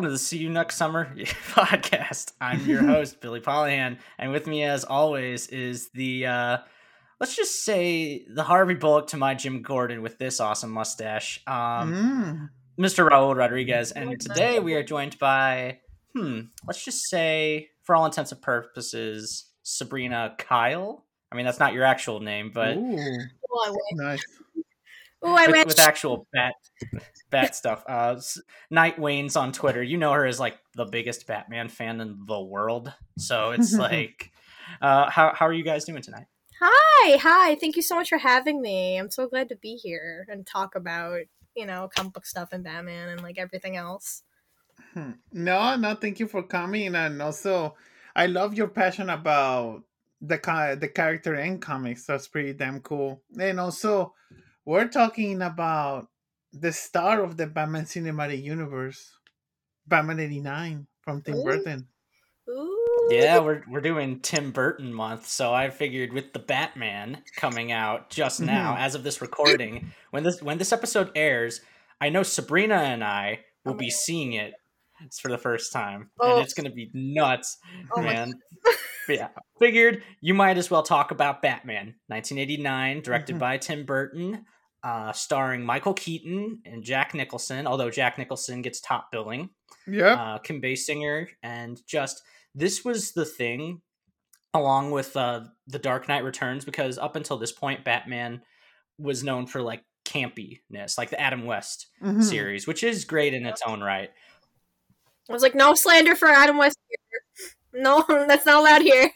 [0.00, 1.14] welcome to the See You Next Summer
[1.50, 2.32] podcast.
[2.40, 6.58] I'm your host, Billy Pollahan, and with me, as always, is the uh,
[7.20, 11.92] let's just say the Harvey Bullock to my Jim Gordon with this awesome mustache, um,
[11.92, 12.48] mm.
[12.82, 13.10] Mr.
[13.10, 13.92] Raul Rodriguez.
[13.92, 15.80] And today we are joined by,
[16.16, 21.04] hmm, let's just say, for all intents and purposes, Sabrina Kyle.
[21.30, 23.18] I mean, that's not your actual name, but Ooh.
[23.52, 24.24] Oh, nice.
[25.24, 26.54] Ooh, I with, with actual bat
[27.30, 27.84] bat stuff.
[27.86, 28.18] Uh,
[28.70, 29.82] Night Wayne's on Twitter.
[29.82, 32.92] You know her as like the biggest Batman fan in the world.
[33.18, 34.30] So it's like,
[34.80, 36.26] uh, how how are you guys doing tonight?
[36.60, 37.54] Hi, hi.
[37.54, 38.98] Thank you so much for having me.
[38.98, 41.20] I'm so glad to be here and talk about
[41.54, 44.22] you know comic book stuff and Batman and like everything else.
[44.94, 45.12] Hmm.
[45.32, 45.94] No, no.
[45.94, 47.74] Thank you for coming, and also,
[48.16, 49.82] I love your passion about
[50.20, 52.06] the the character in comics.
[52.06, 53.22] That's pretty damn cool.
[53.38, 54.14] And also,
[54.64, 56.08] we're talking about
[56.52, 59.16] the star of the Batman Cinematic Universe,
[59.86, 61.44] Batman '89 from Tim Ooh.
[61.44, 61.88] Burton.
[62.48, 62.76] Ooh.
[63.10, 68.10] Yeah, we're we're doing Tim Burton month, so I figured with the Batman coming out
[68.10, 68.82] just now, mm-hmm.
[68.82, 71.60] as of this recording, when this when this episode airs,
[72.00, 74.54] I know Sabrina and I will be seeing it
[75.20, 76.36] for the first time, oh.
[76.36, 77.58] and it's gonna be nuts,
[77.96, 78.34] oh man.
[79.08, 83.40] yeah, figured you might as well talk about Batman, 1989, directed mm-hmm.
[83.40, 84.44] by Tim Burton,
[84.82, 87.66] uh, starring Michael Keaton and Jack Nicholson.
[87.66, 89.50] Although Jack Nicholson gets top billing,
[89.86, 92.22] yeah, uh, Kim Basinger, and just
[92.54, 93.80] this was the thing,
[94.54, 98.42] along with uh, the Dark Knight Returns, because up until this point, Batman
[98.98, 102.20] was known for like campiness, like the Adam West mm-hmm.
[102.20, 104.10] series, which is great in its own right.
[105.30, 107.82] I was like, no slander for Adam West here.
[107.82, 109.10] No, that's not allowed here.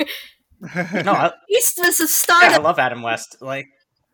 [1.05, 2.43] no, I, he's was a star.
[2.43, 3.39] Yeah, I love Adam West.
[3.41, 3.67] Like,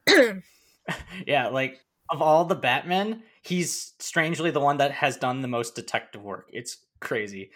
[1.26, 1.78] yeah, like
[2.10, 6.48] of all the Batmen, he's strangely the one that has done the most detective work.
[6.52, 7.50] It's crazy.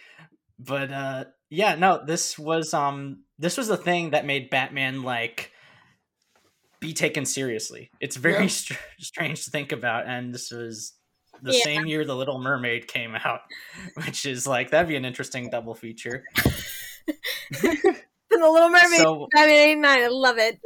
[0.59, 5.51] But uh yeah, no, this was um this was the thing that made Batman like
[6.81, 7.91] be taken seriously.
[8.01, 8.49] It's very yeah.
[8.49, 10.93] str- strange to think about and this was
[11.43, 11.61] the yeah.
[11.63, 13.41] same year the Little Mermaid came out,
[14.05, 16.25] which is like that'd be an interesting double feature.
[17.51, 20.61] the Little Mermaid, so, Batman '89, I love it.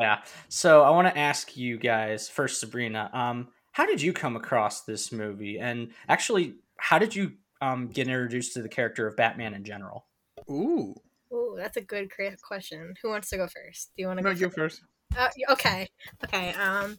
[0.00, 0.22] yeah.
[0.48, 3.10] So I want to ask you guys first, Sabrina.
[3.12, 5.58] Um, how did you come across this movie?
[5.58, 10.06] And actually, how did you um get introduced to the character of Batman in general?
[10.50, 10.94] Ooh.
[11.32, 12.10] Ooh, that's a good
[12.42, 12.94] question.
[13.02, 13.92] Who wants to go first?
[13.96, 14.82] Do you want to no, go first?
[15.16, 15.88] Uh, okay.
[16.24, 16.52] Okay.
[16.54, 16.98] Um,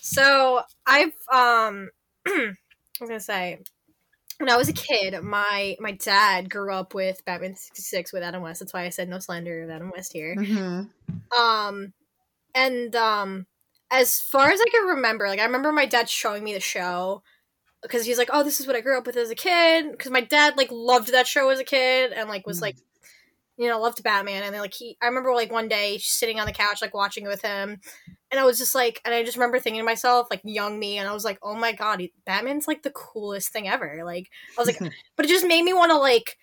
[0.00, 1.90] so I've um,
[2.26, 2.54] I
[3.00, 3.60] was gonna say
[4.38, 8.22] when I was a kid, my my dad grew up with Batman sixty six with
[8.22, 8.60] Adam West.
[8.60, 10.34] That's why I said no slander of Adam West here.
[10.36, 11.38] Mm-hmm.
[11.38, 11.92] Um,
[12.54, 13.46] and um
[13.90, 17.22] as far as I can remember, like I remember my dad showing me the show
[17.82, 20.10] because he's like, "Oh, this is what I grew up with as a kid." Because
[20.10, 22.62] my dad like loved that show as a kid and like was mm.
[22.62, 22.76] like,
[23.56, 24.42] you know, loved Batman.
[24.42, 27.24] And then like he, I remember like one day sitting on the couch like watching
[27.24, 27.80] it with him,
[28.30, 30.98] and I was just like, and I just remember thinking to myself like, young me,
[30.98, 34.60] and I was like, "Oh my god, Batman's like the coolest thing ever." Like I
[34.60, 34.78] was like,
[35.16, 36.36] but it just made me want to like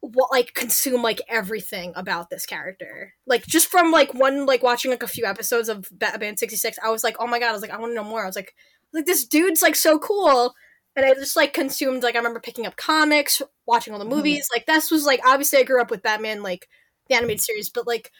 [0.00, 4.90] what like consume like everything about this character like just from like one like watching
[4.90, 7.62] like a few episodes of batman 66 i was like oh my god i was
[7.62, 8.54] like i want to know more i was like
[8.92, 10.54] like this dude's like so cool
[10.94, 14.16] and i just like consumed like i remember picking up comics watching all the mm-hmm.
[14.16, 16.68] movies like this was like obviously i grew up with batman like
[17.08, 18.12] the animated series but like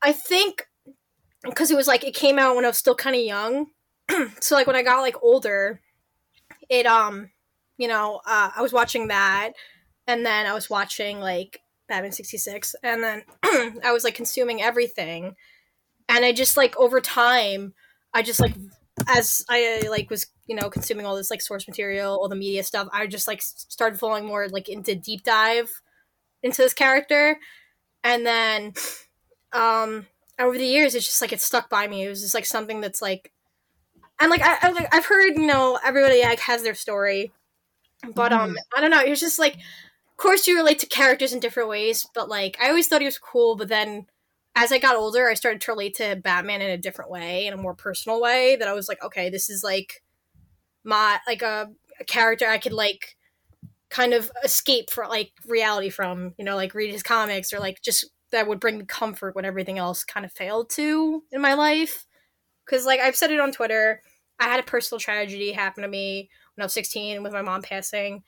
[0.00, 0.66] i think
[1.44, 3.66] because it was like it came out when i was still kind of young.
[4.40, 5.80] So like when i got like older
[6.68, 7.30] it um
[7.78, 9.52] you know uh, i was watching that
[10.06, 13.22] and then I was watching like Batman 66 and then
[13.84, 15.36] I was like consuming everything.
[16.08, 17.74] And I just like over time
[18.12, 18.54] I just like
[19.08, 22.62] as I like was you know consuming all this like source material all the media
[22.62, 25.70] stuff I just like started falling more like into deep dive
[26.42, 27.38] into this character.
[28.04, 28.72] And then
[29.52, 30.06] um
[30.38, 32.80] over the years it's just like it stuck by me it was just like something
[32.80, 33.32] that's like
[34.20, 37.32] and like I, I I've heard you know everybody like has their story
[38.14, 38.56] but um mm.
[38.76, 39.58] I don't know it was just like
[40.12, 43.06] of course you relate to characters in different ways, but like I always thought he
[43.06, 44.06] was cool, but then
[44.54, 47.54] as I got older, I started to relate to Batman in a different way, in
[47.54, 48.56] a more personal way.
[48.56, 50.02] That I was like, okay, this is like
[50.84, 53.16] my like a, a character I could like
[53.88, 57.80] kind of escape for like reality from, you know, like read his comics or like
[57.82, 61.54] just that would bring me comfort when everything else kind of failed to in my
[61.54, 62.06] life.
[62.64, 64.02] Because like I've said it on Twitter,
[64.40, 67.62] I had a personal tragedy happen to me when I was 16 with my mom
[67.62, 68.22] passing,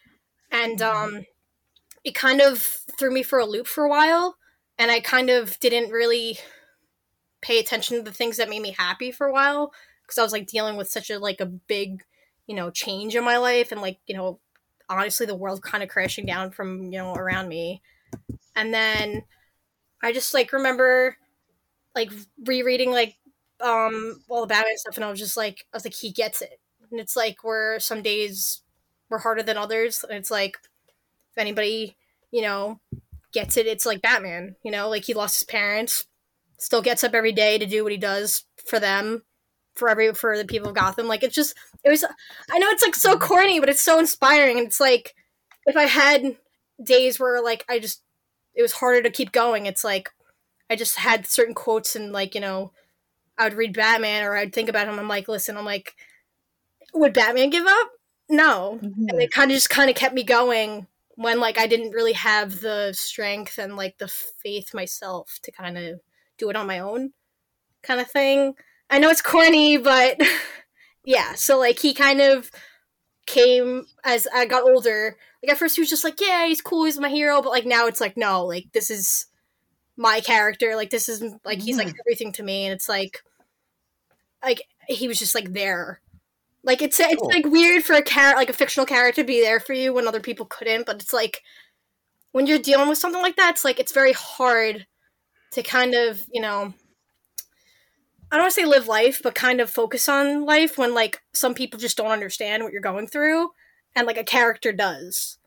[0.50, 1.16] and mm-hmm.
[1.16, 1.24] um
[2.04, 2.60] it kind of
[2.98, 4.36] threw me for a loop for a while
[4.78, 6.38] and i kind of didn't really
[7.40, 9.72] pay attention to the things that made me happy for a while
[10.02, 12.02] because i was like dealing with such a like a big
[12.46, 14.38] you know change in my life and like you know
[14.88, 17.80] honestly the world kind of crashing down from you know around me
[18.54, 19.22] and then
[20.04, 21.16] i just like remember
[21.94, 22.10] like
[22.44, 23.16] rereading like
[23.60, 26.42] um all the batman stuff and i was just like i was like he gets
[26.42, 26.60] it.
[26.90, 28.60] And it's like where some days
[29.08, 30.58] were harder than others and it's like
[31.32, 31.96] if anybody
[32.30, 32.78] you know
[33.32, 34.88] gets it it's like batman you know?
[34.88, 36.06] Like he lost his parents
[36.58, 39.22] still gets up every day to do what he does for them
[39.74, 41.08] for every for the people of gotham.
[41.08, 42.04] Like it's just it was
[42.50, 45.14] i know it's like so corny but it's so inspiring and it's like
[45.66, 46.36] if i had
[46.82, 48.02] days where like i just
[48.54, 49.66] it was harder to keep going.
[49.66, 50.10] It's like
[50.70, 52.72] i just had certain quotes and like you know
[53.38, 54.98] i would read batman or i'd think about him.
[54.98, 55.94] I'm like listen i'm like
[56.94, 57.90] would batman give up?
[58.28, 58.78] No.
[58.82, 59.08] Mhm.
[59.10, 60.86] and it kind of just kind of kept me going
[61.16, 65.76] when like i didn't really have the strength and like the faith myself to kind
[65.78, 66.00] of
[66.38, 67.12] do it on my own
[67.82, 68.54] kind of thing.
[68.90, 70.18] I know it's corny but
[71.04, 71.34] yeah.
[71.34, 72.50] So like he kind of
[73.26, 76.84] came as i got older like at first he was just like yeah he's cool
[76.84, 79.26] he's my hero but like now it's like no like this is
[79.96, 82.00] my character like this is like he's like Mhm.
[82.00, 83.22] everything to me and it's like
[84.42, 86.00] like he was just like there
[86.62, 87.28] like it's it's Cool.
[87.28, 90.08] like weird for a character like a fictional character to be there for you when
[90.08, 91.42] other people couldn't but it's like
[92.32, 94.86] when you're dealing with something like that it's like it's very hard
[95.52, 96.72] to kind of you know
[98.32, 101.22] i don't want to say live life but kind of focus on life when like
[101.32, 103.50] some people just don't understand what you're going through
[103.96, 105.38] and like a character does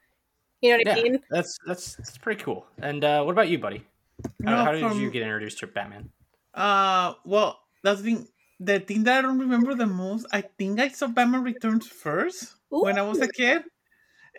[0.62, 2.66] you know what i Yeah, mean that's that's that's pretty cool.
[2.80, 3.86] And uh, what about you, buddy?
[4.46, 6.10] How, No, how did from- you get introduced to Batman?
[6.54, 8.28] Uh, well, that's the thing.
[8.60, 12.56] The thing that I don't remember the most, I think I saw Batman Returns first
[12.70, 13.64] when I was a kid,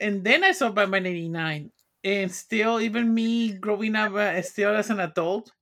[0.01, 1.73] and then I saw Batman '89.
[2.05, 5.53] And still, even me growing up, uh, still as an adult,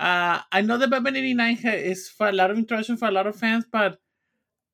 [0.00, 3.26] uh, I know that Batman '89 is for a lot of interaction for a lot
[3.26, 4.00] of fans, but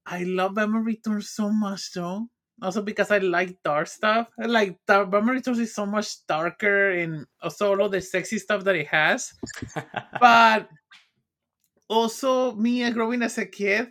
[0.06, 2.28] I love Batman Returns so much, though.
[2.60, 4.28] Also because I like dark stuff.
[4.38, 8.38] I Like dark, Batman Returns is so much darker, and also all of the sexy
[8.38, 9.32] stuff that it has.
[10.20, 10.68] But
[11.88, 13.88] also me uh, growing as a kid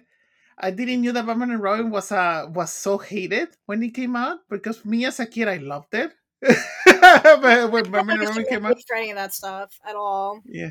[0.59, 4.15] i didn't knew that batman and robin was uh was so hated when it came
[4.15, 6.13] out because me as a kid i loved it.
[6.41, 8.77] But when batman and robin came out.
[8.87, 10.41] for any of that stuff at all.
[10.45, 10.69] Yeah.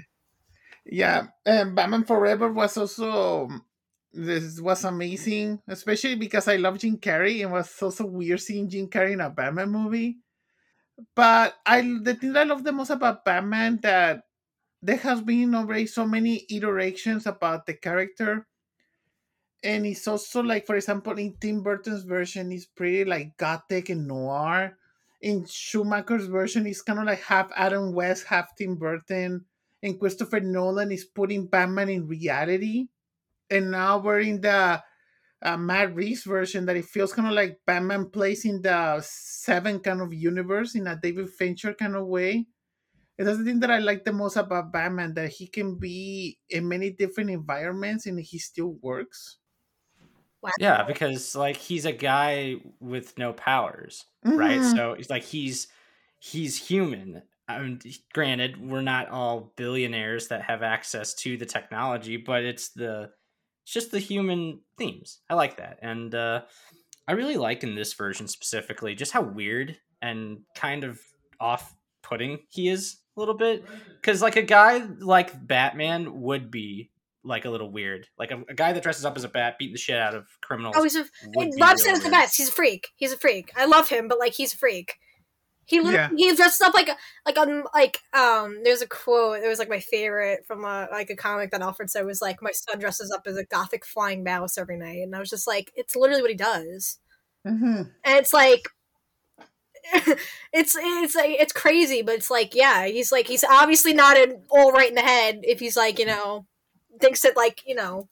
[0.84, 3.48] Yeah and batman forever was also
[4.16, 8.88] this was amazing especially because i love jim carrey and was also weird seeing jim
[8.88, 10.16] carrey in a batman movie.
[11.14, 14.22] But i the thing i love the most about batman that
[14.80, 18.46] there has been already so many iterations about the character
[19.62, 24.06] and it's also like for example in tim burton's version it's pretty like gothic and
[24.06, 24.76] noir.
[25.20, 29.44] In schumacher's version it's kind of like half adam west half tim burton
[29.82, 32.88] and christopher nolan is putting batman in reality
[33.50, 34.82] and now we're in the
[35.42, 39.80] uh, matt reeves version that it feels kind of like batman plays in the seven
[39.80, 42.46] kind of universe in a david fincher kind of way
[43.18, 46.38] and that's the thing that I like the most about Batman that he can be
[46.50, 49.38] in many different environments and he still works.
[50.42, 50.50] wow.
[50.56, 54.04] yeah, because like he's a guy with no powers,
[54.34, 54.62] right?
[54.62, 54.74] Mhm.
[54.76, 55.68] So it's like he's
[56.18, 57.22] he's human.
[57.48, 57.80] I mean,
[58.12, 63.12] granted, we're not all billionaires that have access to the technology, but it's the
[63.66, 65.18] it's just the human themes.
[65.28, 66.42] I like that, and uh,
[67.08, 71.00] I really like in this version specifically just how weird and kind of
[71.40, 73.64] off-putting he is a little bit.
[74.00, 76.92] Because like a guy like Batman would be
[77.24, 79.74] like a little weird, like a, a guy that dresses up as a bat, beating
[79.74, 80.76] the shit out of criminals.
[80.78, 81.04] oh he's a
[81.34, 83.88] would be rob real Sanders the best he's a freak he's a freak i love
[83.88, 85.00] him but like he's a freak
[85.66, 86.30] he literally, Yeah.
[86.30, 86.88] he dresses up like
[87.26, 91.10] like on like um there's a quote it was like my favorite from a like
[91.10, 94.22] a comic that alfred said was like my son dresses up as a gothic flying
[94.24, 96.98] mouse every night and i was just like it's literally what he does
[97.46, 97.90] Mhm.
[98.04, 98.68] and it's like
[100.52, 104.42] it's it's like it's crazy but it's like yeah he's like he's obviously not in,
[104.50, 106.46] all right in the head if he's like you know
[107.00, 108.08] thinks that like you know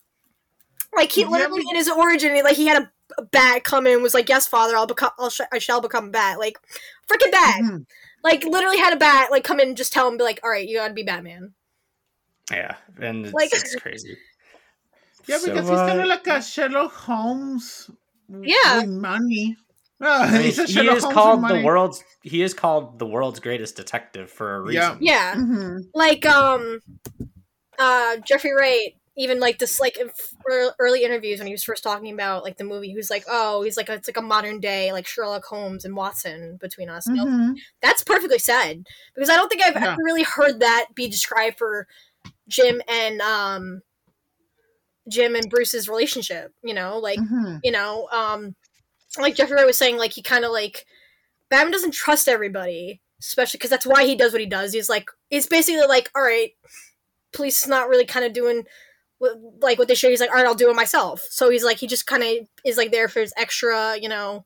[0.96, 3.86] like he Yeah, literally but- in his origin like he had a, a bat come
[3.86, 6.38] in and was like yes father i'll become I'll sh- i shall become a bat
[6.38, 6.58] like
[7.08, 7.86] freaking bat Mhm.
[8.22, 10.50] like literally had a bat like come in and just tell him be like all
[10.50, 11.52] right you gotta be batman
[12.50, 14.16] Yeah, and it's, Like- it's crazy.
[15.26, 17.88] Yeah, So, because he's kind uh, of like a Sherlock Holmes
[18.28, 18.80] Yeah.
[18.82, 19.56] with money.
[20.00, 24.30] I mean, he's he is called the world's he is called the world's greatest detective
[24.30, 24.88] for a Yeah.
[24.90, 24.98] reason.
[25.00, 25.78] yeah Mhm.
[25.94, 26.80] like um
[27.78, 29.96] uh jeffrey wright even like this like
[30.78, 33.62] early interviews when he was first talking about like the movie he was like oh
[33.62, 37.20] he's like it's like a modern day like sherlock holmes and watson between us And
[37.20, 37.56] I was like, Mhm.
[37.80, 39.92] that's perfectly said because i don't think i've Yeah.
[39.92, 41.86] ever really heard that be described for
[42.48, 43.82] jim and um
[45.08, 47.60] jim and bruce's relationship you know like Mhm.
[47.62, 48.54] you know um
[49.18, 50.86] like jeffrey wright was saying like he kind of like
[51.50, 54.72] Batman doesn't trust everybody, especially because that's why he does what he does.
[54.72, 56.52] He's like, it's basically like, all right,
[57.32, 58.64] police is not really kind of doing
[59.20, 60.08] like what they show.
[60.10, 61.22] He's like, all right, I'll do it myself.
[61.30, 64.44] So he's like, he just kind of is like there for his extra, you know,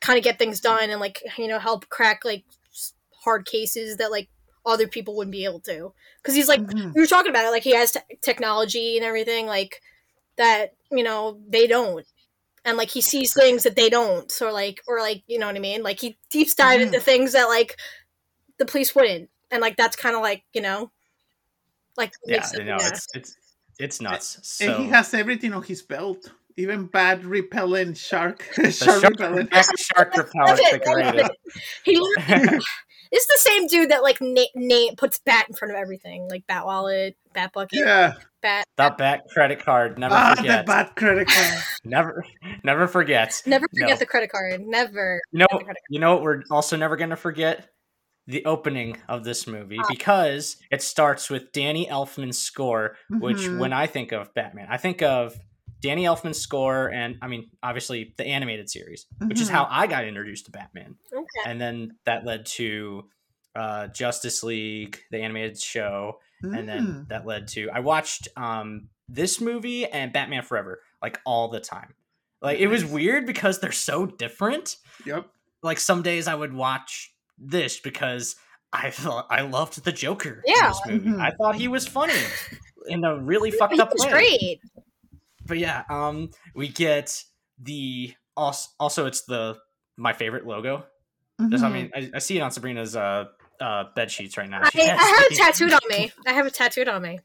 [0.00, 2.44] kind of get things done and like you know help crack like
[3.22, 4.28] hard cases that like
[4.64, 5.92] other people wouldn't be able to.
[6.22, 6.94] Because he's like, Mhm.
[6.94, 9.82] we were talking about it, like he has te- technology and everything like
[10.36, 12.06] that, you know, they don't.
[12.64, 15.56] And like he sees things that they don't, so like, or like, you know what
[15.56, 15.82] I mean?
[15.82, 16.84] Like he deep dive Mhm.
[16.86, 17.78] into things that like
[18.58, 20.90] the police wouldn't, and like that's kind of like you know,
[21.96, 22.88] like Yeah, makes know, yeah.
[22.88, 23.36] it's it's
[23.80, 24.38] it's nuts.
[24.42, 29.50] So And he has everything on his belt, even bad repellent shark shark shark, repellent.
[29.78, 31.20] shark repellent That's it, decorated.
[31.20, 31.62] that's it.
[31.84, 32.60] He literally-
[33.12, 36.46] it's the same dude that like na- na- puts bat in front of everything, like
[36.46, 38.64] bat wallet, bat bucket, Yeah, bat.
[38.76, 39.98] That bat credit card.
[39.98, 40.66] Never ah, the forget.
[40.66, 41.62] bad credit card.
[41.84, 42.24] Never,
[42.62, 43.42] never forget.
[43.46, 43.96] Never forget No.
[43.96, 44.60] the credit card.
[44.60, 45.20] Never.
[45.32, 47.68] You know, you know what we're also never going to forget?
[48.26, 49.86] The opening of this movie Ah.
[49.88, 53.58] because it starts with Danny Elfman's score, which Mhm.
[53.58, 55.36] when I think of Batman, I think of
[55.80, 59.52] Danny Elfman's score and I mean, obviously the animated series, which is Mhm.
[59.52, 60.96] how I got introduced to Batman.
[61.12, 61.24] Okay.
[61.46, 63.08] And then that led to
[63.56, 67.08] uh, Justice League, the animated show, and then Mm.
[67.08, 71.94] that led to I watched um this movie and Batman Forever like all the time.
[72.40, 74.76] Like it was weird because they're so different.
[75.04, 75.26] Yep.
[75.64, 78.36] Like some days I would watch this because
[78.72, 80.66] I thought I loved the Joker Yeah.
[80.66, 81.10] in this movie.
[81.10, 81.20] Mhm.
[81.20, 82.14] I thought he was funny
[82.86, 84.10] in a really fucked He up was way.
[84.12, 84.60] great.
[85.46, 87.24] But yeah, um we get
[87.58, 89.58] the also, also it's the
[89.96, 90.84] my favorite logo.
[91.48, 93.24] Just, I mean, I, I see it on Sabrina's uh
[93.60, 94.60] uh bed sheets right now.
[94.62, 96.12] I, I have it tattooed on me.
[96.26, 97.18] I have it tattooed on me.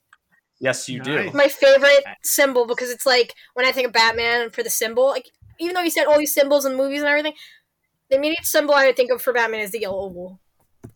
[0.62, 1.32] Yes, you do.
[1.34, 5.30] My favorite symbol because it's like when I think of Batman for the symbol, like
[5.60, 7.34] even though you said all these symbols and movies and everything,
[8.10, 10.40] the immediate symbol I think of for Batman is the yellow oval.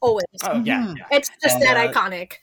[0.02, 0.26] Always.
[0.44, 0.98] Oh yeah, Mhm.
[0.98, 1.06] yeah.
[1.12, 2.34] It's just And, that uh, iconic.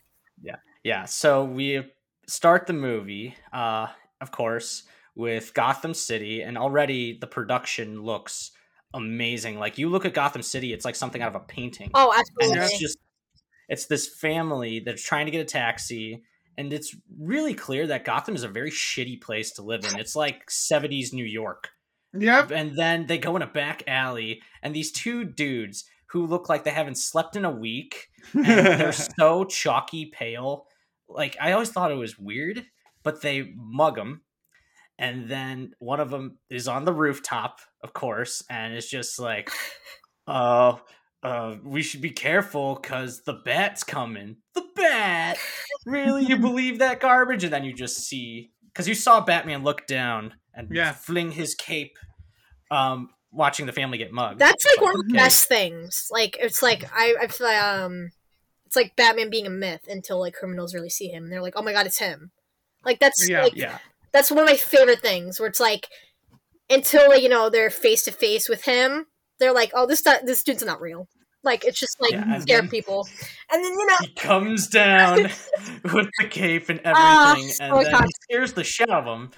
[0.42, 1.04] Yeah, Yeah.
[1.04, 1.90] so we
[2.26, 3.86] start the movie, uh,
[4.20, 4.82] of course,
[5.14, 8.50] with Gotham City, and already the production looks
[8.92, 9.58] amazing.
[9.58, 11.90] Like you look at Gotham City, it's like something out of a painting.
[11.94, 12.58] Oh, and absolutely.
[12.66, 12.98] it's just
[13.68, 16.22] it's this family that's trying to get a taxi,
[16.58, 19.98] and it's really clear that Gotham is a very shitty place to live in.
[19.98, 21.70] It's like 70s New York.
[22.20, 22.50] Yep.
[22.50, 26.64] And then they go in a back alley, and these two dudes who look like
[26.64, 30.66] they haven't slept in a week and they're so chalky pale.
[31.08, 32.64] Like I always thought it was weird,
[33.02, 34.22] but they mug them,
[34.98, 39.50] and then one of them is on the rooftop, of course, and it's just like,
[40.26, 40.76] "Uh,
[41.22, 45.38] uh, we should be careful because the bat's coming." The bat?
[45.84, 46.24] Really?
[46.24, 47.44] You believe that garbage?
[47.44, 50.92] And then you just see because you saw Batman look down and Yeah.
[50.92, 51.96] fling his cape,
[52.70, 54.38] um, watching the family get mugged.
[54.38, 56.08] That's like one of the best things.
[56.10, 58.10] Like it's like I I feel like, um
[58.64, 61.54] it's like Batman being a myth until like criminals really see him and they're like,
[61.56, 62.30] "Oh my god, it's him."
[62.84, 63.42] Like that's Yeah.
[63.42, 63.78] like yeah.
[64.12, 65.88] that's one of my favorite things where it's like
[66.68, 69.06] until like, you know they're face to face with him,
[69.38, 71.08] they're like, "Oh, this not, this dude's not real."
[71.44, 73.06] Like it's just like Yeah, scare people.
[73.52, 75.22] And then you know, he comes down
[75.84, 79.16] with the cape and Ah, everything, so and then he scares the shit out of
[79.20, 79.30] him,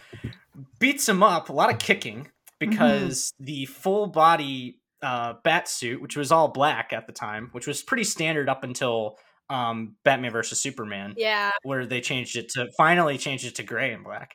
[0.79, 6.17] beats him up, a lot of kicking because the full body uh, bat suit, which
[6.17, 9.17] was all black at the time, which was pretty standard up until
[9.51, 13.93] um, Batman versus Superman, yeah, where they changed it to finally changed it to gray
[13.93, 14.35] and black.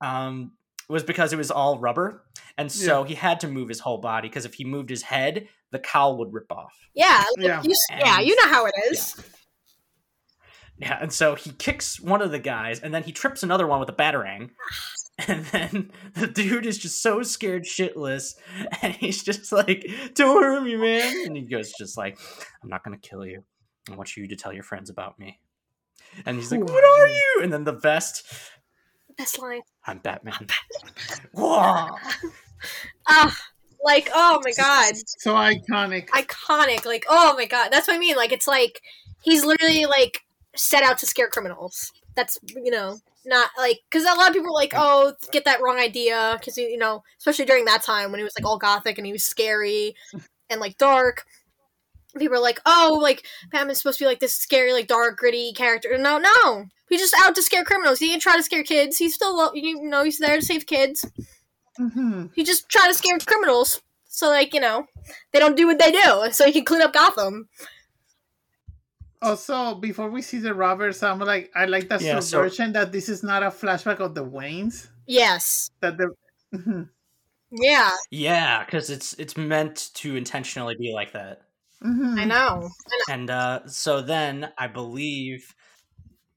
[0.00, 0.52] Um,
[0.88, 2.24] was because it was all rubber,
[2.58, 5.48] and so he had to move his whole body because if he moved his head,
[5.70, 6.72] the cowl would rip off.
[6.94, 7.62] yeah, like, Yeah.
[7.62, 9.16] You, s- yeah, you know how it is.
[10.76, 13.80] Yeah, and so he kicks one of the guys, and then he trips another one
[13.80, 14.50] with a batarang.
[15.28, 18.34] And then the dude is just so scared shitless,
[18.82, 22.18] and he's just like, "Don't hurt me, man!" And he goes, "Just like,
[22.62, 23.44] I'm not gonna kill you.
[23.90, 25.38] I want you to tell your friends about me."
[26.26, 28.24] And he's like, Who "What are are you?" And then the vest,
[29.16, 29.60] Best line.
[29.86, 30.48] "I'm Batman."
[31.32, 31.90] Whoa!
[33.06, 33.38] Ah,
[33.84, 34.94] like oh my god.
[35.18, 36.08] so iconic.
[36.08, 36.84] iconic.
[36.84, 38.16] Like, oh my god, that's what I mean.
[38.16, 38.80] Like, it's like
[39.22, 40.22] he's literally like
[40.56, 41.92] set out to scare criminals.
[42.14, 45.60] That's you know not like because a lot of people are like, oh, get that
[45.62, 48.98] wrong idea because you know, especially during that time when he was like all gothic
[48.98, 49.94] and he was scary
[50.50, 51.24] and like dark.
[52.16, 55.52] People are like, oh, like Batman's supposed to be like this scary, like dark, gritty
[55.52, 55.98] character.
[55.98, 57.98] No, no, he's just out to scare criminals.
[57.98, 58.98] He ain't try to scare kids.
[58.98, 61.04] He's still, you know, he's there to save kids.
[61.80, 62.30] Mhm.
[62.34, 63.80] He just trying to scare criminals.
[64.06, 64.86] So like you know,
[65.32, 67.48] they don't do what they do, so he can clean up Gotham.
[69.24, 72.92] Also, before we see the robbers, I'm like, I like that Yeah, so- subversion that
[72.92, 74.88] this is not a flashback of the Waynes.
[75.06, 75.70] Yes.
[75.80, 76.14] That the.
[77.56, 81.42] Yeah, Yeah, because it's it's meant to intentionally be like that.
[81.84, 82.18] Mhm.
[82.18, 82.68] I know.
[83.08, 85.54] And uh, so then I believe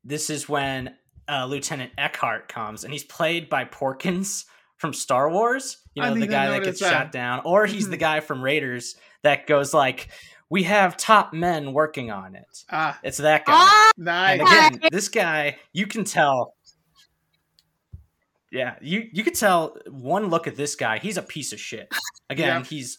[0.03, 0.95] this is when
[1.27, 4.45] uh, Lieutenant Eckhardt comes, and he's played by Porkins
[4.77, 5.77] from Star Wars.
[5.95, 6.91] You know, the guy that gets that.
[6.91, 8.01] shot down, or he's the Mhm.
[8.01, 10.09] guy from Raiders that goes like,
[10.49, 13.53] "We have top men working on it." Ah, It's that guy.
[13.55, 14.39] Ah, nice.
[14.39, 16.53] And again, this guy, you can tell.
[18.51, 20.99] Yeah, you you could tell one look at this guy.
[20.99, 21.91] He's a piece of shit.
[22.29, 22.63] Again, Yeah.
[22.63, 22.97] he's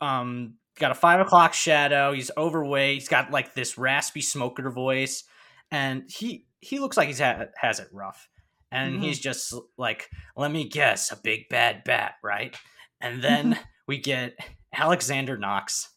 [0.00, 2.12] um got a five o'clock shadow.
[2.12, 2.94] He's overweight.
[3.00, 5.24] He's got like this raspy smoker voice,
[5.70, 8.28] and he he looks like he's ha- has it rough.
[8.70, 9.02] And Mhm.
[9.02, 12.56] he's just like, let me guess, a big bad bat, right?
[13.00, 13.58] And then
[13.88, 14.34] we get
[14.74, 15.90] Alexander Knox,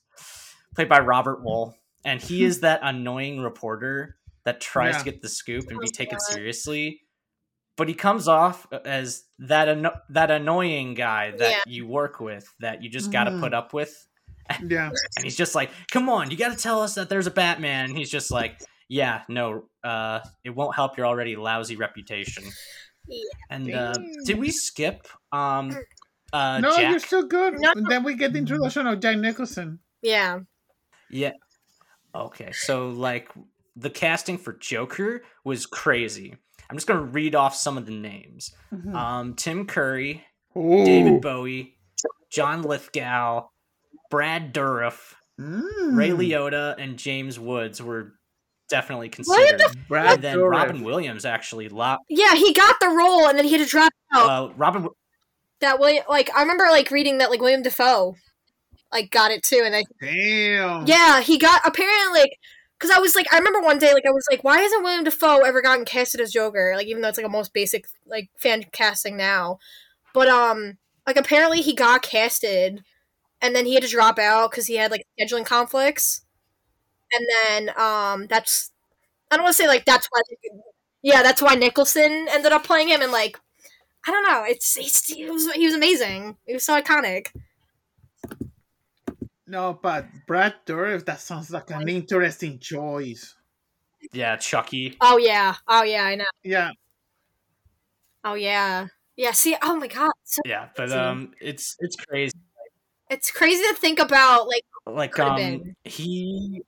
[0.75, 5.00] played by Robert Wuhl, and he is that annoying reporter that tries Yeah.
[5.00, 6.34] to get the scoop and be taken God.
[6.34, 7.01] seriously.
[7.77, 11.63] But he comes off as that anno- that annoying guy that Yeah.
[11.67, 13.39] you work with that you just got to Mhm.
[13.41, 13.94] put up with.
[14.70, 14.91] Yeah.
[15.17, 17.86] And he's just like, "Come on, you got to tell us that there's a Batman."
[17.89, 22.44] And he's just like, "Yeah, no, uh, it won't help your already lousy reputation."
[23.08, 23.24] Yeah.
[23.50, 23.94] And uh,
[24.25, 25.75] did we skip um,
[26.32, 26.91] uh, no, Jack?
[26.91, 27.55] you're still good.
[27.60, 27.72] No.
[27.75, 29.79] And then we get the introduction of Jack Nicholson.
[30.03, 30.39] yeah.
[31.10, 31.32] Yeah.
[32.14, 33.30] Okay, so like
[33.76, 36.36] the casting for Joker was crazy.
[36.70, 38.54] I'm just gonna read off some of the names.
[38.74, 38.94] Mhm.
[38.96, 40.26] Um, Tim Curry,
[40.58, 40.84] Ooh.
[40.86, 41.78] David Bowie,
[42.32, 43.48] John Lithgow,
[44.10, 45.98] Brad Dourif, Mm.
[45.98, 48.14] Ray Liotta, and James Woods were
[48.70, 49.62] definitely considered.
[49.90, 50.52] Brad and then Dourif.
[50.52, 51.68] Robin Williams actually.
[51.68, 54.30] Lo- Yeah, he got the role and then he had to drop out.
[54.30, 54.88] uh, Robin.
[55.60, 58.16] that William, like, I remember like reading that like William Dafoe,
[58.92, 60.86] like, got it too, and then Damn.
[60.88, 62.32] yeah, he got apparently like.
[62.77, 65.06] Because I was like, I remember one day, like, I was like, why hasn't William
[65.06, 66.74] Dafoe ever gotten casted as Joker?
[66.76, 69.60] Like, even though it's like a most basic like fan casting now,
[70.13, 72.84] but um, like apparently he got casted,
[73.41, 76.21] and then he had to drop out because he had like scheduling conflicts,
[77.13, 78.71] and then um, that's
[79.32, 80.21] I don't want to say like that's why,
[81.02, 83.38] yeah, that's why Nicholson ended up playing him, and like
[84.08, 87.28] I don't know, it's, it's he was he was amazing, he was so iconic.
[89.47, 93.36] No, but Brad Dourif, that sounds like an interesting choice.
[94.12, 94.97] Yeah, Chucky.
[95.01, 96.25] Oh yeah, oh yeah, I know.
[96.43, 96.71] Yeah.
[98.23, 99.31] Oh yeah, yeah.
[99.31, 100.95] See, oh my god, so, Yeah, but See.
[100.95, 102.34] um, it's it's crazy.
[103.10, 104.47] it's crazy to think about.
[104.47, 106.62] Like, like um he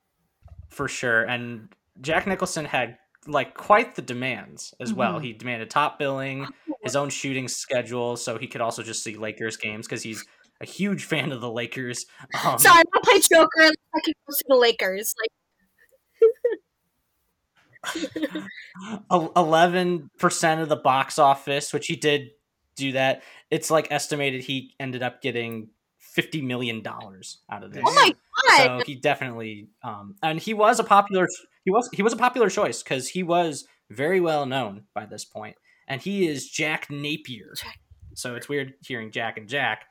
[0.70, 1.68] for sure and
[2.00, 5.22] jack nicholson had like quite the demands as well Mhm.
[5.24, 6.46] he demanded top billing
[6.82, 10.24] his own shooting schedule so he could also just see lakers games because he's
[10.60, 12.06] a huge fan of the lakers.
[12.44, 15.14] Um, sorry, I'll play Joker and I can go to the Lakers.
[15.20, 15.30] Like,
[19.10, 22.30] 11% of the box office which he did
[22.74, 25.68] do that it's like estimated he ended up getting
[25.98, 27.82] 50 million dollars out of this.
[27.86, 28.12] Oh my
[28.48, 31.28] god, so he definitely um and he was a popular
[31.64, 35.24] he was he was a popular choice because he was very well known by this
[35.24, 37.54] point and he is jack napier.
[37.56, 37.78] Jack-
[38.14, 39.84] so it's weird hearing jack and jack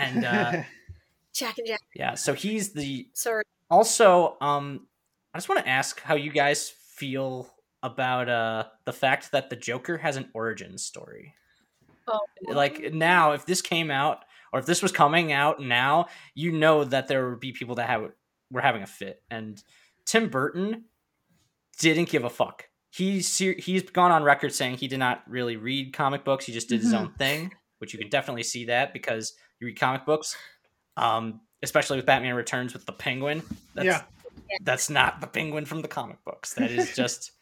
[0.00, 0.62] and uh
[1.34, 1.80] Jack and Jack.
[1.94, 3.44] yeah so he's the Sorry.
[3.70, 4.86] also um
[5.34, 7.48] i just want to ask how you guys feel
[7.82, 11.34] about uh the fact that the joker has an origin story
[12.08, 12.18] Oh.
[12.48, 16.82] like now if this came out or if this was coming out now you know
[16.82, 18.10] that there would be people that have
[18.50, 19.62] were having a fit and
[20.06, 20.84] tim burton
[21.78, 25.92] didn't give a fuck he's he's gone on record saying he did not really read
[25.92, 26.98] comic books he just did his Mhm.
[26.98, 30.36] own thing which you can definitely see that because you read comic books
[30.96, 33.42] um especially with batman returns with the penguin
[33.74, 34.02] that's, Yeah.
[34.62, 37.32] that's not the penguin from the comic books that is just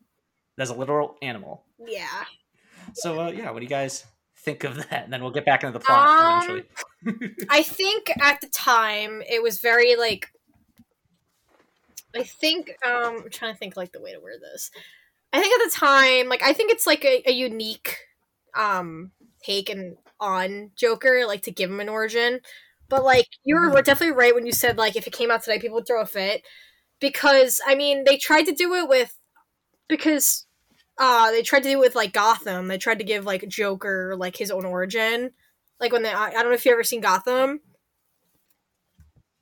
[0.56, 2.24] that's a literal animal Yeah.
[2.94, 4.04] so uh, yeah, what do you guys
[4.40, 5.04] think of that?
[5.04, 6.64] And then we'll get back into the plot Um,
[7.04, 7.36] eventually.
[7.50, 10.30] I think at the time it was very like
[12.16, 14.70] I think um I'm trying to think like the way to word this.
[15.32, 17.96] I think at the time, like I think it's like a, a unique
[18.54, 19.10] um
[19.42, 22.40] take and on Joker, like to give him an origin.
[22.88, 23.84] But like you were Mhm.
[23.84, 26.06] definitely right when you said like if it came out today people would throw a
[26.06, 26.42] fit.
[27.00, 29.16] Because I mean they tried to do it with
[29.88, 30.46] because
[30.98, 32.68] uh they tried to do it with like Gotham.
[32.68, 35.32] They tried to give like Joker like his own origin.
[35.80, 37.60] Like when they I, I don't know if you ever seen Gotham.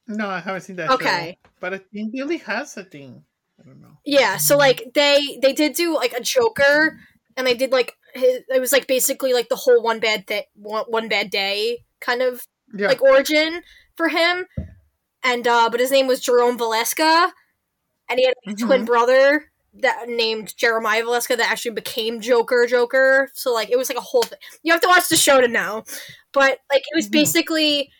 [0.09, 0.89] No, I haven't seen that.
[0.89, 0.95] show.
[0.95, 1.39] Okay.
[1.61, 3.25] But I think Billy has a thing.
[3.61, 3.99] I don't know.
[4.05, 6.99] Yeah, so like they they did do like a Joker,
[7.37, 10.47] and they did like his, it was like basically like the whole one bad day
[10.55, 12.89] one, one bad day kind of Yeah.
[12.89, 13.63] like origin
[13.97, 14.47] for him,
[15.23, 17.31] and uh but his name was Jerome Valeska,
[18.09, 18.87] and he had a twin Mhm.
[18.87, 23.31] brother that named Jeremiah Valeska that actually became Joker Joker.
[23.35, 24.39] So like it was like a whole thing.
[24.63, 25.85] You have to watch the show to know.
[26.33, 27.13] But like it was Mhm.
[27.13, 27.91] basically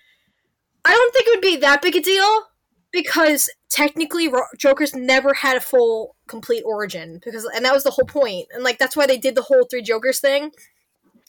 [0.85, 2.47] I don't think it would be that big a deal
[2.93, 8.09] because technically Joker's never had a full complete origin because and that was the whole.
[8.53, 10.51] And like that's why they did the whole three Jokers thing.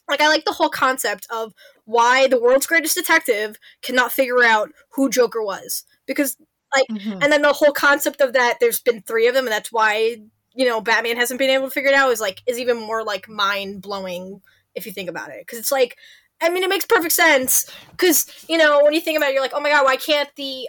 [0.09, 1.53] Like I like the whole concept of
[1.85, 6.37] why the world's greatest detective cannot figure out who Joker was because
[6.91, 7.23] Mhm.
[7.23, 10.17] and then the whole concept of that there's been three of them and that's why
[10.53, 13.03] you know batman hasn't been able to figure it out is like is even more
[13.03, 14.41] like mind blowing
[14.75, 15.97] if you think about it because it's like
[16.41, 19.41] i mean it makes perfect sense because you know when you think about it you're
[19.41, 20.67] like oh my god why can't the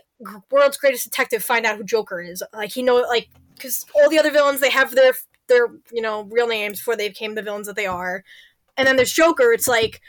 [0.51, 4.19] world's greatest detective find out who joker is like you know like because all the
[4.19, 5.13] other villains they have their
[5.49, 8.25] their you know real names before they became the villains that they are
[8.77, 10.01] and then there's joker it's like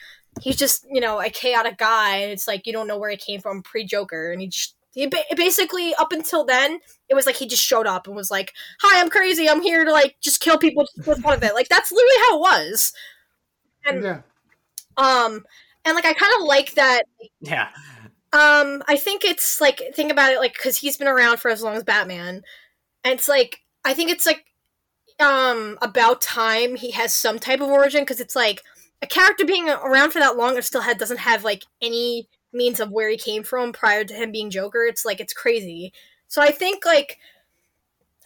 [0.42, 3.18] he's just you know a chaotic guy and it's like you don't know where he
[3.18, 7.36] came from pre-joker and he just he ba- basically up until then it was like
[7.36, 10.42] he just showed up and was like hi i'm crazy i'm here to like just
[10.42, 12.94] kill people with one of it like that's literally how it was
[13.86, 14.22] and yeah.
[14.98, 15.44] um
[15.86, 17.04] and like i kind of like that
[17.42, 17.70] Yeah.
[18.34, 21.62] um i think it's like think about it like because he's been around for as
[21.62, 22.44] long as batman
[23.04, 24.46] and it's like i think it's like
[25.20, 28.62] um about time he has some type of origin because it's like
[29.02, 32.80] a character being around for that long and still had doesn't have like any means
[32.80, 35.94] of where he came from prior to him being joker it's like it's crazy.
[36.28, 37.18] So i think like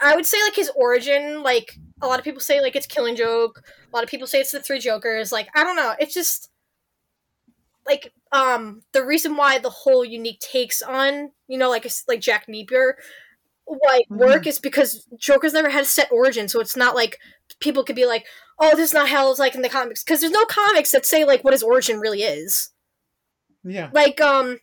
[0.02, 3.16] i would say like his origin like a lot of people say like it's killing
[3.16, 6.14] joke a lot of people say it's the three jokers like i don't know it's
[6.14, 6.50] just
[7.86, 12.46] like um the reason why the whole unique takes on you know like like jack
[12.48, 12.98] napier
[13.88, 17.17] like work is because joker's never had a set origin so it's not like
[17.60, 18.26] people could be like
[18.60, 21.06] oh this is not how it's like in the comics because there's no comics that
[21.06, 22.71] say like what his origin really is
[23.63, 23.89] Yeah.
[23.93, 24.60] like um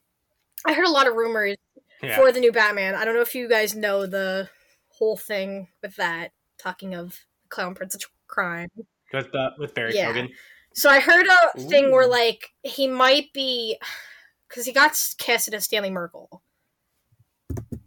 [0.67, 1.57] i heard a lot of rumors
[2.03, 2.17] Yeah.
[2.17, 4.49] for the new batman i don't know if you guys know the
[4.89, 8.69] whole thing with that talking of clown prince of crime
[9.13, 10.13] with uh, with Barry Yeah.
[10.13, 10.29] Keoghan.
[10.75, 13.77] so I heard a thing where like he might be
[14.49, 16.43] because he got casted as Stanley Merkel.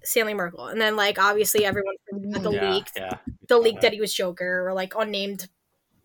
[0.04, 3.18] Stanley Merkel, and then like obviously everyone the yeah, leak, yeah.
[3.48, 5.48] the leak that he was Joker or like unnamed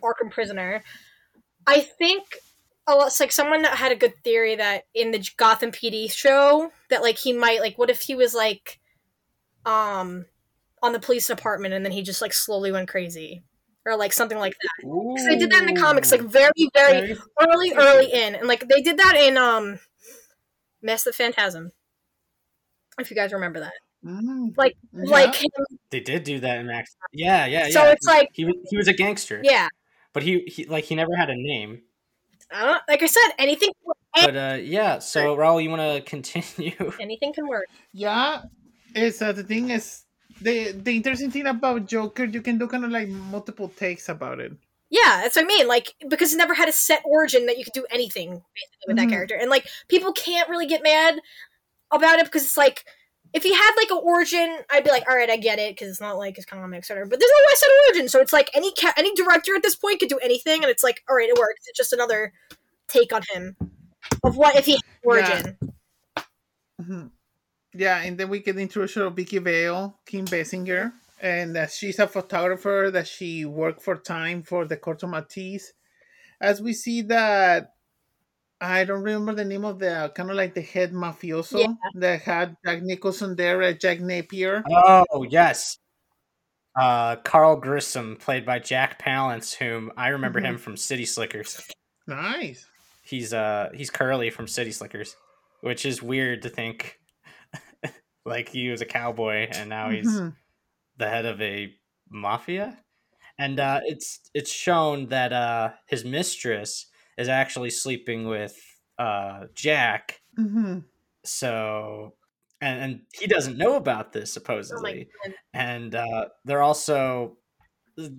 [0.02, 0.82] Arkham prisoner.
[1.66, 2.36] I think
[2.86, 6.72] a lot, like someone that had a good theory that in the Gotham PD show
[6.90, 8.80] that like he might like what if he was like
[9.66, 10.24] um
[10.82, 13.42] on the police department and then he just like slowly went crazy
[13.84, 14.86] or like something like that.
[14.86, 18.46] Because they did that in the comics like very very Very- early, early in, and
[18.46, 19.78] like they did that in um,
[20.82, 21.72] Mask of the Phantasm.
[22.98, 23.72] If you guys remember that,
[24.04, 24.56] Mm.
[24.56, 25.04] like Yeah.
[25.10, 25.50] like him,
[25.90, 26.94] They did do that in Max.
[27.12, 27.72] Yeah, yeah, yeah.
[27.72, 29.40] so it's like he was he was a gangster.
[29.42, 29.68] yeah,
[30.12, 31.82] But he, he like he never had a name.
[32.50, 33.70] I don't, like I said, anything
[34.14, 36.92] But uh yeah, so Raul, you want to continue?
[37.00, 37.66] anything can work.
[37.92, 38.42] Yeah,
[38.94, 40.04] it's uh, the thing is
[40.40, 44.38] the the interesting thing about Joker, you can do kind of like multiple takes about
[44.38, 44.52] it.
[44.90, 45.66] Yeah, that's what I mean.
[45.68, 48.96] Like because he never had a set origin that you could do anything basically with
[48.96, 49.00] Mhm.
[49.00, 51.20] that character, and like people can't really get mad
[51.90, 52.84] about it because it's like.
[53.34, 55.88] If he had like an origin, I'd be like, all right, I get it because
[55.90, 57.10] it's not like his comics or whatever.
[57.10, 60.00] But there's no set origin, so it's like any ca- any director at this point
[60.00, 61.66] could do anything, and it's like, all right, it works.
[61.66, 62.32] It's just another
[62.88, 63.56] take on him
[64.24, 65.58] of what if he had an origin.
[66.80, 67.10] Mhm.
[67.74, 71.98] Yeah, and then we get the introduction of Vicky Vale, Kim Basinger, and uh, she's
[71.98, 75.74] a photographer that she worked for Time for the Corto Maltese.
[76.40, 77.74] As we see that,
[78.60, 81.72] I don't remember the name of the kind of like the head mafioso Yeah.
[81.94, 84.64] that had Jack Nicholson there, uh, Jack Napier.
[84.70, 85.78] Oh yes.
[86.78, 91.60] Uh, Carl Grissom, played by Jack Palance, whom I remember him from City Slickers.
[92.06, 92.66] Nice.
[93.02, 95.16] He's uh he's Curly from City Slickers,
[95.60, 96.98] which is weird to think.
[98.24, 100.34] like he was a cowboy and now he's Mhm.
[100.98, 101.74] the head of a
[102.10, 102.76] mafia,
[103.38, 106.86] and uh, it's it's shown that uh his mistress
[107.18, 108.56] is actually sleeping with
[108.98, 110.20] uh Jack.
[110.38, 110.84] Mhm.
[111.24, 112.14] So
[112.60, 115.34] and and he doesn't know about this Oh supposedly god.
[115.52, 117.36] and uh, they're also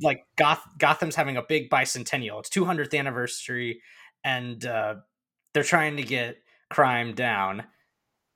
[0.01, 2.39] like Goth- Gotham's having a big bicentennial.
[2.39, 3.81] It's 200th anniversary,
[4.23, 4.95] and uh,
[5.53, 6.37] they're trying to get
[6.69, 7.63] crime down.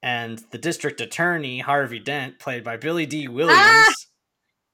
[0.01, 4.07] And the district attorney Harvey Dent, played by Billy Dee Williams,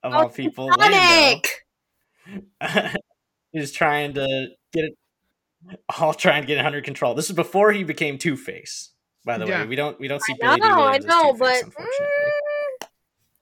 [0.04, 1.41] of all people, Lando,
[3.54, 4.93] is trying to get it
[6.00, 7.13] all trying to get it under control.
[7.15, 8.91] This is before he became Two Face.
[9.26, 9.62] By the Yeah.
[9.62, 11.63] way, we don't we don't see I Billy know, I Williams as know, Two-Face, but
[11.65, 12.06] unfortunately.
[12.82, 12.88] mm,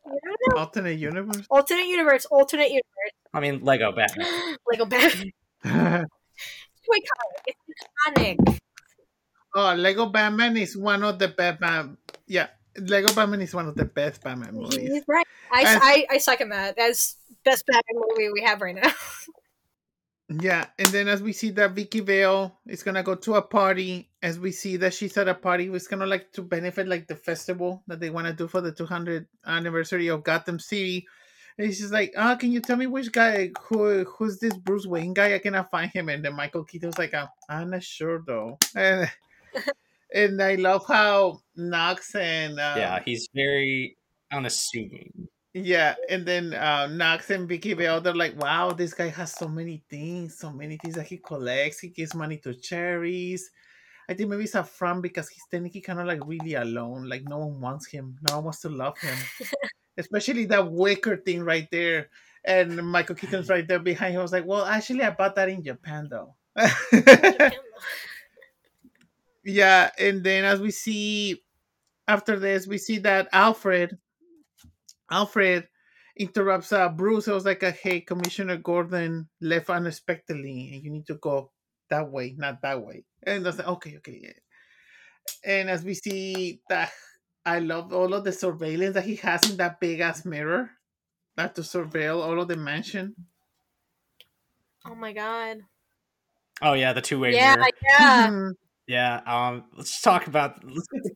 [0.05, 0.59] I don't know.
[0.59, 1.47] Alternate universe.
[1.49, 3.13] alternate universe, alternate universe.
[3.33, 4.27] I mean, Lego Batman.
[4.71, 5.31] Lego Batman.
[6.89, 7.53] It's iconic.
[7.67, 8.59] It's iconic.
[9.55, 11.97] oh, Lego Batman is one of the Batman.
[12.27, 14.77] Yeah, Lego Batman is one of the best Batman movies.
[14.77, 15.25] He's right.
[15.51, 16.77] I, And- I, I second that.
[16.79, 18.89] As best Batman movie we have right now.
[20.29, 24.09] Yeah, and then as we see that Vicky Vale is gonna go to a party,
[24.21, 27.15] as we see that she's at a party, it's gonna like to benefit like the
[27.15, 31.07] festival that they want to do for the 200th anniversary of Gotham City.
[31.57, 35.13] And she's like, "Ah, can you tell me which guy who who's this Bruce Wayne
[35.13, 35.33] guy?
[35.33, 39.09] I cannot find him." And then Michael Keaton's like, "I'm, I'm not sure though." And,
[40.13, 43.95] and I love how Knox and uh, yeah, he's very
[44.31, 45.29] unassuming.
[45.63, 49.47] Yeah, and then uh, Knox and Vicky Vale, they're like, wow, this guy has so
[49.47, 51.79] many things, so many things that he collects.
[51.79, 53.51] He gives money to charities.
[54.09, 57.09] I think maybe it's a front because he's technically kind of like really alone.
[57.09, 58.17] Like no one wants him.
[58.29, 59.17] No one wants to love him.
[59.97, 62.09] Especially that wicker thing right there.
[62.45, 64.19] And Michael Keaton's right there behind him.
[64.19, 66.35] I was like, well, actually, I bought that in Japan though.
[69.43, 71.43] yeah, and then as we see
[72.07, 73.97] after this, we see that Alfred,
[75.11, 75.69] Alfred
[76.17, 77.27] interrupts uh, Bruce.
[77.27, 81.51] It was like, a, "Hey, Commissioner Gordon left unexpectedly, and you need to go
[81.89, 84.33] that way, not that way." And I was like, "Okay, okay." Yeah.
[85.43, 86.91] And as we see that,
[87.45, 90.71] I love all of the surveillance that he has in that big ass mirror,
[91.37, 93.15] that to surveil all of the mansion.
[94.85, 95.61] oh my god.
[96.61, 97.67] Oh yeah, the two way Yeah, mirror.
[97.83, 98.29] yeah.
[98.29, 98.53] Mhm.
[98.87, 101.11] Yeah, um, let's talk about let's get, the,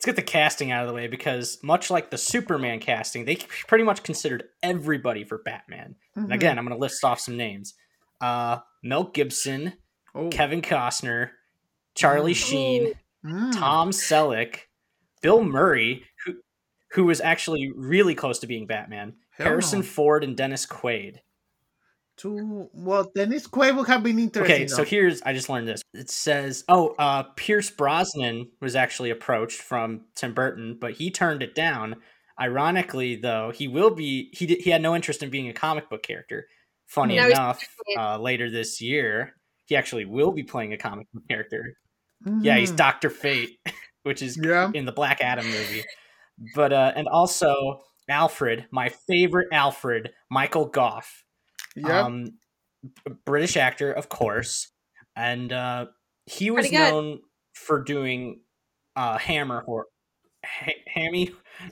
[0.00, 3.36] let's get the casting out of the way because much like the Superman casting, they
[3.68, 5.94] pretty much considered everybody for Batman.
[6.16, 6.34] And Mhm.
[6.34, 7.74] again, I'm going to list off some names:
[8.22, 9.74] uh, Mel Gibson,
[10.14, 10.30] Oh.
[10.30, 11.30] Kevin Costner,
[11.94, 12.48] Charlie Mm.
[12.48, 13.52] Sheen, Mm.
[13.52, 14.60] Tom Selleck,
[15.20, 16.36] Bill Murray, who
[16.92, 19.84] who was actually really close to being Batman, Hell Harrison no.
[19.84, 21.18] Ford, and Dennis Quaid.
[22.20, 23.10] Too well.
[23.14, 24.54] Dennis Quaid would have been interesting.
[24.54, 24.84] Okay, so though.
[24.84, 25.80] here's I just learned this.
[25.94, 31.42] It says, oh, uh, Pierce Brosnan was actually approached from Tim Burton, but he turned
[31.42, 31.96] it down.
[32.40, 34.30] Ironically, though, he will be.
[34.32, 36.46] He did, he had no interest in being a comic book character.
[36.86, 37.62] Funny No, enough,
[37.98, 39.34] uh, later this year,
[39.66, 41.74] he actually will be playing a comic book character.
[42.42, 42.76] Yeah, he's Mhm.
[42.76, 43.58] Doctor Fate,
[44.02, 44.70] which is Yeah.
[44.74, 45.84] in the Black Adam movie.
[46.54, 51.24] But uh, and also Alfred, my favorite Alfred, Michael Gough
[51.76, 52.04] Yep.
[52.04, 52.32] um
[53.24, 54.72] british actor of course
[55.16, 55.86] and uh
[56.26, 57.20] he was known
[57.54, 58.40] for doing
[58.96, 59.86] uh hammer horror
[60.44, 61.30] ha- hammy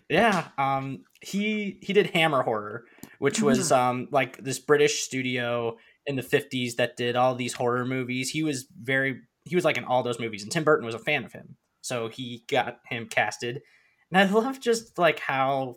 [0.09, 2.85] yeah um he he did hammer horror
[3.19, 5.77] which was um like this british studio
[6.09, 8.31] in the 50s that did all these horror movies.
[8.31, 10.99] He was very he was like in all those movies and tim burton was a
[10.99, 13.61] fan of him so he got him casted.
[14.11, 15.77] And i love just like how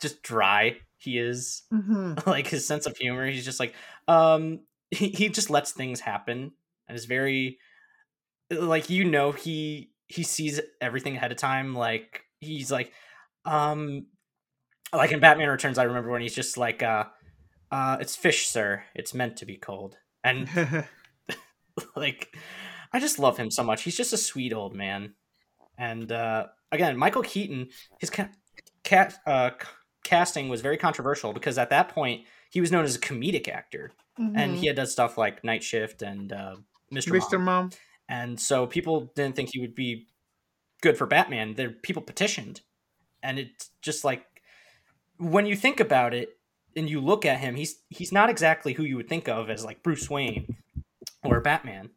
[0.00, 2.26] just dry he is Mhm.
[2.26, 3.26] like his sense of humor.
[3.26, 3.74] He's just like,
[4.08, 6.52] um, he, he just lets things happen
[6.88, 7.58] and is very,
[8.50, 11.74] like you know, he he sees everything ahead of time.
[11.74, 12.92] Like he's like,
[13.44, 14.06] um,
[14.92, 17.04] like in Batman Returns, I remember when he's just like, uh,
[17.70, 18.84] uh, it's fish, sir.
[18.94, 20.48] It's meant to be cold, and
[21.96, 22.34] like,
[22.92, 23.82] I just love him so much.
[23.82, 25.14] He's just a sweet old man,
[25.76, 28.30] and uh, again, Michael Keaton, his ca-
[28.84, 29.50] cat uh,
[30.06, 33.92] casting was very controversial because at that point he was known as a comedic actor,
[34.16, 34.56] and Mhm.
[34.56, 36.56] he had done stuff like Night Shift and uh,
[36.92, 37.10] Mr.
[37.12, 37.32] Mr.
[37.32, 37.44] Mom.
[37.44, 37.70] Mom.
[38.08, 40.06] and so people didn't think he would be
[40.80, 41.54] good for Batman.
[41.54, 42.60] There, people petitioned,
[43.22, 44.24] and it's just like
[45.18, 46.38] when you think about it
[46.76, 49.64] and you look at him, he's he's not exactly who you would think of as
[49.64, 50.56] like Bruce Wayne
[51.24, 51.90] or Batman,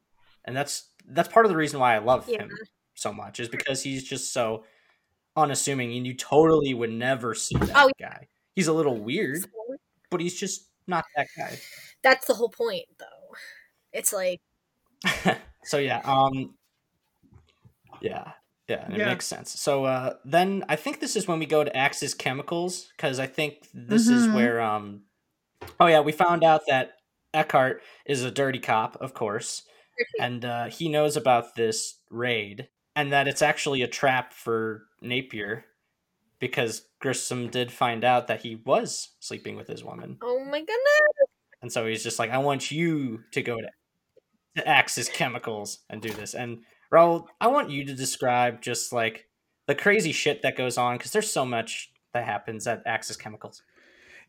[0.46, 2.40] and that's that's part of the reason why I love Yeah.
[2.44, 2.52] him
[2.96, 4.66] so much is because he's just so
[5.40, 8.28] unassuming, and you totally would never see that Oh, guy.
[8.56, 9.46] He's a little weird,
[10.12, 11.58] but he's just not that guy.
[12.04, 13.36] That's the whole point, though.
[13.94, 14.40] It's like,
[15.64, 16.56] so yeah, um
[18.02, 18.34] yeah.
[18.68, 19.06] Yeah, and it Yeah.
[19.06, 19.60] makes sense.
[19.60, 23.26] So uh then I think this is when we go to Axis Chemicals cuz I
[23.28, 24.34] think this is Mhm.
[24.34, 25.06] where um
[25.80, 26.98] Oh yeah, we found out that
[27.34, 29.64] Eckhardt is a dirty cop, of course,
[30.20, 35.66] and uh he knows about this raid and that it's actually a trap for Napier
[36.40, 40.18] because Grissom did find out that he was sleeping with his woman.
[40.22, 41.30] oh my goodness.
[41.62, 43.68] And so he's just like, I want you to go to,
[44.56, 46.34] to Axis Chemicals and do this.
[46.34, 46.60] And
[46.92, 49.28] Raul, I want you to describe just like
[49.68, 53.62] the crazy shit that goes on because there's so much that happens at Axis Chemicals.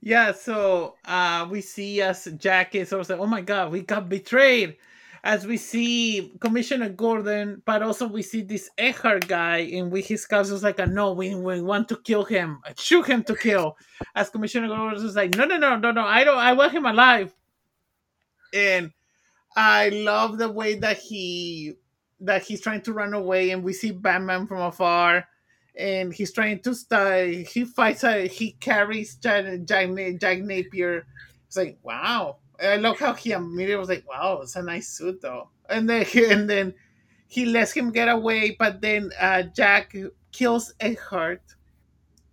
[0.03, 4.77] Yeah, so uh, we see as Jack is also oh my god, we got betrayed.
[5.23, 10.25] As we see Commissioner Gordon, but also we see this Eckhardt guy, and we his
[10.25, 13.77] cousin is like, no, we, we want to kill him, shoot him to kill.
[14.15, 16.87] As Commissioner Gordon is like, no, no, no, no, no, I don't, I want him
[16.87, 17.35] alive.
[18.55, 18.93] And
[19.57, 21.75] I love the way that he
[22.21, 25.27] that he's trying to run away, and we see Batman from afar,
[25.77, 27.45] and he's trying to stay.
[27.45, 28.05] He fights.
[28.05, 31.07] A, he carries Jack, Jack, Jack Napier.
[31.47, 32.37] It's like wow.
[32.63, 36.07] I love how he immediately was like, "Wow, it's a nice suit, though." And then
[36.15, 36.75] and then
[37.27, 39.95] he lets him get away, but then uh, Jack
[40.33, 41.43] kills Eckhardt,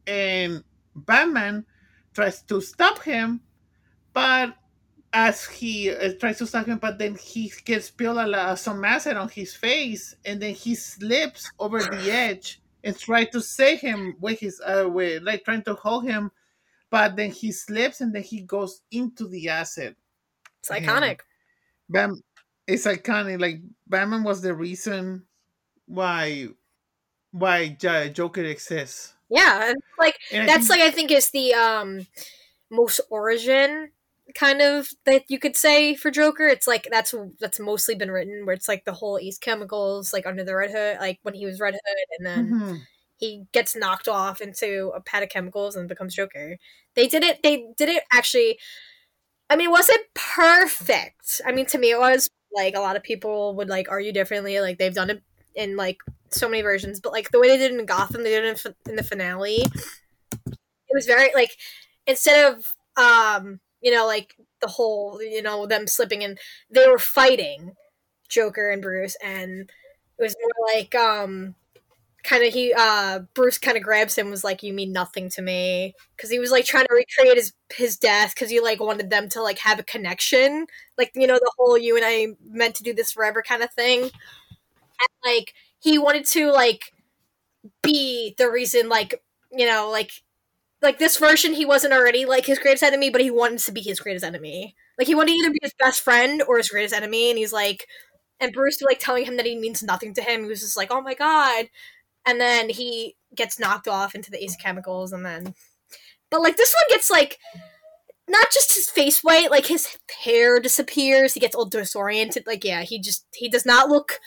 [0.05, 0.63] and
[0.95, 1.65] Batman
[2.13, 3.41] tries to stop him,
[4.13, 4.55] but
[5.13, 9.17] as he uh, tries to stop him, but then he gets spilled lot, some acid
[9.17, 14.15] on his face, and then he slips over the edge and tries to save him
[14.19, 16.31] with his uh, with like trying to hold him,
[16.89, 19.95] but then he slips and then he goes into the acid.
[20.69, 21.19] It's iconic.
[21.89, 22.21] Bam,
[22.67, 23.39] it's iconic.
[23.39, 25.23] Like Batman was the reason
[25.85, 26.47] why
[27.31, 29.13] why Joker exists.
[29.29, 32.07] Yeah, like And that's think- like I think is the um
[32.69, 33.91] most origin
[34.35, 36.47] kind of that you could say for Joker.
[36.47, 40.25] It's like that's that's mostly been written where it's like the whole Ace Chemicals like
[40.25, 42.81] under the Red Hood, like when he was Red Hood, and then Mhm.
[43.17, 46.57] he gets knocked off into a pad of chemicals and becomes Joker.
[46.95, 47.41] They did it.
[47.43, 48.59] They did it actually.
[49.49, 51.41] I mean, was it perfect?
[51.45, 54.59] I mean, to me, it was like a lot of people would like argue differently.
[54.59, 55.21] Like they've done it
[55.55, 58.31] in like so many versions, but like the way they did it in Gotham, they
[58.31, 59.63] did it in, the finale.
[60.45, 61.57] It was very like
[62.05, 66.37] instead of um you know like the whole you know them slipping in,
[66.69, 67.73] they were fighting
[68.27, 69.69] Joker and Bruce, and
[70.19, 71.55] it was more like um
[72.23, 75.41] kind of he uh bruce kind of grabs him was like you mean nothing to
[75.41, 75.93] me.
[76.15, 79.29] Because he was like trying to recreate his his death because he like wanted them
[79.29, 80.67] to like have a connection.
[80.97, 83.71] Like you know the whole you and i meant to do this forever kind of
[83.73, 84.03] thing.
[84.03, 84.11] And
[85.25, 86.91] like he wanted to like
[87.83, 90.11] be the reason like you know like
[90.81, 93.81] like this version he wasn't already like his greatest enemy but he wanted to be
[93.81, 94.75] his greatest enemy.
[94.97, 97.53] Like he wanted to either be his best friend or his greatest enemy and he's
[97.53, 97.87] like
[98.39, 100.89] and bruce like telling him that he means nothing to him he was just like
[100.91, 101.67] oh my god
[102.27, 105.53] and then he gets knocked off into the ace chemicals and then
[106.29, 107.39] but like this one gets like
[108.29, 112.83] not just his face white like his hair disappears he gets all disoriented like yeah
[112.83, 114.19] he just he does not look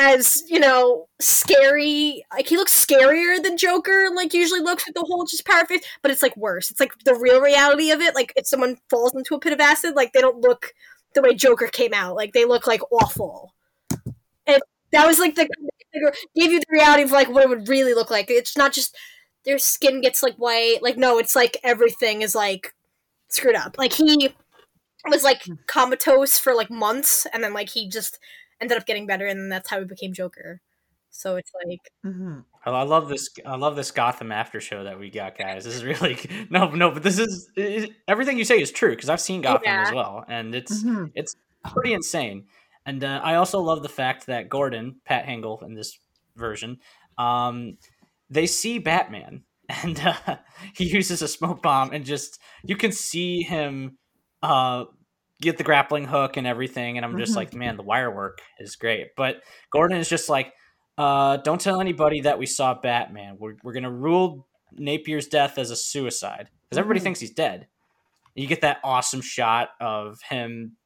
[0.00, 5.04] as you know scary like he looks scarier than joker like usually looks with the
[5.06, 8.14] whole just power face but it's like worse it's like the real reality of it
[8.14, 10.72] like if someone falls into a pit of acid like they don't look
[11.14, 13.54] the way joker came out like they look like awful.
[14.46, 14.62] And
[14.92, 15.48] that was like the
[16.34, 18.96] gave you the reality of like what it would really look like it's not just
[19.44, 22.74] their skin gets like white like no it's like everything is like
[23.28, 24.30] screwed up like he
[25.08, 28.18] was like comatose for like months and then like he just
[28.60, 30.60] ended up getting better and that's how he became joker
[31.10, 32.44] so it's like Mhm.
[32.66, 33.30] I I love this.
[33.46, 35.64] I love this Gotham after show that we got, guys.
[35.64, 36.18] This is really
[36.50, 39.62] no, no, but this is it, everything you say is true because I've seen Gotham
[39.64, 39.84] Yeah.
[39.86, 41.10] as well, and it's Mhm.
[41.14, 41.34] it's
[41.72, 42.44] pretty insane.
[42.88, 45.98] And uh, I also love the fact that Gordon, Pat Hingle, in this
[46.36, 46.78] version,
[47.18, 47.76] um,
[48.30, 50.36] they see Batman, and uh,
[50.74, 53.98] he uses a smoke bomb, and just you can see him
[54.42, 54.84] uh,
[55.42, 56.96] get the grappling hook and everything.
[56.96, 57.36] And I'm just Mhm.
[57.36, 59.08] like, man, the wire work is great.
[59.16, 60.54] But Gordon is just like,
[60.96, 63.36] uh, don't tell anybody that we saw Batman.
[63.38, 64.48] We're we're gonna rule
[64.80, 67.04] Napier's death as a suicide because everybody Mhm.
[67.04, 67.68] thinks he's dead.
[68.34, 70.76] You get that awesome shot of him,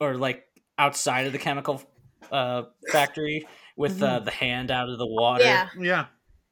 [0.00, 0.42] or like
[0.82, 1.82] outside of the chemical
[2.30, 6.06] uh, factory with uh, the hand out of the water yeah Yeah,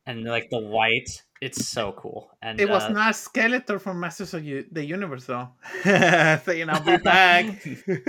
[0.07, 1.11] and like the white.
[1.41, 2.31] It's so cool.
[2.43, 5.49] And it was uh, not Skeletor from Masters of U- the Universe though.
[5.85, 7.67] Saying I'll be back.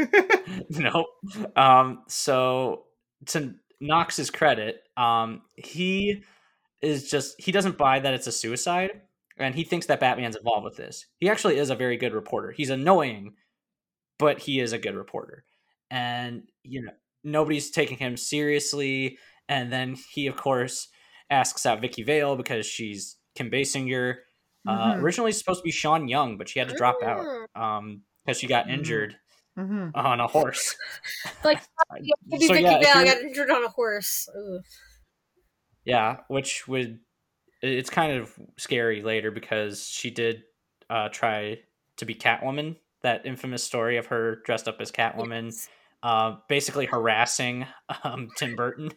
[0.69, 1.05] nope.
[1.55, 2.84] Um, so
[3.27, 6.23] to Knox's credit, um, he
[6.81, 8.91] is just he doesn't buy that it's a suicide,
[9.38, 11.05] and he thinks that Batman's involved with this.
[11.17, 12.51] He actually is a very good reporter.
[12.51, 13.36] He's annoying,
[14.19, 15.45] but he is a good reporter,
[15.91, 16.91] and you know
[17.23, 19.19] nobody's taking him seriously.
[19.47, 20.88] And then he, of course,
[21.30, 24.15] asks out Vicky Vale because she's Kim Basinger.
[24.67, 25.01] Uh, Mhm.
[25.01, 27.62] originally supposed to be Sean Young, but she had to drop out Mm.
[27.62, 28.73] um because she got Mhm.
[28.73, 29.19] injured
[29.58, 29.91] Mhm.
[29.95, 30.75] on a horse.
[31.43, 31.60] like
[32.27, 34.63] maybe so Vicky yeah, Vale got injured on a horse Ugh.
[35.84, 36.99] yeah, which would
[37.61, 40.43] it's kind of scary later because she did
[40.89, 41.59] uh, try
[41.97, 42.78] to be Catwoman.
[43.01, 45.70] That infamous story of her dressed up as Catwoman, Yes.
[46.04, 47.66] Uh, basically harassing
[48.04, 48.91] um, Tim Burton.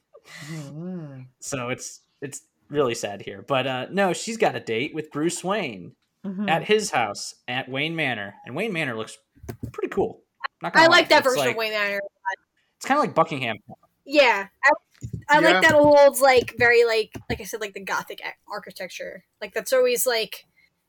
[0.47, 1.27] Mhm.
[1.41, 3.43] So it's it's really sad here.
[3.47, 5.93] But uh, no, she's got a date with Bruce Wayne
[6.25, 6.49] Mhm.
[6.49, 9.19] at his house at Wayne Manor, and Wayne Manor looks
[9.73, 10.23] pretty cool.
[10.63, 10.97] Not gonna I lie.
[10.99, 12.01] like that It's version like- of Wayne Manor.
[12.79, 13.57] It's kind of like Buckingham.
[14.07, 14.71] Yeah, I,
[15.29, 15.49] I Yeah.
[15.51, 19.25] like that old, like very like like I said, like the Gothic architecture.
[19.43, 20.47] Like that's always like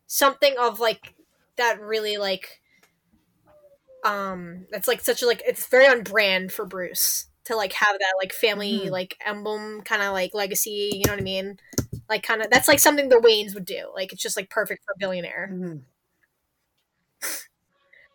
[0.07, 1.15] something of like
[1.57, 2.61] that really like
[4.05, 7.97] um it's like such a like it's very on brand for Bruce to like have
[7.99, 8.91] that like family Mhm.
[8.91, 10.91] like emblem kind of like legacy.
[10.93, 11.57] You know what I mean?
[12.09, 13.89] Like kind of that's like something the Waynes would do.
[13.93, 15.49] Like it's just like perfect for a billionaire.
[15.51, 15.81] Mhm.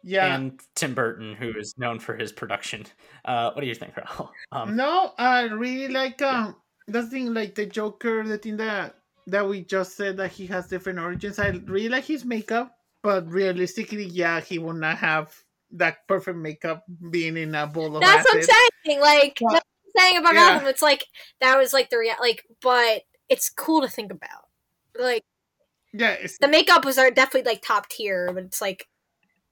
[0.02, 0.34] Yeah.
[0.34, 2.86] and Tim Burton, who is known for his production.
[3.26, 4.30] Uh, what do you think, Raul?
[4.52, 6.56] Um, no, I really like um
[6.88, 8.94] the thing like the Joker, the thing that
[9.26, 11.38] that we just said that he has different origins.
[11.38, 15.36] I really like his makeup, but realistically, yeah, he will not have
[15.72, 19.00] that perfect makeup being in a bowl of That's what I'm saying.
[19.00, 20.52] Like Well, that's what I'm saying about yeah.
[20.54, 20.68] Gotham.
[20.68, 21.06] It's like
[21.40, 24.48] that was like the rea- like, but it's cool to think about.
[24.98, 25.22] Like
[25.92, 28.88] Yeah, it's, the makeup was are definitely like top tier, but it's like,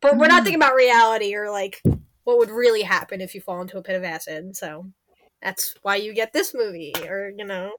[0.00, 0.44] but we're not Mhm.
[0.44, 1.82] thinking about reality or like
[2.24, 4.56] what would really happen if you fall into a pit of acid.
[4.56, 4.86] So
[5.40, 7.72] that's why you get this movie, or you know,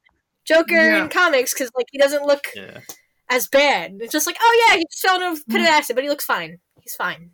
[0.45, 1.03] Joker Yeah.
[1.03, 2.79] in comics because like he doesn't look yeah.
[3.29, 3.97] as bad.
[3.99, 5.71] It's just like, oh yeah, he just fell into a pit of Mhm.
[5.71, 6.59] acid, but he looks fine.
[6.81, 7.31] He's fine.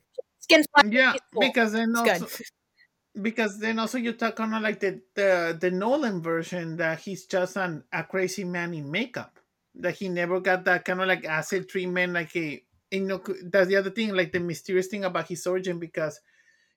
[0.50, 0.91] Fine.
[0.91, 1.41] yeah, cool.
[1.41, 2.28] because then also
[3.22, 7.56] because then also you talk on like the the the Nolan version that he's just
[7.58, 9.39] an a crazy man in makeup
[9.76, 13.68] that he never got that kind of like acid treatment like a you know that's
[13.68, 16.20] the other thing like the mysterious thing about his origin because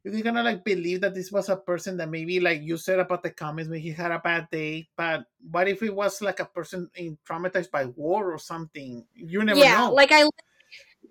[0.05, 2.77] you can kind of like believe that this was a person that maybe like you
[2.77, 6.23] said about the comments when he had a bad day but what if it was
[6.23, 10.29] like a person in traumatized by war or something you never yeah, know like I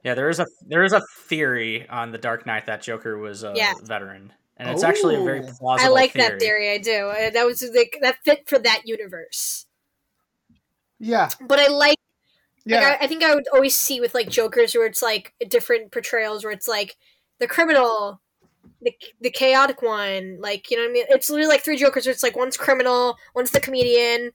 [0.08, 3.44] Yeah, there is a there is a theory on the Dark Knight that Joker was
[3.44, 3.74] a Yeah.
[3.84, 5.52] veteran, and it's actually a very Ooh.
[5.60, 5.80] plausible.
[5.80, 6.30] I like theory.
[6.30, 6.72] that theory.
[6.72, 7.08] I do.
[7.10, 9.66] Uh, That was like that fit for that universe.
[10.98, 11.98] yeah But I like.
[12.66, 15.34] yeah Like, I, I think I would always see with like Jokers where it's like
[15.50, 16.96] different portrayals where it's like
[17.40, 18.22] the criminal,
[18.82, 20.38] the the chaotic one.
[20.40, 21.06] Like you know what I mean?
[21.10, 24.32] It's literally like three Jokers where it's like one's criminal, one's the comedian.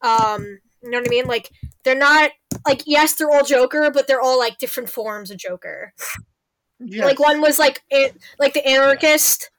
[0.00, 1.26] Um, you know what I mean?
[1.26, 1.50] Like
[1.84, 2.30] they're not
[2.66, 5.92] like yes, they're all Joker, but they're all like different forms of Joker.
[6.80, 7.04] yes.
[7.04, 9.50] Like one was like it, like the anarchist,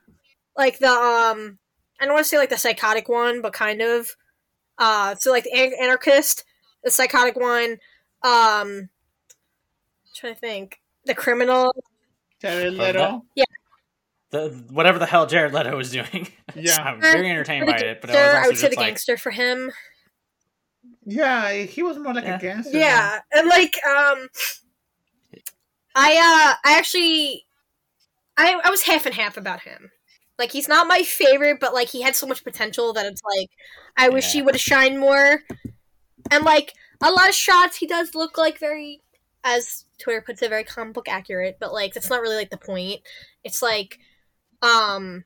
[0.57, 1.57] like the um
[1.99, 4.09] I don't want to say like the psychotic one, but kind of.
[4.77, 6.43] Uh, so like the an- anarchist,
[6.83, 7.73] the psychotic one.
[8.23, 8.89] Um, I'm
[10.15, 11.73] trying to think, the criminal.
[12.41, 13.25] Jared that- Leto
[14.31, 16.27] The whatever the hell Jared Leto was doing.
[16.55, 16.83] Yeah.
[16.83, 18.75] I'm very entertained the by it, but gangster, I I was would also say the
[18.75, 19.71] like, gangster for him.
[21.05, 22.37] Yeah he was more like Yeah.
[22.37, 24.29] a gangster Yeah, and like um,
[25.95, 27.45] I uh, I actually,
[28.37, 29.91] I I was half and half about him.
[30.39, 33.49] Like he's not my favorite, but like he had so much potential that it's like
[33.97, 35.41] I wish he would have shined more.
[36.31, 39.01] And like a lot of shots, he does look like very,
[39.43, 41.57] as Twitter puts it, very comic book accurate.
[41.59, 43.01] But like that's not really like the point.
[43.43, 43.99] It's like,
[44.61, 45.25] um,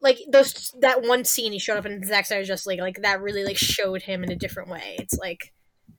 [0.00, 3.20] like those that one scene he showed up in Zack Snyder's Justice League, like that
[3.20, 4.96] really like showed him in a different way.
[4.98, 5.52] It's like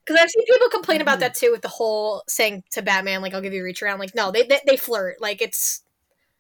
[0.06, 3.34] because I've seen people complain about that too with the whole saying to Batman like
[3.34, 4.00] I'll give you a reach around.
[4.00, 5.20] Like no, they they, they flirt.
[5.22, 5.84] Like it's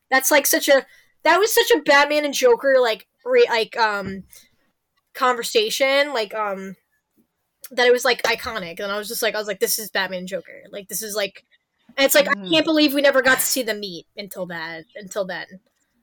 [0.10, 0.86] that's like such a
[1.24, 4.24] that was such a Batman and Joker like re, like um
[5.14, 6.76] conversation like um
[7.72, 9.92] that it was like iconic and I was just like I was like this is
[9.92, 11.44] Batman and Joker like this is like
[11.98, 12.52] and it's like I Mhm.
[12.52, 15.60] can't believe we never got to see them meet until that until then.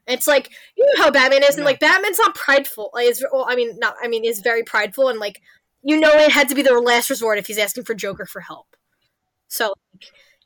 [0.07, 2.91] And it's like you know how Batman is, and like Batman's not prideful.
[2.95, 5.43] Like, is well, I mean, not I mean, is very prideful, and like
[5.83, 8.41] you know, it had to be the last resort if he's asking for Joker for
[8.41, 8.77] help.
[9.49, 9.75] So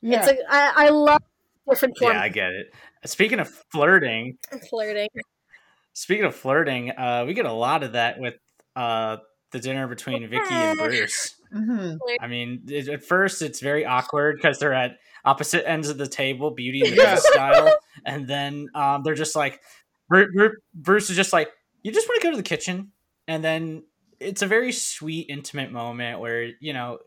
[0.01, 0.19] yeah.
[0.19, 1.21] it's like I, I love
[1.69, 2.73] different forms yeah, I get it.
[3.05, 4.37] Speaking of flirting,
[4.69, 5.09] flirting.
[5.93, 8.35] speaking of flirting, uh, we get a lot of that with
[8.75, 9.17] uh,
[9.51, 11.35] the dinner between Vicky and Bruce.
[11.53, 11.97] Mhm.
[12.19, 16.07] I mean, it, at first it's very awkward because they're at opposite ends of the
[16.07, 17.73] table, Beauty and the Beast style,
[18.05, 19.61] and then um, they're just like,
[20.09, 21.49] Bru- Bru- Bruce is just like,
[21.83, 22.91] "You just want to go to the kitchen,"
[23.27, 23.83] and then
[24.19, 26.99] it's a very sweet, intimate moment where you know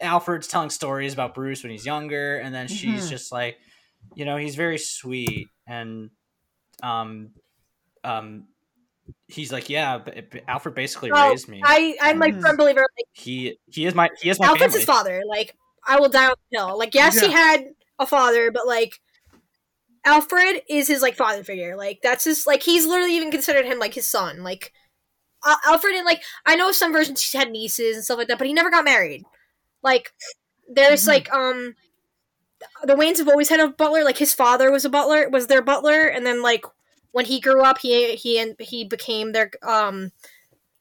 [0.00, 3.10] Alfred's telling stories about Bruce when he's younger, and then she's Mhm.
[3.10, 3.56] just like,
[4.14, 6.10] you know, he's very sweet, and
[6.82, 7.30] um,
[8.04, 8.44] um.
[9.28, 11.62] He's like, yeah, but but Alfred basically Oh, raised me.
[11.64, 12.42] I I'm like Mhm.
[12.42, 12.80] firm believer.
[12.98, 14.80] Like he he is my he is my Alfred's family.
[14.80, 15.22] his father.
[15.26, 15.56] Like
[15.86, 16.78] I will die on the hill.
[16.78, 17.64] Like yes, he had
[17.98, 19.00] a father, but like
[20.04, 21.76] Alfred is his like father figure.
[21.76, 24.42] Like that's his like he's literally even considered him like his son.
[24.42, 24.72] Like
[25.44, 28.38] uh, Alfred and like I know some versions he had nieces and stuff like that,
[28.38, 29.24] but he never got married.
[29.82, 30.12] Like
[30.68, 31.08] there's Mhm.
[31.08, 31.76] like um
[32.84, 34.04] the Waynes have always had a butler.
[34.04, 36.64] Like his father was a butler, was their butler, and then like
[37.12, 40.10] when he grew up, he he and he became their um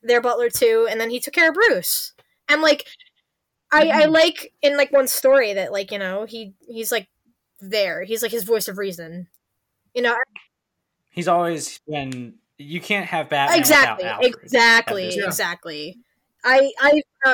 [0.03, 2.13] their butler too, and then he took care of Bruce.
[2.49, 2.87] And like
[3.71, 4.11] I I Mhm.
[4.11, 7.07] like in like one story that like you know he he's like
[7.59, 8.03] there.
[8.03, 9.27] He's like his voice of reason.
[9.93, 10.17] You know
[11.09, 12.35] He's always been.
[12.57, 14.43] You can't have Batman exactly, without Alfred.
[14.43, 15.97] exactly, At exactly.
[16.43, 17.33] I I uh,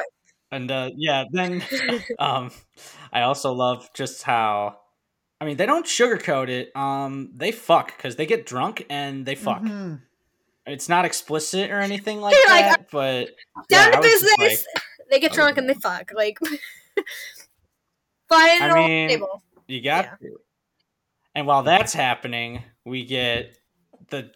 [0.51, 1.63] And uh, yeah, then
[2.19, 2.51] um,
[3.11, 4.79] I also love just how.
[5.39, 6.75] I mean, they don't sugarcoat it.
[6.75, 9.61] Um, they fuck because they get drunk and they fuck.
[9.61, 10.01] Mhm.
[10.65, 13.25] It's not explicit or anything like They're like, that, but
[13.69, 14.65] down yeah, to I was just business.
[15.09, 16.11] They get drunk and they fuck.
[16.15, 16.37] Like,
[18.27, 19.41] flying I on mean, the table.
[19.67, 20.39] You got to.
[21.35, 23.57] And while that's happening, we get
[24.09, 24.31] the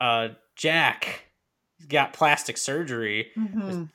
[0.00, 1.24] uh Jack
[1.88, 3.90] got plastic surgery Mhm.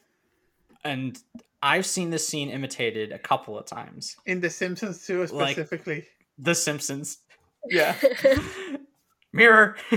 [0.83, 1.17] and
[1.61, 4.15] I've seen this scene imitated a couple of times.
[4.25, 6.07] In The Simpsons too, Like- specifically.
[6.37, 7.19] The Simpsons.
[7.67, 7.95] yeah.
[9.33, 9.75] Mirror.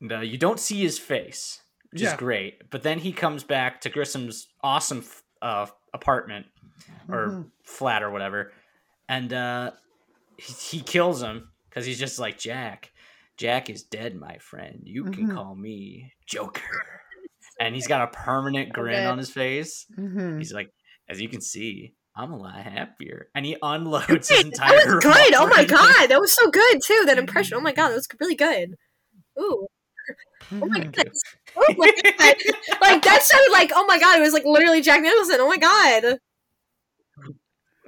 [0.00, 1.60] and, uh, you don't see his face,
[1.92, 2.70] which is great.
[2.70, 5.04] But then he comes back to Grissom's awesome
[5.42, 6.46] uh, apartment
[7.08, 7.50] or Mhm.
[7.64, 8.52] flat or whatever,
[9.08, 9.70] and uh,
[10.38, 12.92] he, he kills him because he's just like Jack.
[13.36, 14.80] Jack is dead, my friend.
[14.84, 15.34] You can Mhm.
[15.34, 16.62] call me Joker.
[17.60, 19.04] And he's got a permanent grin Okay.
[19.06, 19.86] on his face.
[19.98, 20.38] Mhm.
[20.38, 20.70] He's like,
[21.08, 23.28] as you can see, I'm a lot happier.
[23.34, 24.94] And he unloads his that entire.
[24.96, 25.34] was good.
[25.34, 27.04] Oh my god, that was so good too.
[27.06, 27.56] That impression.
[27.56, 28.74] Oh my god, that was really good.
[29.38, 29.66] Ooh,
[30.52, 30.92] oh my Mhm.
[30.94, 31.10] god.
[31.58, 32.36] Oh my god.
[32.82, 34.18] like that sounded like oh my god.
[34.18, 35.36] It was like literally Jack Nicholson.
[35.40, 36.18] Oh my god.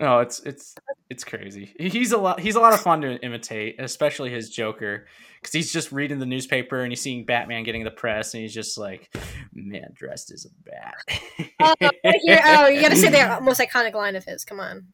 [0.00, 0.74] Oh, it's it's
[1.10, 1.74] it's crazy.
[1.78, 2.38] He's a lot.
[2.40, 5.06] He's a lot of fun to imitate, especially his Joker,
[5.40, 8.54] because he's just reading the newspaper and he's seeing Batman getting the press, and he's
[8.54, 9.10] just like,
[9.52, 10.94] "Man, dressed as a bat."
[11.60, 14.44] Oh, oh, you gotta say the most iconic line of his.
[14.44, 14.86] Come on.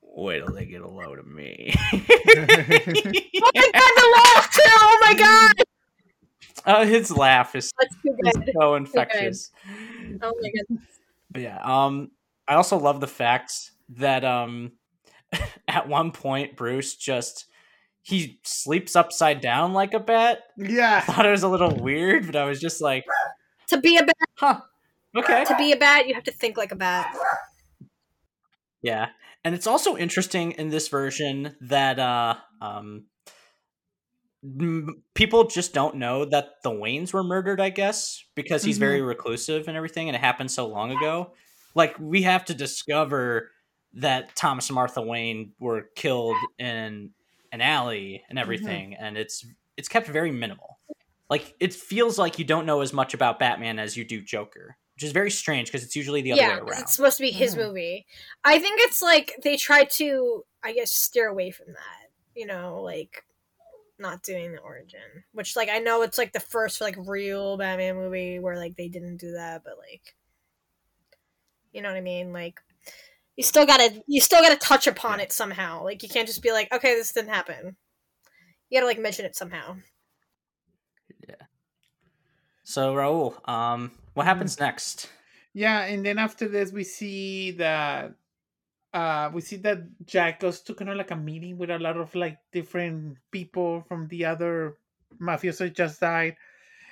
[0.00, 1.74] Wait till they get a load of me.
[3.38, 4.62] Oh my god, the laugh too.
[4.64, 5.65] Oh my god.
[6.66, 7.72] Uh, his laugh is
[8.04, 8.50] too is good.
[8.58, 9.50] so infectious.
[10.22, 10.78] Oh my god.
[11.30, 12.10] But yeah, um,
[12.48, 13.52] I also love the fact
[13.90, 14.72] that um,
[15.68, 17.46] at one point Bruce just
[18.02, 20.44] he sleeps upside down like a bat.
[20.56, 21.00] Yeah, I yeah.
[21.00, 23.04] thought it was a little weird, but I was just like,
[23.68, 24.60] To be a bat, huh,
[25.16, 27.14] okay, to be a bat, you have to think like a bat.
[28.82, 29.08] yeah.
[29.44, 33.06] And it's also interesting in this version that uh, um, m-
[35.14, 37.60] people just don't know that the Waynes were murdered.
[37.60, 41.32] I guess because he's very reclusive and everything, and it happened so long ago.
[41.74, 43.50] Like we have to discover
[43.94, 47.10] that Thomas and Martha Wayne were killed in
[47.52, 49.44] an alley and everything, and it's
[49.76, 50.78] it's kept very minimal.
[51.28, 54.76] Like it feels like you don't know as much about Batman as you do Joker,
[54.94, 56.80] which is very strange because it's usually the other yeah, way 'cause around.
[56.82, 57.66] it's supposed to be his Mhm.
[57.66, 58.06] movie.
[58.44, 62.10] I think it's like they try to, I guess, steer away from that.
[62.34, 63.24] You know, like
[63.98, 67.96] not doing the origin, which like I know it's like the first like real Batman
[67.96, 70.14] movie where like they didn't do that, but like,
[71.72, 72.32] you know what I mean?
[72.32, 72.60] Like,
[73.36, 75.84] you still gotta you still gotta touch upon it somehow.
[75.84, 77.76] Like, you can't just be like, okay, this didn't happen.
[78.68, 79.76] You gotta like mention it somehow.
[81.28, 81.34] Yeah.
[82.64, 85.08] So Raul, um, what happens next?
[85.54, 88.12] Yeah, and then after this, we see that
[88.96, 91.96] uh we see that Jack goes to kind of like a meeting with a lot
[91.98, 94.78] of like different people from the other
[95.20, 96.36] mafioso just died.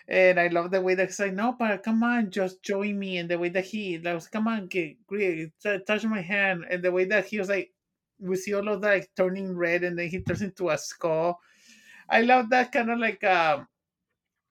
[0.07, 3.17] And I love the way that he's like, no, but come on, just join me.
[3.19, 5.51] And the way that he, like, come on, get, great,
[5.87, 6.67] touch my hand.
[6.71, 7.71] And the way that he was like,
[8.21, 11.41] we see all of that like turning red and then he turns into a skull.
[12.09, 13.67] I love that kind of like, um,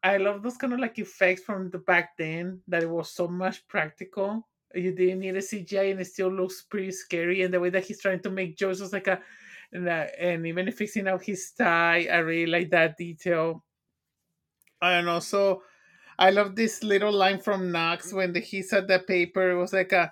[0.03, 3.27] I love those kind of like effects from the back then that it was so
[3.27, 4.47] much practical.
[4.73, 7.43] You didn't need a CGI and it still looks pretty scary.
[7.43, 9.19] And the way that he's trying to make jokes was like a,
[9.71, 13.63] and, uh, and even fixing out his tie, I really like that detail.
[14.81, 15.61] And also,
[16.19, 19.51] I love this little line from Knox when the, he said that paper.
[19.51, 20.11] It was like a,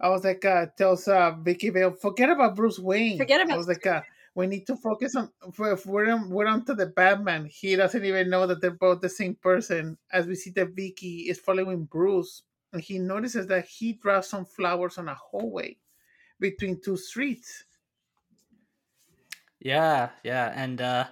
[0.00, 3.18] I was like, uh, tells uh, Vicky Vale, forget about Bruce Wayne.
[3.18, 3.54] Forget about.
[3.54, 4.02] I was like, uh,
[4.34, 5.30] we need to focus on.
[5.58, 7.46] If we're on, we're on to the Batman.
[7.46, 9.98] He doesn't even know that they're both the same person.
[10.12, 12.42] As we see that Vicky is following Bruce,
[12.72, 15.76] and he notices that he drops some flowers on a hallway
[16.40, 17.64] between two streets.
[19.60, 21.04] Yeah, yeah, and uh,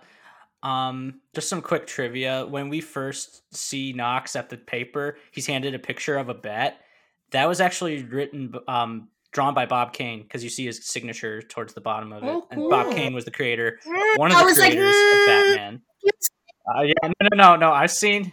[0.62, 2.46] um, just some quick trivia.
[2.46, 6.80] When we first see Knox at the paper, he's handed a picture of a bat.
[7.32, 11.74] That was actually written, um, drawn by Bob Kane because you see his signature towards
[11.74, 12.28] the bottom of it.
[12.28, 12.94] Oh, And Bob.
[12.94, 13.80] Kane was the creator,
[14.16, 15.82] one of the was like, creators "Mm, of Batman.
[16.68, 17.72] Uh, yeah, no, no, no, no.
[17.72, 18.32] I've seen.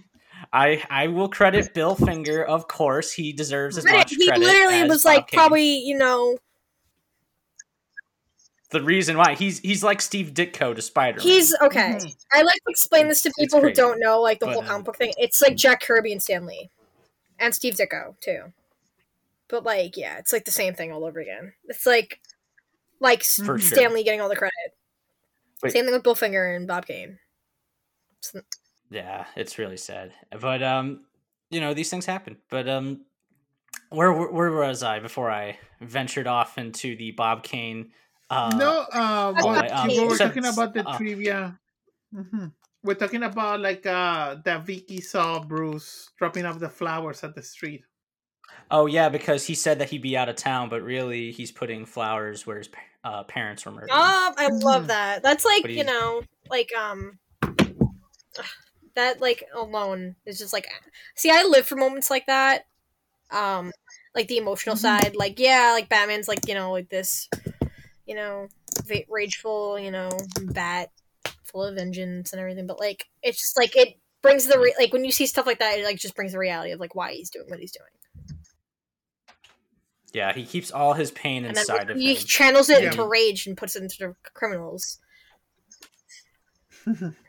[0.54, 3.12] I I will credit Bill Finger, of course.
[3.12, 4.46] He deserves as But much he credit.
[4.46, 5.38] literally as was Bob like Kane.
[5.38, 6.38] probably you know
[8.70, 11.22] the reason why he's he's like Steve Ditko to Spider.
[11.22, 11.94] he's okay.
[12.00, 12.16] Mhm.
[12.32, 14.86] I like to explain this to people who don't know like the But, whole comic
[14.86, 15.14] book thing.
[15.18, 16.70] It's like Jack Kirby and Stan Lee,
[17.40, 18.52] and Steve Ditko too.
[19.48, 21.54] But like, yeah, it's like the same thing all over again.
[21.66, 22.20] It's like
[23.00, 23.78] like S- For sure.
[23.78, 24.54] Stan Lee getting all the credit.
[25.62, 25.72] Wait.
[25.74, 27.20] Same thing with Bill Finger and Bob Kane.
[28.96, 30.14] It's- Yeah, it's really sad.
[30.40, 31.06] But um,
[31.50, 32.38] you know, these things happen.
[32.50, 33.02] But um,
[33.90, 37.92] where where, where was I before I ventured off into the Bob Kane?
[38.30, 41.60] Uh, no, uh, Oh, what, um, we were so- talking about the uh, trivia.
[42.14, 42.48] hmm
[42.84, 47.42] We're talking about like uh that Vicky saw Bruce dropping off the flowers at the
[47.44, 47.84] street.
[48.72, 51.86] Oh yeah, because he said that he'd be out of town, but really he's putting
[51.86, 52.70] flowers where his
[53.04, 53.90] uh, parents were murdered.
[53.92, 54.88] Oh, I love Mhm.
[54.88, 55.24] that.
[55.24, 57.20] That's like you know, like um,
[58.96, 60.68] that like alone is just like.
[61.16, 62.66] See, I live for moments like that.
[63.32, 63.72] Um,
[64.16, 64.80] like the emotional Mhm.
[64.80, 65.16] side.
[65.16, 67.28] Like yeah, like Batman's like you know like this,
[68.06, 68.48] you know,
[68.86, 70.10] va- rageful, you know,
[70.42, 70.90] bat
[71.44, 72.68] full of vengeance and everything.
[72.68, 75.60] But like it's just like it brings the re- like when you see stuff like
[75.60, 77.90] that, it like just brings the reality of like why he's doing what he's doing.
[80.14, 82.00] Yeah, he keeps all his pain And then inside of him.
[82.00, 82.92] he channels it Yeah.
[82.92, 85.00] into rage and puts it into the criminals.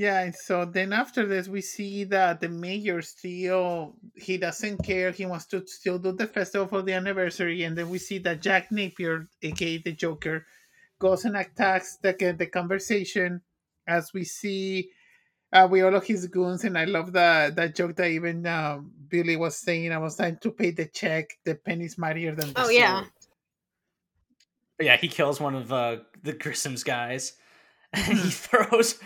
[0.00, 5.10] Yeah, and so then after this, we see that the mayor still he doesn't care.
[5.10, 8.40] He wants to still do the festival for the anniversary, and then we see that
[8.40, 10.46] Jack Napier, aka the Joker,
[10.98, 13.42] goes and attacks the the conversation.
[13.86, 14.88] As we see,
[15.52, 18.92] uh, we all of his goons, and I love the that joke that even um,
[19.06, 19.92] Billy was saying.
[19.92, 21.28] I was trying to pay the check.
[21.44, 23.00] The penny's mightier than the Oh, yeah.
[23.00, 23.12] sword."
[24.80, 27.34] Yeah, he kills one of uh, the Grissom's guys.
[27.92, 28.98] And he throws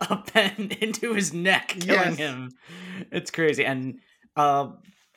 [0.00, 2.16] a pen into his neck, killing Yes.
[2.18, 2.50] him.
[3.12, 3.64] It's crazy.
[3.64, 4.00] And
[4.36, 4.70] uh,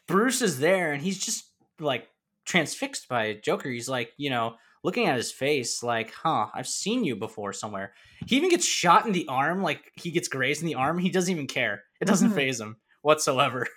[0.08, 1.46] Bruce is there, and he's just
[1.80, 2.08] like
[2.46, 3.70] transfixed by Joker.
[3.70, 7.94] He's like, you know, looking at his face, like, huh, I've seen you before somewhere.
[8.28, 10.98] He even gets shot in the arm, like he gets grazed in the arm.
[10.98, 11.84] He doesn't even care.
[12.02, 12.36] It doesn't Mhm.
[12.36, 13.68] phase him whatsoever.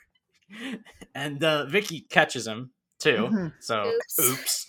[1.14, 3.28] and uh, Vicky catches him too.
[3.30, 3.52] Mhm.
[3.60, 4.20] So, Oops.
[4.20, 4.65] oops.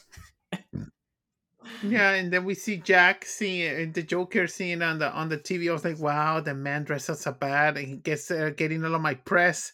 [1.83, 5.69] Yeah, and then we see Jack seeing the Joker seeing on the on the TV.
[5.69, 8.83] I was like, wow, the man dressed as a bat, and he gets uh, getting
[8.83, 9.73] all of my press.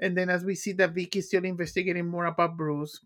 [0.00, 3.00] And then as we see that Vicky's still investigating more about Bruce,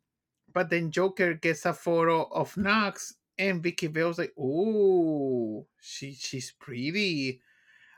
[0.52, 6.52] but then Joker gets a photo of Knox, and Vicky Vale's like, oh, she she's
[6.52, 7.40] pretty.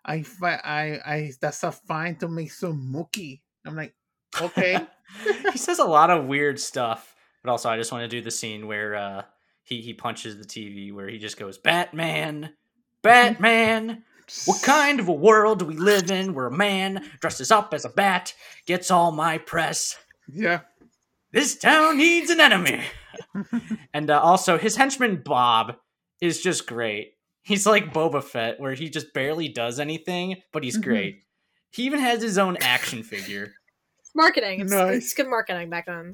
[0.04, 3.40] I I I that's a fine to make some mookie.
[3.64, 3.94] I'm like,
[4.40, 4.80] okay.
[5.52, 8.30] he says a lot of weird stuff, but also I just want to do the
[8.30, 9.22] scene where uh,
[9.68, 12.50] he he punches the TV, where he just goes, "Batman,
[13.02, 14.04] Batman,
[14.46, 17.84] what kind of a world do we live in where a man dresses up as
[17.84, 18.34] a bat
[18.66, 19.96] gets all my press?
[20.28, 20.60] Yeah.
[21.32, 22.82] This town needs an enemy."
[23.94, 25.76] and uh, also, his henchman Bob
[26.20, 27.12] is just great.
[27.42, 30.82] He's like Boba Fett, where he just barely does anything, but he's Mhm.
[30.82, 31.22] great.
[31.70, 33.52] He even has his own action figure.
[34.14, 34.60] Marketing.
[34.60, 34.96] It's, Nice.
[34.96, 36.12] it's good marketing back then.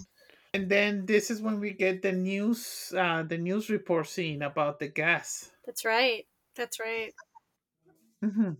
[0.55, 4.79] And then this is when we get the news, uh, the news report scene about
[4.79, 5.53] the gas.
[5.67, 6.27] That's right.
[6.55, 7.13] That's right.
[8.23, 8.53] hmm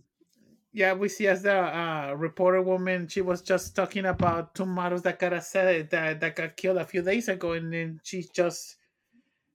[0.73, 5.03] Yeah, we see as the uh, reporter woman, she was just talking about two models
[5.03, 8.77] that got said that that got killed a few days ago, and then she just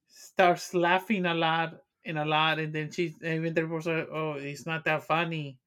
[0.09, 4.34] starts laughing a lot and a lot, and then she even the reporter, said, oh,
[4.34, 5.59] it's not that funny.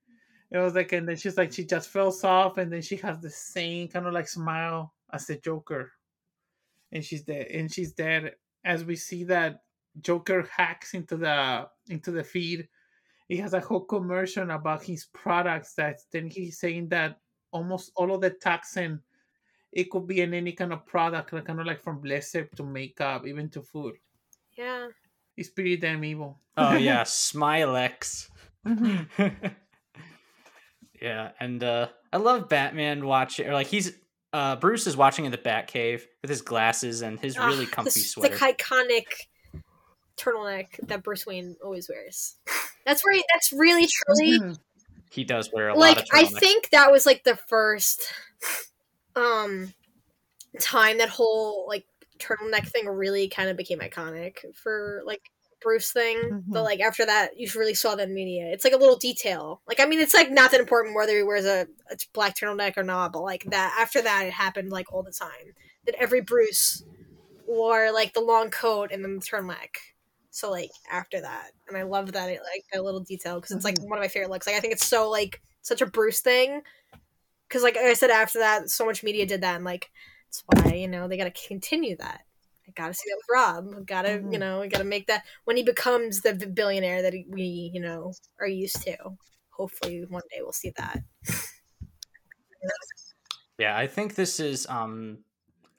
[0.51, 3.19] It was like, and then she's like, she just falls off, and then she has
[3.21, 5.93] the same kind of like smile as the Joker,
[6.93, 8.35] and she's dead, and she's dead.
[8.63, 9.59] As we see that
[9.99, 12.67] Joker hacks into the into the feed
[13.29, 17.19] he has a whole commercial about his products that then he's saying that
[17.51, 18.99] almost all of the toxin
[19.71, 22.63] it could be in any kind of product like kind of like from blessed to
[22.63, 23.95] makeup even to food
[24.57, 24.87] Yeah.
[25.37, 28.29] it's pretty damn evil Oh yeah, Smilex.
[28.65, 29.07] Mhm.
[31.01, 33.93] yeah, and uh I love Batman watching or like he's
[34.33, 37.99] uh Bruce is watching in the Batcave with his glasses and his really comfy the,
[37.99, 38.35] sweater.
[38.35, 39.05] The iconic
[40.17, 42.35] turtleneck that Bruce Wayne always wears.
[42.85, 43.23] That's right.
[43.31, 44.57] That's really truly Mhm.
[45.11, 48.01] he does wear a lot like of I think that was like the first
[49.15, 49.73] um
[50.59, 51.85] time that whole like
[52.19, 55.29] turtleneck thing really kind of became iconic for like
[55.63, 56.43] Bruce thing.
[56.47, 56.63] But Mhm.
[56.63, 58.47] like after that, you really saw that in media.
[58.51, 59.61] It's like a little detail.
[59.67, 62.77] Like I mean, it's like not that important whether he wears a, a black turtleneck
[62.77, 63.13] or not.
[63.13, 65.55] But like that after that, it happened like all the time.
[65.85, 66.83] That every Bruce
[67.47, 69.75] wore like the long coat and then the turtleneck.
[70.29, 73.65] So like after that, and I love that it, like that little detail because it's
[73.65, 74.47] like one of my favorite looks.
[74.47, 76.61] Like I think it's so like such a Bruce thing.
[77.47, 79.91] Because like I said, after that, so much media did that, and like
[80.25, 82.21] that's why you know they got to continue that.
[82.77, 83.85] I gotta see that with Rob.
[83.87, 84.39] Gotta you Mhm.
[84.39, 88.81] know, gotta make that when he becomes the billionaire that we you know are used
[88.83, 88.97] to.
[89.51, 91.03] Hopefully, one day we'll see that.
[93.57, 95.23] Yeah, I think this is um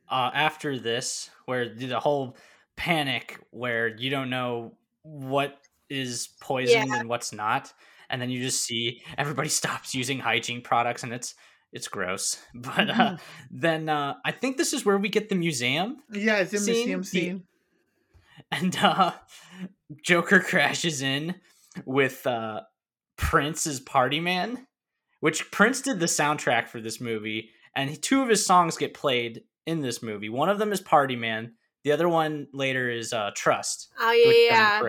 [0.09, 2.36] uh after this where the whole
[2.76, 7.72] panic where you don't know what is poison and what's not
[8.11, 11.34] and then you just see everybody stops using hygiene products and it's
[11.75, 12.39] it's gross.
[12.55, 13.16] But uh
[13.51, 16.75] then uh I think this is where we get the museum yeah it's a Scene,
[16.75, 17.43] museum the- scene
[18.51, 19.12] and uh
[20.03, 21.35] Joker crashes in
[21.85, 22.62] with uh
[23.16, 24.66] Prince's Party Man,
[25.20, 29.43] which Prince did the soundtrack for this movie, and two of his songs get played
[29.66, 30.29] in this movie.
[30.29, 31.55] One of them is Party Man.
[31.85, 33.91] The other one later is uh, Trust.
[34.01, 34.87] Oh which doesn't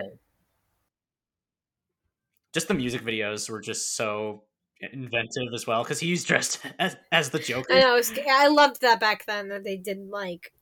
[2.52, 4.44] Just the music videos were just so
[4.80, 7.72] inventive as well because he's dressed as, as the Joker.
[7.72, 7.96] I know.
[7.96, 10.52] It's, I loved that back then that they did like,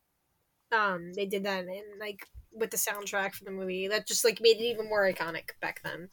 [0.72, 3.88] um, they did that in like with the soundtrack for the movie.
[3.88, 6.08] That just like made it even more iconic back then.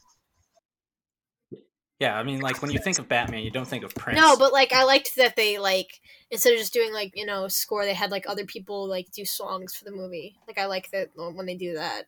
[2.02, 4.20] Yeah, I mean, like when you think of Batman, you don't think of Prince.
[4.20, 7.48] No, but like I liked that they like instead of just doing like you know
[7.48, 10.36] score, they had like other people like do songs for the movie.
[10.48, 12.06] Like I like that when they do that.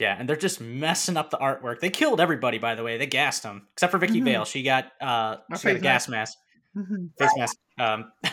[0.00, 1.80] Yeah, and they're just messing up the artwork.
[1.80, 2.96] They killed everybody, by the way.
[2.96, 4.24] They gassed them, except for Vicky Mhm.
[4.24, 4.44] Vale.
[4.46, 6.38] She got uh, A she got a gas mask,
[6.74, 7.10] Mhm.
[7.18, 7.56] face mask.
[7.78, 8.10] Um,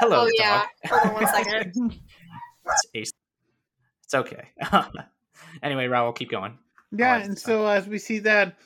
[0.00, 0.64] hello, oh yeah.
[0.84, 0.90] dog.
[0.90, 2.00] Hold on one second.
[2.92, 3.12] It's,
[4.04, 4.50] it's okay.
[5.62, 6.58] anyway, Raul, keep going.
[6.92, 8.56] Yeah, and this so as we see that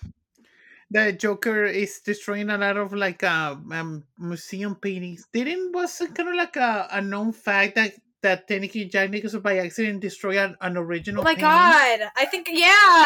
[0.90, 5.26] that Joker is destroying a lot of like uh, um, museum paintings.
[5.32, 7.92] Didn't was kind of like a, a known fact that
[8.22, 11.20] that technically Jack Nicholson by accident destroyed an, an original.
[11.20, 11.42] Oh my painting?
[11.44, 12.10] god!
[12.16, 13.04] I think yeah,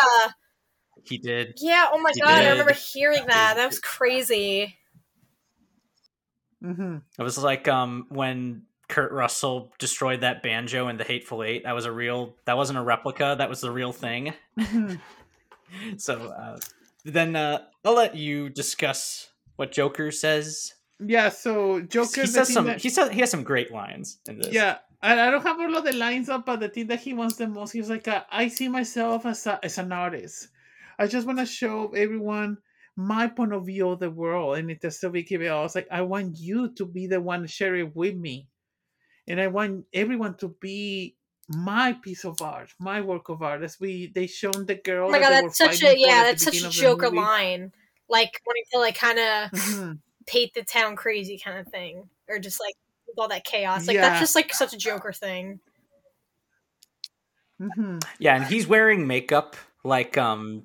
[1.05, 1.55] He did.
[1.61, 1.87] yeah.
[1.93, 2.31] Oh my He god!
[2.31, 3.55] I remember hearing that.
[3.57, 4.77] That was crazy.
[6.63, 6.97] Mm-hmm.
[7.19, 11.65] It was like um when Kurt Russell destroyed that banjo in the Hateful Eight.
[11.65, 12.35] That was a real.
[12.45, 13.35] That wasn't a replica.
[13.39, 14.33] That was the real thing.
[14.59, 15.01] Mhm.
[15.97, 16.59] So uh,
[17.05, 20.75] then uh, I'll let you discuss what Joker says.
[21.05, 22.21] Yeah, so Joker.
[22.21, 22.67] he the says some.
[22.67, 24.53] that- He says he has some great lines in this.
[24.55, 27.15] Yeah, I, I don't have all of the lines up, but the thing that he
[27.15, 30.49] wants the most, he's like, uh, I see myself as a, as an artist.
[30.99, 32.59] I just want to show everyone
[32.97, 35.37] my point of view of the world, and it's still Vicky.
[35.49, 38.49] I was like, I want you to be the one to share it with me,
[39.29, 41.19] and I want everyone to be
[41.49, 43.63] my piece of art, my work of art.
[43.63, 45.09] As we they shown the girl.
[45.09, 47.73] Oh my god, were that's such a yeah, that's such a Joker line.
[48.09, 50.01] Like wanting to like kind of Mhm.
[50.27, 52.75] paint the town crazy kind of thing, or just like
[53.19, 53.87] all that chaos.
[53.87, 54.03] Like Yeah.
[54.03, 55.61] that's just like such a Joker thing.
[57.61, 58.03] Mhm.
[58.19, 60.65] Yeah, and he's wearing makeup like um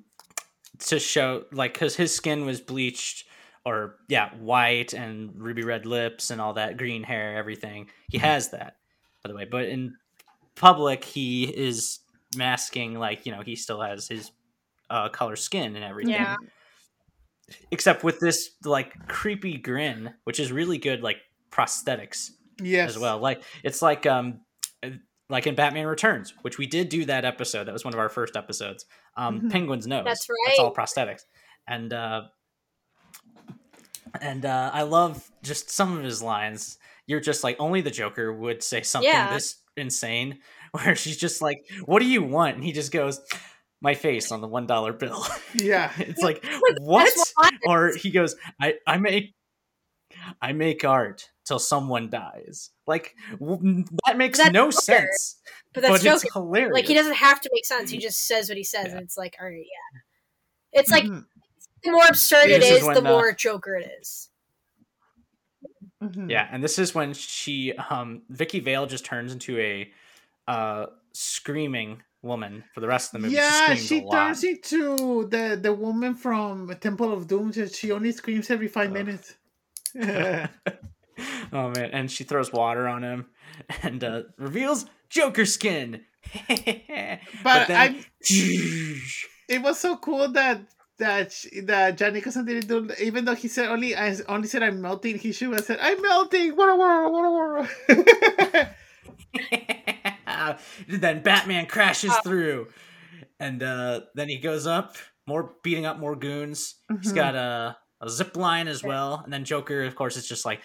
[0.80, 3.24] to show like because his skin was bleached
[3.64, 8.48] or yeah white and ruby red lips and all that green hair everything he has
[8.50, 8.76] that
[9.22, 9.94] by the way but in
[10.56, 12.00] public he is
[12.36, 14.32] masking like you know he still has his
[14.90, 16.34] uh color skin and everything Yeah.
[17.70, 21.18] except with this like creepy grin which is really good like
[21.52, 22.30] prosthetics
[22.60, 22.90] Yes.
[22.90, 23.18] as well.
[23.18, 24.40] Like it's like um
[25.28, 27.64] like in Batman Returns, which we did do that episode.
[27.64, 28.84] That was one of our first episodes.
[29.16, 29.50] Um Mhm.
[29.50, 30.04] Penguin's nose.
[30.04, 30.36] That's right.
[30.46, 30.74] That's all right.
[30.76, 31.22] prosthetics.
[31.66, 32.22] And uh
[34.20, 36.78] and uh I love just some of his lines.
[37.06, 39.32] You're just like only the Joker would say something Yeah.
[39.32, 40.40] this insane
[40.72, 43.20] where she's just like, "What do you want?" and he just goes,
[43.80, 45.24] "My face on the $1 bill."
[45.54, 45.92] Yeah.
[45.98, 49.34] it's like, Like, "What?" that's what or he goes, "I I make
[50.40, 54.80] I make art till someone dies." Like w- that makes That's no Joker.
[54.82, 55.40] sense,
[55.72, 56.20] But that's Joker.
[56.24, 56.74] it's hilarious.
[56.74, 57.90] Like he doesn't have to make sense.
[57.90, 58.92] He just says what he says, Yeah.
[58.92, 60.00] and it's like, all right, yeah.
[60.80, 61.24] It's like Mhm.
[61.84, 64.30] the more absurd it This is is, when, the uh, more Joker it is.
[66.02, 66.30] Mhm.
[66.30, 69.92] Yeah, and this is when she, um, Vicky Vale, just turns into a
[70.48, 73.36] uh, screaming woman for the rest of the movie.
[73.36, 77.52] Yeah, she, screams she a turns into the the woman from Temple of Doom.
[77.52, 78.94] Just she only screams every five Ugh.
[78.94, 79.36] minutes.
[81.52, 83.26] oh man, and she throws water on him
[83.82, 86.02] and uh, reveals Joker skin.
[87.42, 88.04] But then, I,
[89.48, 90.60] it was so cool that
[90.98, 92.90] that sh- that Jack Nicholson didn't do.
[93.00, 96.00] Even though he said only I only said I'm melting, he should have said I'm
[96.00, 96.54] melting.
[96.56, 97.12] What a world!
[97.12, 97.68] What a world!
[100.88, 102.20] then Batman crashes Oh.
[102.22, 102.68] through,
[103.40, 104.96] and uh, then he goes up,
[105.26, 106.76] more beating up more goons.
[107.00, 107.16] He's Mhm.
[107.16, 110.60] got a, a zip line as well, and then Joker, of course, is just like,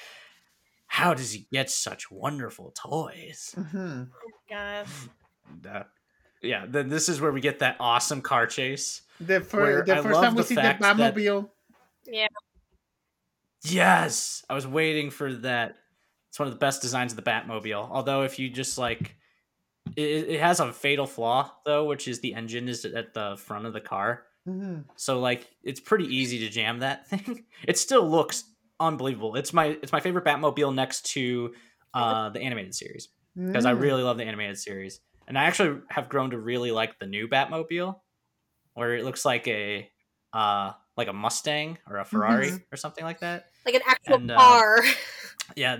[0.88, 3.53] how does he get such wonderful toys?
[3.57, 4.09] Mhm.
[4.49, 4.88] God.
[5.49, 5.83] And, uh,
[6.41, 9.01] yeah, then this is where we get that awesome car chase.
[9.19, 11.49] The, fir- the first time we the see the fact that- Batmobile.
[12.05, 12.27] Yeah.
[13.63, 15.75] Yes, I was waiting for that.
[16.29, 17.89] It's one of the best designs of the Batmobile.
[17.91, 19.15] Although, if you just like,
[19.95, 23.65] it, it has a fatal flaw though, which is the engine is at the front
[23.65, 24.23] of the car.
[24.47, 24.85] Mhm.
[24.95, 27.45] So like, it's pretty easy to jam that thing.
[27.67, 28.43] It still looks
[28.80, 29.36] unbelievable.
[29.36, 31.53] It's my it's my favorite Batmobile next to
[31.93, 33.82] uh, the animated series because I Mm.
[33.82, 37.28] really love the animated series, and I actually have grown to really like the new
[37.28, 37.99] Batmobile,
[38.73, 39.89] where it looks like a
[40.34, 42.63] uh, like a Mustang or a Ferrari Mhm.
[42.71, 43.45] or something like that.
[43.65, 44.80] Like an actual And, uh, car.
[45.55, 45.78] Yeah.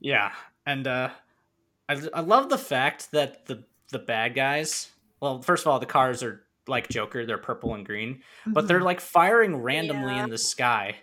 [0.00, 0.32] Yeah.
[0.66, 1.10] And uh
[1.88, 5.86] I I love the fact that the the bad guys, well, first of all, the
[5.86, 7.24] cars are like Joker.
[7.26, 10.24] They're purple and green, but they're like firing randomly Yeah.
[10.24, 10.96] in the sky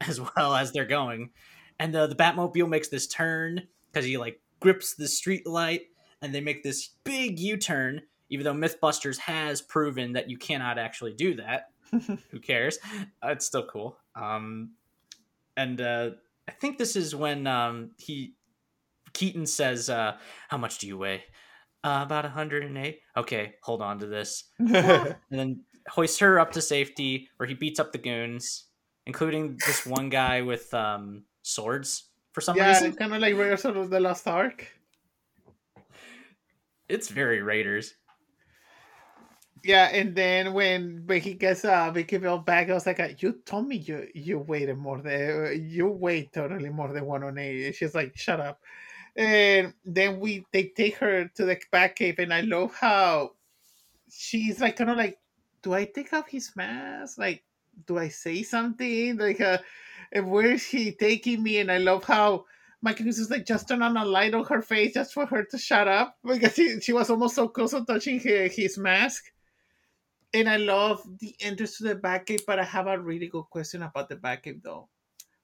[0.08, 1.30] as well as they're going.
[1.78, 5.82] And uh, the Batmobile makes this turn because he like grips the street light,
[6.20, 8.02] and they make this big U turn.
[8.30, 11.70] Even though MythBusters has proven that you cannot actually do that,
[12.30, 12.78] who cares?
[13.24, 13.96] Uh, it's still cool.
[14.14, 14.72] Um,
[15.56, 16.10] and uh,
[16.46, 18.34] I think this is when um, he
[19.14, 20.16] Keaton says, uh,
[20.48, 21.24] "How much do you weigh?"
[21.82, 23.00] Uh, about 108.
[23.16, 27.80] Okay, hold on to this, and then hoists her up to safety, where he beats
[27.80, 28.67] up the goons,
[29.08, 32.92] including this one guy with um, swords for some yeah, reason.
[32.92, 34.68] kind of like Raiders of the Lost Ark.
[36.88, 37.94] It's very Raiders.
[39.64, 43.08] Yeah, and then when when he gets uh Vicky Vale back, I was like, uh,
[43.18, 47.38] "You told me you you waited more than you weigh totally more than one on
[47.38, 48.60] eight." She's like, "Shut up."
[49.16, 53.32] And then we they take her to the Batcave, and I love how
[54.10, 55.18] she's like kind of like,
[55.62, 57.18] "Do I take off his mask?
[57.18, 57.42] Like,
[57.86, 59.16] do I say something?
[59.16, 59.58] Like, uh,
[60.12, 62.44] and where is he taking me?" And I love how.
[62.86, 65.58] Keaton is like just turn on a light on her face just for her to
[65.58, 69.24] shut up because she, she was almost so close to touching his, his mask
[70.34, 73.82] and I love the entrance to the Batcave, but I have a really good question
[73.82, 74.88] about the Batcave though.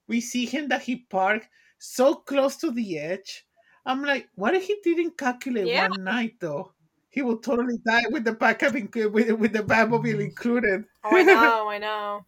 [0.07, 3.45] We see him that he parked so close to the edge.
[3.85, 5.89] I'm like, what if he didn't calculate Yeah.
[5.89, 6.74] one night though?
[7.15, 10.83] He will totally die with the Batcave included, with, with the Batmobile included.
[11.03, 12.25] Oh, I know, I know.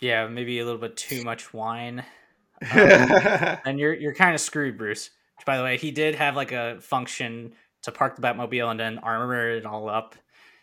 [0.00, 2.04] Yeah, maybe a little bit too much wine.
[2.60, 5.10] Um, and you're you're kind of screwed, Bruce.
[5.36, 8.80] Which, by the way, he did have like a function to park the Batmobile and
[8.80, 10.16] then armor it all up,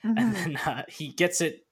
[0.06, 0.18] Mm-hmm.
[0.18, 1.66] and then uh, he gets it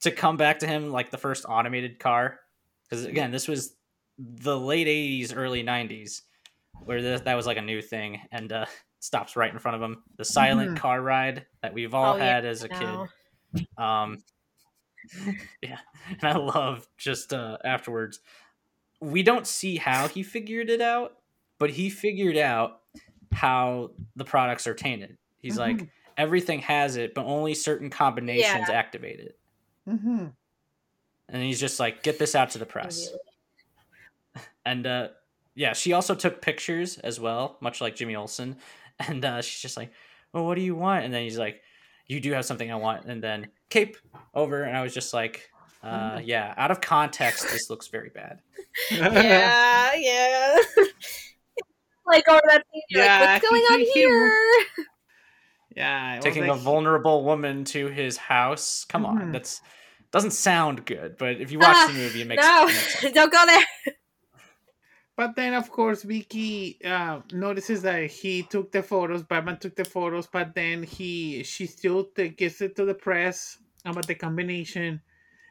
[0.00, 2.40] to come back to him like the first automated car.
[2.88, 3.76] Because again, this was
[4.18, 6.22] the late '80s, early '90s,
[6.84, 8.66] where this, that was like a new thing, and uh,
[9.00, 10.04] stops right in front of him.
[10.16, 10.76] The silent Mhm.
[10.76, 13.10] car ride that we've all Oh, yeah, had as a kid.
[13.78, 14.24] Um,
[15.62, 15.78] yeah,
[16.20, 18.20] and I love just uh, afterwards.
[19.00, 21.18] We don't see how he figured it out,
[21.58, 22.82] but he figured out
[23.32, 25.18] how the products are tainted.
[25.40, 25.90] He's like, Mhm.
[26.16, 29.38] everything has it, but only certain combinations activate it.
[29.86, 30.32] hmm
[31.28, 33.14] And he's just like, get this out to the press.
[34.64, 35.08] And uh,
[35.54, 38.56] yeah, she also took pictures as well, much like Jimmy Olsen.
[39.08, 39.90] And uh, she's just like,
[40.32, 41.04] well, what do you want?
[41.04, 41.60] And then he's like,
[42.06, 43.06] you do have something I want.
[43.06, 43.96] And then cape
[44.34, 44.62] over.
[44.62, 45.48] And I was just like,
[45.82, 48.40] uh, yeah, out of context, this looks very bad.
[48.90, 50.58] Yeah, yeah.
[52.06, 54.64] like over that scene, you're Yeah, like, what's going on he- he- here?
[55.76, 56.18] yeah.
[56.20, 58.84] Taking like- a vulnerable woman to his house.
[58.88, 59.32] Come on, Mhm.
[59.32, 59.60] that's
[60.12, 61.16] doesn't sound good.
[61.16, 63.14] But if you watch Ah, the movie, it makes, no, it makes sense.
[63.14, 63.94] don't go there.
[65.20, 69.22] But then, of course, Vicky uh, notices that he took the photos.
[69.22, 73.58] Batman took the photos, but then he she still t- gives it to the press
[73.84, 75.02] about the combination,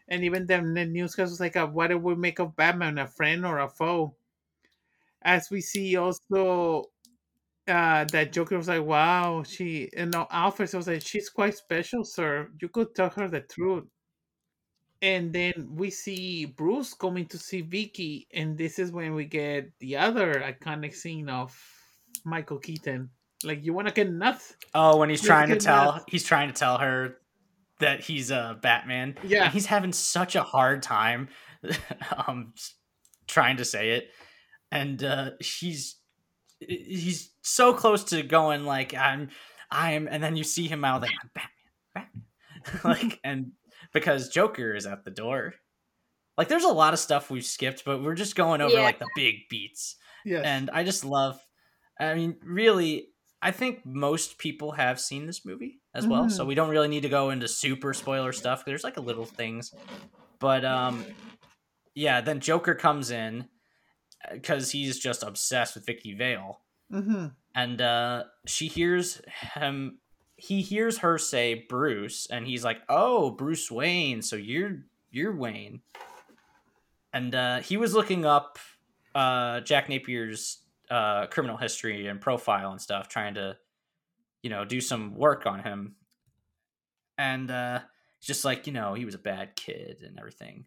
[0.07, 2.97] and even the, the newscast was like, uh, "What do we make of Batman?
[2.97, 4.15] A friend or a foe?"
[5.22, 6.91] As we see also
[7.67, 12.03] uh, that Joker was like, "Wow, she," you know, Alfred was like, "She's quite special,
[12.05, 12.49] sir.
[12.61, 13.86] You could tell her the truth."
[15.02, 19.72] And then we see Bruce coming to see Vicky, and this is when we get
[19.80, 21.58] the other iconic scene of
[22.26, 23.10] Michael Keaton.
[23.45, 24.56] Like, you want to get nuts?
[24.76, 26.06] Oh, when he's Let's trying to tell, nuts.
[26.10, 27.16] he's trying to tell her
[27.80, 29.16] that he's a Batman.
[29.24, 29.45] Yeah.
[29.45, 31.30] and he's having such a hard time,
[32.28, 32.54] um,
[33.28, 34.10] trying to say it,
[34.72, 35.95] and uh, he's
[36.60, 39.30] he's so close to going like I'm,
[39.72, 42.10] I'm, and then you see him mouthing I'm Batman,
[42.84, 43.52] Batman, like, and
[43.94, 45.54] because Joker is at the door.
[46.38, 48.84] Like, there's a lot of stuff we've skipped, but we're just going over Yeah.
[48.84, 50.46] like the big beats Yes.
[50.46, 51.40] and I just love.
[52.00, 53.10] I mean, really,
[53.42, 56.48] I think most people have seen this movie as well, so Mhm.
[56.48, 58.64] we don't really need to go into super spoiler stuff.
[58.66, 59.74] There's like a little things,
[60.40, 61.06] but um,
[61.96, 62.22] yeah.
[62.22, 63.50] Then Joker comes in
[64.32, 69.22] because he's just obsessed with Vicky Vale, hmm and uh, she hears
[69.56, 70.00] him.
[70.40, 74.22] He hears her say Bruce, and he's like, "Oh, Bruce Wayne.
[74.22, 75.82] So you're you're Wayne."
[77.14, 78.60] And uh, he was looking up
[79.16, 80.60] uh, Jack Napier's
[80.90, 83.58] uh, criminal history and profile and stuff, trying to,
[84.42, 85.96] you know, do some work on him.
[87.18, 87.80] And uh,
[88.22, 90.66] just like, you know, he was a bad kid and everything.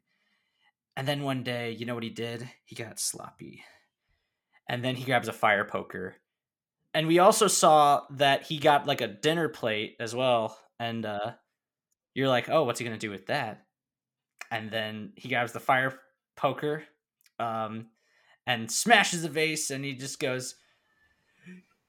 [0.97, 2.49] And then one day, you know what he did?
[2.65, 3.65] He got sloppy.
[4.69, 6.17] And then he grabs a fire poker.
[6.95, 10.59] And we also saw that he got like a dinner plate as well.
[10.79, 11.33] And uh,
[12.15, 13.65] you're like, oh, what's he going to do with that?
[14.51, 15.99] And then he grabs the fire
[16.37, 16.85] poker
[17.39, 17.87] um,
[18.47, 19.71] and smashes the vase.
[19.71, 20.57] And he just goes,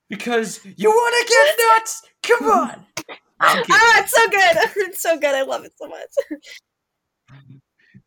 [0.10, 2.02] because you want to get nuts?
[2.24, 2.86] Come on.
[3.46, 4.72] Ah, it's so good.
[4.88, 5.36] It's so good.
[5.36, 6.40] I love it so much.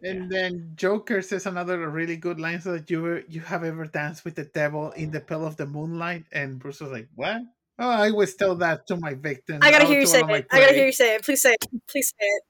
[0.06, 4.24] And then Joker says another really good line so that you you have ever danced
[4.24, 7.42] with the devil in the pale of the moonlight, and Bruce was like, "What?
[7.78, 9.60] Oh, I always tell that to my victims.
[9.62, 10.46] I gotta oh, hear you say all of my it.
[10.50, 11.24] I gotta hear you say it.
[11.24, 11.66] Please say it.
[11.90, 12.42] Please say it.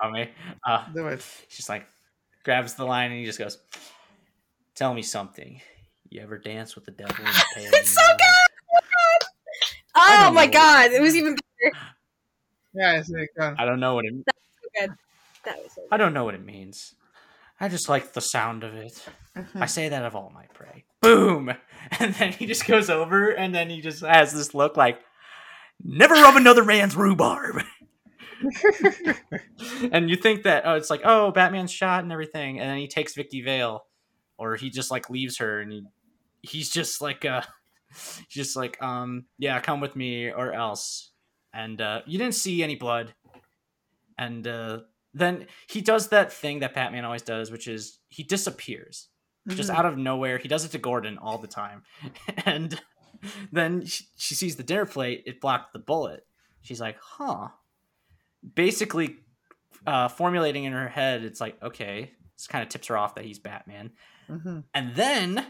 [0.00, 0.28] I mean,
[0.66, 1.24] uh, Do it.
[1.48, 1.86] she's like,
[2.44, 3.58] grabs the line and he just goes,
[4.74, 5.60] "Tell me something.
[6.10, 9.28] You ever dance with the devil in the pale?" It's so moonlight?" good.
[9.96, 10.28] Oh my god.
[10.28, 10.92] Oh my god.
[10.92, 11.76] It was even better.
[12.74, 14.12] Yeah, it's like, uh, I don't know what it.
[14.14, 14.90] So good.
[15.46, 16.94] That was I don't know what it means.
[17.58, 19.02] I just like the sound of it.
[19.34, 19.60] uh-huh.
[19.60, 20.84] I say that of all my prey.
[21.00, 21.52] Boom!
[22.00, 24.98] And then he just goes over and then he just has this look like,
[25.84, 27.62] never rub another man's rhubarb.
[29.92, 32.58] and you think that, oh, it's like, oh, Batman's shot and everything.
[32.58, 33.86] And then he takes Vicky Vale
[34.36, 35.84] or he just like leaves her and he,
[36.42, 37.42] he's just like, uh,
[38.28, 41.12] just like, um, yeah, come with me or else.
[41.54, 43.14] And uh, you didn't see any blood.
[44.18, 44.80] And uh,
[45.18, 49.08] then he does that thing that Batman always does, which is he disappears
[49.48, 49.74] just Mhm.
[49.76, 50.38] out of nowhere.
[50.38, 51.82] He does it to Gordon all the time.
[52.44, 52.80] And
[53.50, 56.26] then she, she sees the dinner plate, it blocked the bullet.
[56.62, 57.48] She's like, huh.
[58.54, 59.16] Basically,
[59.86, 63.24] uh, formulating in her head, it's like, okay, this kind of tips her off that
[63.24, 63.92] he's Batman.
[64.28, 64.64] Mhm.
[64.74, 65.46] And then,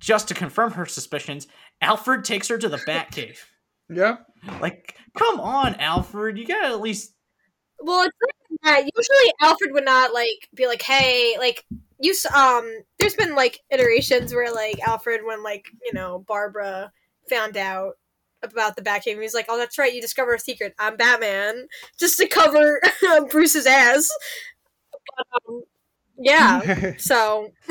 [0.00, 1.46] just to confirm her suspicions,
[1.80, 3.38] Alfred takes her to the Batcave.
[3.88, 4.16] yeah.
[4.60, 7.12] like, come on, Alfred, you gotta at least.
[7.80, 8.90] Well, it's like that.
[8.96, 11.64] Usually, Alfred would not like be like, "Hey, like
[12.00, 16.92] you." Um, there's been like iterations where like Alfred, when like you know Barbara
[17.28, 17.94] found out
[18.42, 20.74] about the Batcave, he's like, "Oh, that's right, you discover a secret.
[20.78, 21.68] I'm Batman,"
[21.98, 22.80] just to cover
[23.30, 24.08] Bruce's ass.
[25.16, 25.62] But, um,
[26.18, 26.94] yeah.
[26.98, 27.52] So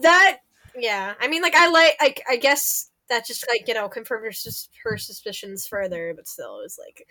[0.00, 0.38] that,
[0.76, 1.14] yeah.
[1.20, 4.32] I mean, like I like, I, I guess that just like you know confirmed her,
[4.32, 7.06] sus- her suspicions further, but still, it was like,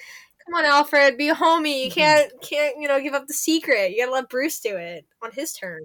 [0.48, 1.86] come on, Alfred, be a homie.
[1.86, 3.92] You can't, can't you know, give up the secret.
[3.92, 5.82] You gotta let Bruce do it on his turn.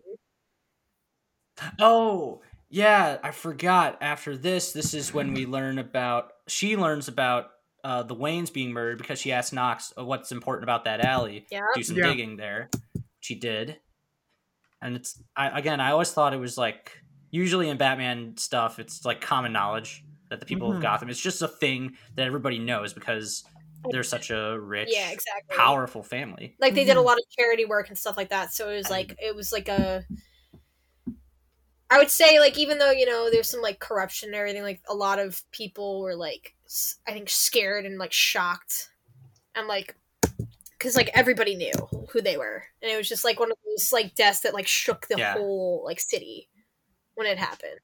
[1.79, 2.41] Oh,
[2.71, 3.99] yeah, I forgot.
[4.01, 6.33] After this, this is when we learn about.
[6.49, 7.51] She learns about
[7.85, 11.47] uh, the Waynes being murdered because she asked Knox uh, what's important about that alley.
[11.51, 11.67] Yeah.
[11.75, 12.05] Do some Yeah.
[12.09, 12.71] digging there.
[13.21, 13.79] She did.
[14.81, 16.99] And it's I, again, I always thought it was like
[17.31, 20.77] usually in Batman stuff, it's like common knowledge that the people Mhm.
[20.77, 21.09] of Gotham.
[21.11, 23.45] It's just a thing that everybody knows because
[23.91, 25.57] they're such a rich, Yeah, exactly.
[25.57, 26.57] powerful family.
[26.61, 27.05] Like they did a Mhm.
[27.05, 28.53] lot of charity work and stuff like that.
[28.53, 30.05] So it was like it was like a.
[31.91, 34.81] I would say like even though you know there's some like corruption and everything, like
[34.89, 36.55] a lot of people were like
[37.07, 38.89] I think scared and like shocked,
[39.55, 39.95] and like
[40.79, 41.73] because like everybody knew
[42.11, 44.67] who they were, and it was just like one of those like deaths that like
[44.67, 45.35] shook the Yeah.
[45.35, 46.49] whole like city
[47.15, 47.81] when it happened.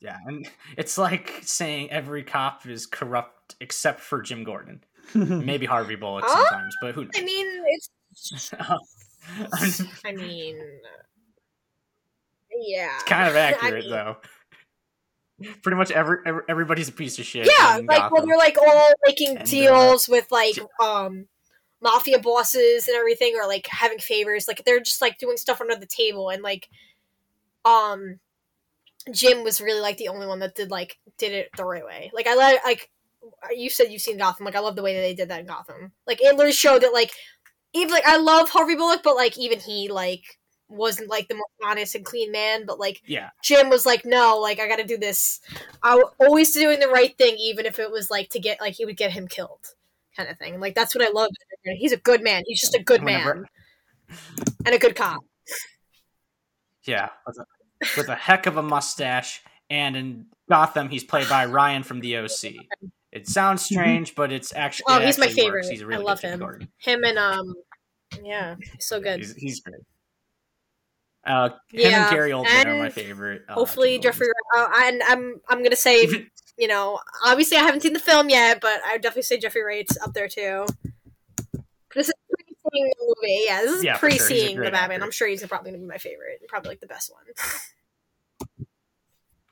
[0.00, 4.82] Yeah, and it's like saying every cop is corrupt except for Jim Gordon.
[5.14, 6.44] Maybe Harvey Bullock Huh?
[6.48, 7.12] sometimes, but who knows?
[7.16, 7.90] I mean, it's.
[8.32, 8.52] it's
[10.04, 10.58] I mean,
[12.56, 12.94] yeah.
[12.96, 14.16] It's kind of I accurate mean- though.
[15.62, 17.46] Pretty much every, every everybody's a piece of shit.
[17.58, 18.28] Yeah, in like when Gotham.
[18.28, 21.26] they're like all making And, uh, deals with like um
[21.80, 24.46] mafia bosses and everything, or like having favors.
[24.46, 26.68] Like they're just like doing stuff under the table, and like
[27.64, 28.20] um
[29.12, 32.12] Jim was really like the only one that did like did it the right way.
[32.14, 32.88] Like I like like
[33.54, 34.44] you said you've seen Gotham.
[34.46, 35.92] Like I love the way that they did that in Gotham.
[36.06, 37.10] Like it literally showed that like
[37.72, 40.24] even like I love Harvey Bullock, but like even he like
[40.68, 42.64] wasn't like the most honest and clean man.
[42.66, 45.40] But like yeah, Jim was like, no, like I got to do this.
[45.82, 48.74] I w- always doing the right thing, even if it was like to get like
[48.74, 49.60] he would get him killed,
[50.16, 50.60] kind of thing.
[50.60, 51.30] Like that's what I love.
[51.64, 52.42] He's a good man.
[52.46, 53.46] He's just a good Whenever- man
[54.66, 55.22] and a good cop.
[56.84, 57.44] yeah, with a,
[57.96, 62.16] with a heck of a mustache, and in Gotham, he's played by Ryan from the
[62.18, 62.28] OC.
[63.12, 65.58] It sounds strange, but it's actually Oh, it he's my favorite.
[65.58, 65.68] works.
[65.68, 66.38] He's a I really love him.
[66.38, 66.68] Gordon.
[66.78, 67.54] Him and um,
[68.24, 69.18] yeah, he's so good.
[69.20, 69.76] He's, he's great.
[71.24, 71.54] Uh, him
[71.90, 73.42] Yeah, and Gary Oldman are my favorite.
[73.48, 74.28] Uh, Hopefully, Jeffrey.
[74.56, 76.08] Uh, and I'm I'm gonna say,
[76.58, 79.62] you know, obviously I haven't seen the film yet, but I would definitely say Jeffrey
[79.62, 80.64] Wright's up there too.
[81.94, 83.42] This is pre-seeing the movie.
[83.46, 84.18] Yeah, this is Yeah, for sure.
[84.18, 84.92] Pre-seeing the Batman.
[84.96, 85.04] actor.
[85.04, 87.24] I'm sure he's probably gonna be my favorite, probably like the best one.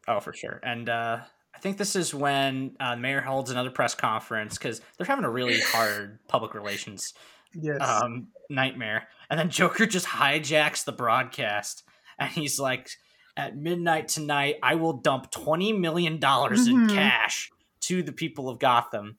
[0.09, 0.59] Oh, for sure.
[0.63, 1.19] And uh,
[1.61, 5.27] I think this is when uh, the mayor holds another press conference because they're having
[5.27, 7.13] a really hard public relations
[7.53, 7.83] yes.
[7.83, 9.09] um, nightmare.
[9.29, 11.83] And then Joker just hijacks the broadcast,
[12.19, 12.89] and he's like,
[13.37, 17.51] "At midnight tonight, I will dump twenty million dollars in cash
[17.83, 19.19] to the people of Gotham."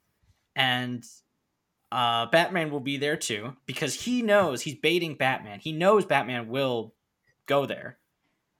[0.55, 1.05] And
[1.91, 5.59] uh, Batman will be there too because he knows he's baiting Batman.
[5.59, 6.95] He knows Batman will
[7.45, 7.99] go there.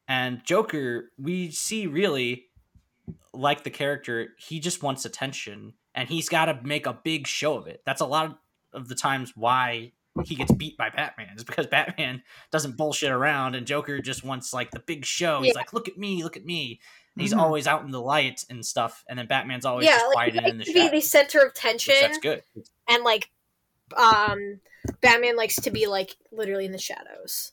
[0.08, 2.51] And Joker, we see really
[3.34, 7.56] like the character, he just wants attention and he's got to make a big show
[7.58, 7.82] of it.
[7.86, 8.40] That's a lot
[8.74, 9.92] of the times why
[10.26, 14.54] he gets beat by Batman is because Batman doesn't bullshit around and Joker just wants
[14.54, 15.42] like the big show.
[15.42, 16.80] He's like, look at me, look at me.
[17.16, 17.40] And he's Mhm.
[17.40, 20.36] always out in the light and stuff, and then Batman's always yeah, just like, quiet
[20.48, 22.42] in the to be the center of tension, That's good.
[22.88, 23.30] and like,
[23.98, 24.62] um,
[25.02, 27.52] Batman likes to be like literally in the shadows.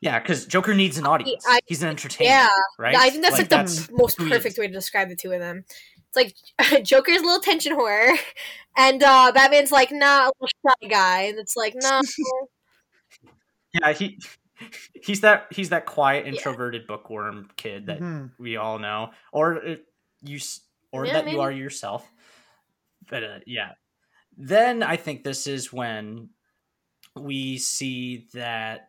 [0.00, 1.44] Yeah, because Joker needs an audience.
[1.48, 2.94] I- he's an entertainer, Yeah, right?
[2.96, 5.64] I think that's like, that's the most perfect way to describe the two of them.
[6.08, 6.34] It's like
[6.84, 8.16] Joker's a little tension whore,
[8.76, 12.00] and uh, Batman's like, nah, a little shy guy, and it's like, no,
[13.74, 14.18] Yeah, he
[14.94, 16.32] he's that he's that quiet Yeah.
[16.32, 18.30] introverted bookworm kid that Mhm.
[18.38, 19.76] we all know, or uh,
[20.22, 20.38] you
[20.92, 21.36] or Yeah, that maybe.
[21.36, 22.10] you are yourself.
[23.08, 23.72] But uh, yeah,
[24.36, 26.30] then I think this is when
[27.14, 28.87] we see that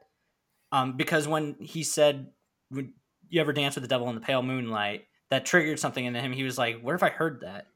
[0.72, 2.28] um because when he said
[2.72, 2.92] would
[3.30, 6.32] you ever dance with the devil in the pale moonlight that triggered something in him
[6.32, 7.68] he was like where have i heard that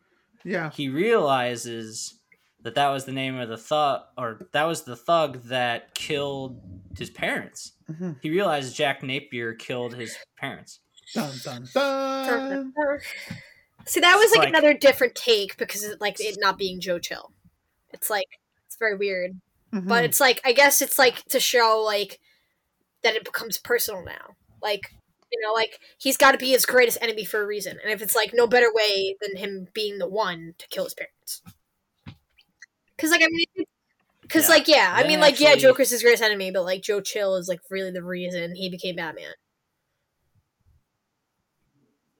[0.43, 0.69] Yeah.
[0.71, 2.19] he realizes
[2.61, 6.61] that that was the name of the thug or that was the thug that killed
[6.97, 8.17] his parents Mhm.
[8.21, 10.79] he realized jack napier killed his parents
[11.13, 12.73] Dun dun dun.
[13.85, 16.97] See, that was like, like- another different take because it, like it not being Joe
[16.97, 17.31] Chill.
[17.91, 18.27] It's like
[18.65, 19.39] it's very weird,
[19.73, 19.87] Mhm.
[19.87, 22.19] but it's like I guess it's like to show like
[23.03, 24.35] that it becomes personal now.
[24.61, 24.93] Like
[25.31, 28.01] you know, like he's got to be his greatest enemy for a reason, and if
[28.01, 31.41] it's like no better way than him being the one to kill his parents.
[32.95, 33.65] Because like I mean,
[34.21, 34.55] because Yeah.
[34.55, 37.35] like yeah, I mean like yeah, actually- Joker's his greatest enemy, but like Joe Chill
[37.35, 39.33] is like really the reason he became Batman.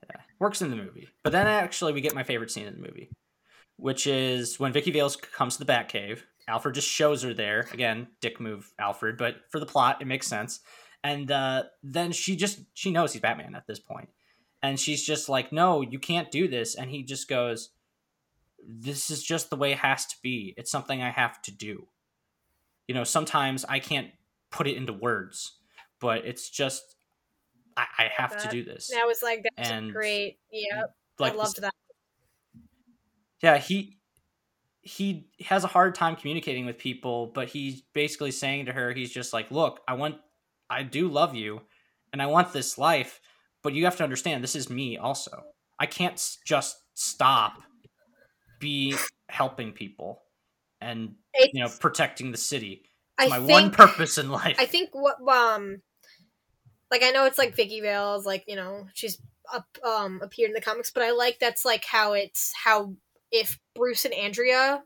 [0.09, 1.09] Yeah, works in the movie.
[1.23, 3.09] But then actually, we get my favorite scene in the movie,
[3.77, 6.19] which is when Vicky Vales comes to the Batcave.
[6.47, 8.07] Alfred just shows her there again.
[8.21, 9.17] Dick move, Alfred.
[9.17, 10.59] But for the plot, it makes sense.
[11.03, 14.09] And uh, then she just she knows he's Batman at this point,
[14.61, 17.69] and she's just like, "No, you can't do this." And he just goes,
[18.65, 20.53] "This is just the way it has to be.
[20.57, 21.87] It's something I have to do."
[22.87, 24.11] You know, sometimes I can't
[24.51, 25.57] put it into words,
[25.99, 26.95] but it's just
[27.75, 28.89] I, I have to do this.
[28.89, 30.37] And I was like, that's And- great.
[30.51, 30.83] Yeah,
[31.19, 31.73] like I loved that.
[33.41, 33.97] yeah he
[34.83, 39.11] he has a hard time communicating with people but he's basically saying to her he's
[39.11, 40.15] just like look i want
[40.69, 41.61] i do love you
[42.11, 43.21] and i want this life
[43.63, 45.43] but you have to understand this is me also.
[45.79, 47.63] I can't s- just stop
[48.59, 48.95] be
[49.29, 50.21] helping people
[50.79, 51.15] and
[51.53, 52.83] you know protecting the city.
[53.17, 54.57] I my think, one purpose in life.
[54.59, 55.81] I think what um,
[56.91, 59.19] like I know it's like Vicky Vale's like you know she's
[59.51, 62.93] up um appeared in the comics, but I like that's like how it's how
[63.33, 64.81] if Bruce and Andrea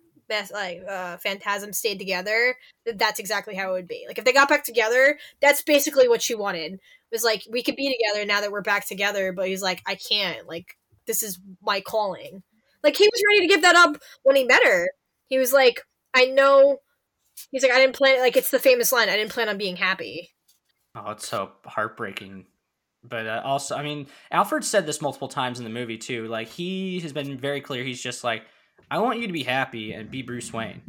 [0.51, 2.55] like uh Phantasm stayed together,
[2.95, 4.05] that's exactly how it would be.
[4.07, 6.73] Like if they got back together, that's basically what she wanted.
[6.73, 6.79] It
[7.11, 9.95] was like we could be together now that we're back together, but he's like I
[9.95, 10.47] can't.
[10.47, 12.43] Like this is my calling.
[12.83, 14.89] Like he was ready to give that up when he met her.
[15.27, 15.81] He was like,
[16.13, 16.77] I know.
[17.51, 18.19] He's like, I didn't plan.
[18.19, 19.09] Like it's the famous line.
[19.09, 20.31] I didn't plan on being happy.
[20.95, 22.45] Oh, it's so heartbreaking.
[23.07, 26.27] But uh, also, I mean, Alfred said this multiple times in the movie too.
[26.27, 27.83] Like he has been very clear.
[27.83, 28.43] He's just like,
[28.89, 30.81] I want you to be happy and be Bruce Wayne.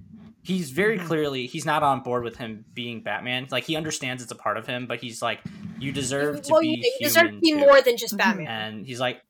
[0.43, 1.07] He's very Mhm.
[1.07, 3.49] clearly he's not on board with him being Batman.
[3.51, 5.41] Like he understands it's a part of him, but he's like,
[5.79, 7.59] you deserve to well, be you, you human deserve to be too.
[7.59, 8.19] more than just Mhm.
[8.19, 8.47] Batman.
[8.49, 9.21] And he's like,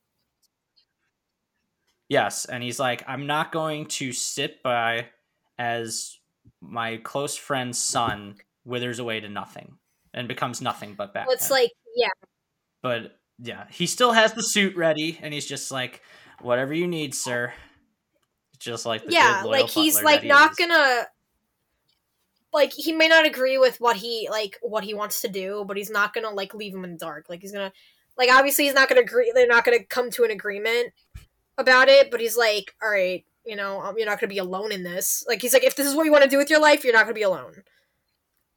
[2.08, 5.06] yes, and he's like, I'm not going to sit by
[5.58, 6.18] as
[6.60, 9.76] my close friend's son withers away to nothing
[10.14, 12.08] and becomes nothing but Batman Well, it's like, yeah,
[12.82, 16.02] but yeah, he still has the suit ready, and he's just like,
[16.40, 17.52] "Whatever you need, sir."
[18.58, 20.56] Just like the yeah, like he's like he not is.
[20.56, 21.06] gonna.
[22.52, 25.76] Like he may not agree with what he like what he wants to do, but
[25.76, 27.26] he's not gonna like leave him in the dark.
[27.28, 27.72] Like he's gonna,
[28.16, 29.30] like obviously he's not gonna agree.
[29.34, 30.92] They're not gonna come to an agreement
[31.58, 32.10] about it.
[32.10, 35.24] But he's like, all right, you know, um, you're not gonna be alone in this.
[35.28, 36.94] Like he's like, if this is what you want to do with your life, you're
[36.94, 37.62] not gonna be alone.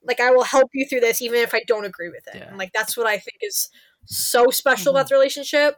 [0.03, 2.35] Like I will help you through this, even if I don't agree with it.
[2.35, 2.47] Yeah.
[2.47, 3.69] And like that's what I think is
[4.05, 5.77] so special about the relationship.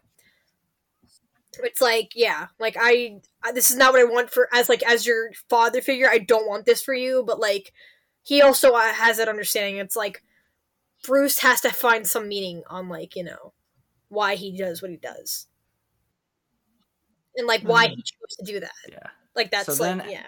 [1.59, 4.81] It's like, yeah, like I, I, this is not what I want for as like
[4.83, 6.09] as your father figure.
[6.09, 7.71] I don't want this for you, but like
[8.23, 9.77] he also uh, has that understanding.
[9.77, 10.23] It's like
[11.03, 13.53] Bruce has to find some meaning on like you know
[14.09, 15.45] why he does what he does,
[17.35, 18.71] and like why he chose to do that.
[18.89, 20.23] Yeah, Like that's So like then- yeah.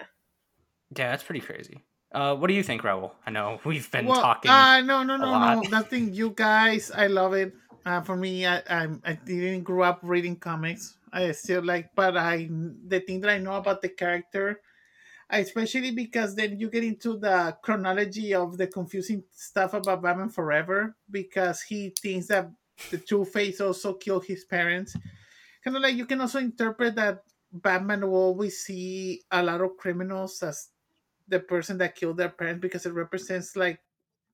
[0.96, 1.84] yeah, that's pretty crazy.
[2.12, 3.10] Uh, what do you think, Raul?
[3.26, 4.50] I know we've been well, talking.
[4.50, 5.30] Uh, no, no, no, no.
[5.32, 5.70] lot.
[5.70, 6.14] Nothing.
[6.14, 7.52] You guys, I love it.
[7.86, 10.98] Uh, for me, I, I I didn't grow up reading comics.
[11.12, 14.60] I still like, but I the thing that I know about the character,
[15.30, 20.96] especially because then you get into the chronology of the confusing stuff about Batman Forever
[21.10, 22.50] because he thinks that
[22.90, 24.96] the Two Face also killed his parents.
[25.64, 29.76] Kind of like you can also interpret that Batman will always see a lot of
[29.78, 30.70] criminals as
[31.28, 33.80] the person that killed their parents because it represents like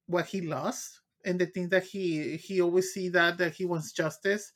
[0.07, 3.93] what he lost and the things that he he always see that that he wants
[3.93, 4.53] justice.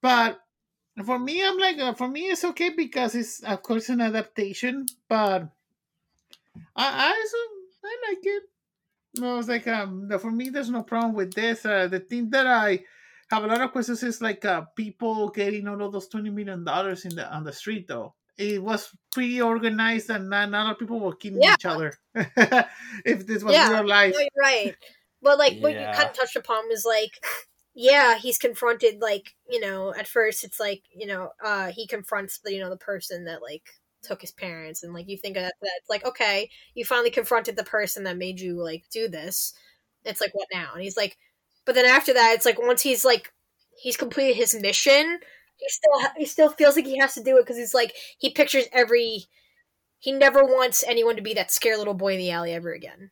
[0.00, 0.40] But
[1.04, 4.86] for me, I'm like, uh, for me, it's okay because it's of course an adaptation,
[5.08, 5.50] but
[6.76, 8.42] I I, so, I like it.
[9.20, 11.64] No, it's like um for me, there's no problem with this.
[11.64, 12.84] Uh, the thing that I
[13.30, 16.64] have a lot of questions is like uh, people getting all of those twenty million
[16.64, 18.14] dollars in the on the street though.
[18.36, 21.54] It was pretty organized, and not, not a lot of people were killing Yeah.
[21.54, 21.94] each other.
[23.04, 23.68] if this was Yeah.
[23.70, 24.76] real life, No, you're right.
[25.24, 27.12] But like what you kind of touched upon was like,
[27.74, 29.00] yeah, he's confronted.
[29.00, 32.68] Like you know, at first it's like you know, uh, he confronts the you know
[32.70, 33.62] the person that like
[34.02, 37.10] took his parents, and like you think of that, that it's like okay, you finally
[37.10, 39.54] confronted the person that made you like do this.
[40.04, 40.72] It's like what now?
[40.74, 41.16] And he's like,
[41.64, 43.32] but then after that, it's like once he's like
[43.80, 45.20] he's completed his mission,
[45.56, 47.94] he still ha- he still feels like he has to do it because he's like
[48.18, 49.24] he pictures every.
[49.98, 53.10] He never wants anyone to be that scared little boy in the alley ever again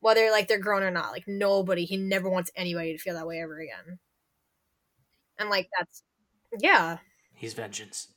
[0.00, 1.12] whether like they're grown or not.
[1.12, 3.98] Like nobody, he never wants anybody to feel that way ever again.
[5.38, 6.02] And like that's
[6.60, 6.98] yeah,
[7.34, 8.08] He's vengeance.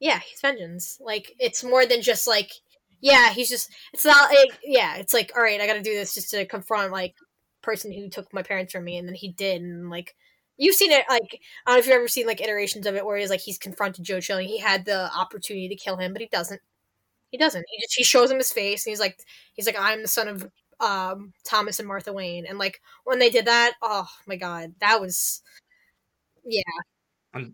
[0.00, 0.98] yeah, he's vengeance.
[1.00, 2.50] Like it's more than just like
[3.00, 5.94] yeah, he's just it's not like yeah, it's like all right, I got to do
[5.94, 7.14] this just to confront like
[7.62, 10.14] person who took my parents from me, and then he did, and like
[10.56, 13.04] you've seen it like I don't know if you've ever seen like iterations of it
[13.04, 16.12] where he's like he's confronted Joe Chill, and he had the opportunity to kill him,
[16.12, 16.60] but he doesn't.
[17.30, 17.64] He doesn't.
[17.68, 19.18] He just he shows him his face, and he's like
[19.54, 20.46] he's like I'm the son of
[20.80, 25.00] um Thomas and Martha Wayne, and like when they did that, oh my god, that
[25.00, 25.42] was
[26.44, 26.62] yeah.
[27.34, 27.46] I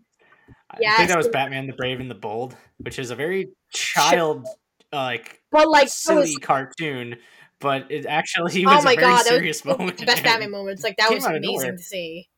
[0.79, 0.97] Yes.
[0.97, 4.45] think that was Batman the Brave and the Bold, which is a very child
[4.91, 7.15] like But like silly was cartoon,
[7.59, 9.99] but it actually was oh was my a very god, that serious was moment.
[9.99, 10.83] the best Batman moments.
[10.83, 12.29] Like that was amazing to see.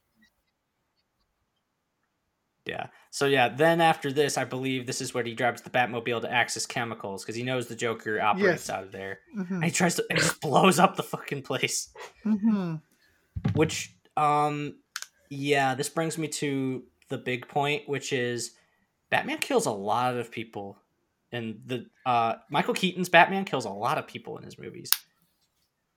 [2.66, 2.88] Yeah.
[3.10, 6.32] So yeah, then after this, I believe this is where he drives the Batmobile to
[6.32, 8.70] Axis Chemicals because he knows the Joker operates Yes.
[8.70, 9.52] out of there, Mhm.
[9.52, 11.94] and he tries to and just blows up the fucking place.
[12.26, 12.82] Mhm.
[13.54, 14.80] Which, um,
[15.30, 18.52] yeah, this brings me to the big point, which is
[19.10, 20.78] Batman kills a lot of people,
[21.32, 24.92] and the uh Michael Keaton's Batman kills a lot of people in his movies.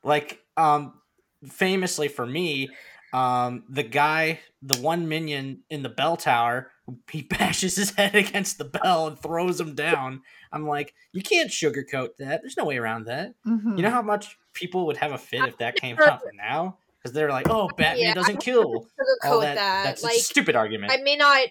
[0.03, 1.01] Like, um,
[1.47, 2.71] famously for me,
[3.13, 6.71] um, the guy, the one minion in the bell tower,
[7.11, 10.23] he bashes his head against the bell and throws him down.
[10.53, 12.43] I'm like, you can't sugarcoat that.
[12.43, 13.35] There's no way around that.
[13.47, 13.77] Mhm.
[13.77, 16.79] You know how much people would have a fit if that came never- out now?
[17.03, 18.65] Because they're like, oh, Batman Yeah, doesn't kill.
[18.65, 19.85] All Sugarcoat that, that.
[19.85, 20.93] that's Like a stupid argument.
[20.93, 21.49] I may not.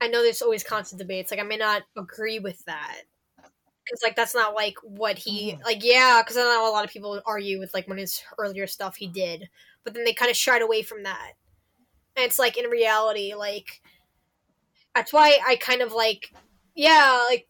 [0.00, 1.30] I know there's always constant debates.
[1.30, 3.02] Like I may not agree with that
[3.84, 5.62] because like that's not like what he Mhm.
[5.64, 5.84] like.
[5.84, 8.66] Yeah, because I know a lot of people would argue with like when his earlier
[8.66, 9.48] stuff he did,
[9.84, 11.32] but then they kind of shied away from that.
[12.16, 13.80] And it's like in reality, like
[14.94, 16.32] that's why I kind of like,
[16.74, 17.46] yeah, like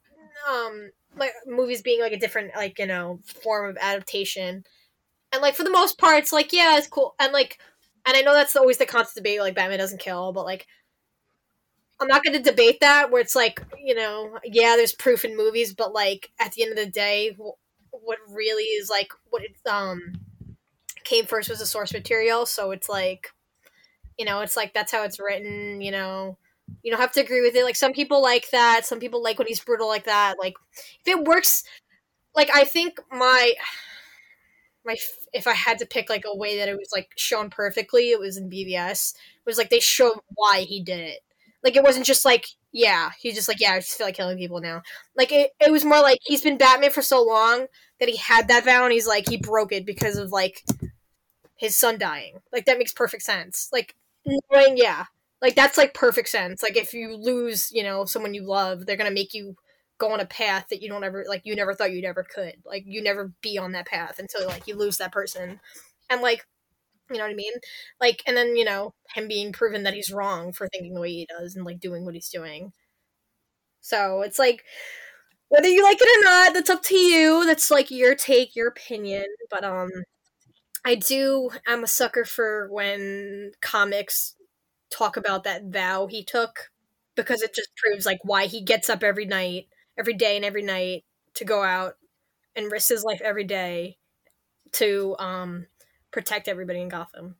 [0.49, 4.65] um, like movies being like a different like you know form of adaptation,
[5.33, 7.59] and like for the most part, it's like yeah, it's cool, and like
[8.07, 10.67] and I know that's always the constant debate, like Batman doesn't kill, but like
[12.01, 13.11] I'm not going to debate that.
[13.11, 16.73] Where it's like, you know, yeah, there's proof in movies, but like at the end
[16.73, 17.37] of the day,
[17.91, 20.13] what really is like what it um
[21.05, 22.47] came first was the source material.
[22.47, 23.31] So it's like,
[24.19, 25.81] you know, it's like that's how it's written.
[25.81, 26.39] You know,
[26.83, 27.65] you don't have to agree with it.
[27.65, 28.87] Like some people like that.
[28.87, 30.37] Some people like when he's brutal like that.
[30.39, 30.55] Like
[31.05, 31.65] if it works,
[32.35, 33.55] like I think my
[34.85, 34.97] my
[35.33, 38.21] if I had to pick like a way that it was like shown perfectly, it
[38.21, 39.15] was in BVS.
[39.15, 41.21] It was like they showed why he did it.
[41.63, 44.39] Like it wasn't just like yeah, he's just like yeah, I just feel like killing
[44.39, 44.83] people now.
[45.17, 47.67] Like it, it was more like he's been Batman for so long
[48.01, 50.65] that he had that vow and he's like he broke it because of like
[51.57, 52.41] his son dying.
[52.53, 53.69] Like that makes perfect sense.
[53.73, 53.95] Like
[54.53, 55.05] knowing yeah,
[55.43, 56.62] like that's like perfect sense.
[56.62, 59.57] Like if you lose, you know, someone you love, they're gonna make you
[59.98, 62.55] go on a path that you don't ever like you never thought you'd ever could.
[62.65, 65.61] Like you never be on that path until like you lose that person.
[66.11, 66.47] And like
[67.11, 67.53] you know what I mean?
[68.01, 71.11] Like and then, you know, him being proven that he's wrong for thinking the way
[71.12, 72.73] he does and like doing what he's doing.
[73.81, 74.65] So it's like
[75.48, 77.44] whether you like it or not, that's up to you.
[77.47, 79.27] That's like your take, your opinion.
[79.51, 79.90] But um
[80.87, 84.37] I do I'm a sucker for when comics
[84.89, 86.71] talk about that vow he took
[87.17, 89.67] because it just proves like why he gets up every night,
[89.99, 91.05] every day and every night
[91.35, 91.95] to go out
[92.55, 93.97] and risk his life every day
[94.73, 95.67] to um
[96.13, 97.35] protect everybody in Gotham.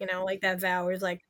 [0.00, 1.20] You know, like that vow is like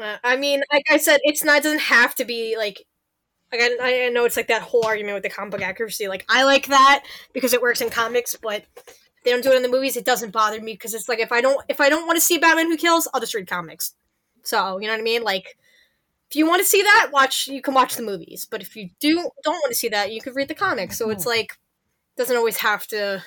[0.00, 2.86] uh, I mean, like I said, it's not it doesn't have to be like
[3.50, 6.06] like I, I know it's like that whole argument with the comic book accuracy.
[6.06, 8.64] Like I like that because it works in comics, but
[9.24, 11.32] they don't do it in the movies, it doesn't bother me because it's like if
[11.32, 13.94] I don't if I don't want to see Batman who kills, I'll just read comics.
[14.42, 15.22] So you know what I mean?
[15.22, 15.56] Like
[16.30, 18.46] if you want to see that, watch you can watch the movies.
[18.50, 20.98] But if you do don't want to see that, you can read the comics.
[20.98, 21.58] So it's like
[22.16, 23.22] doesn't always have to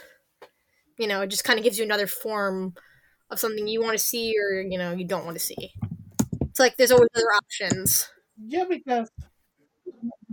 [0.97, 2.75] you know, it just kind of gives you another form
[3.31, 5.73] of something you want to see or, you know, you don't want to see.
[6.41, 8.09] It's like there's always other options.
[8.45, 9.09] Yeah, because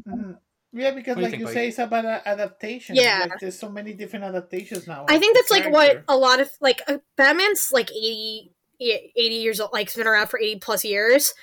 [0.07, 0.39] Mhm.
[0.79, 2.97] Yeah, because What do you like think, you say, it's about adaptation.
[2.97, 3.27] Yeah.
[3.31, 5.05] like, there's so many different adaptations now.
[5.09, 9.35] I think the that's like what a lot of like uh, Batman's like 80, 80
[9.35, 11.35] years old, like it's been around for 80 plus years.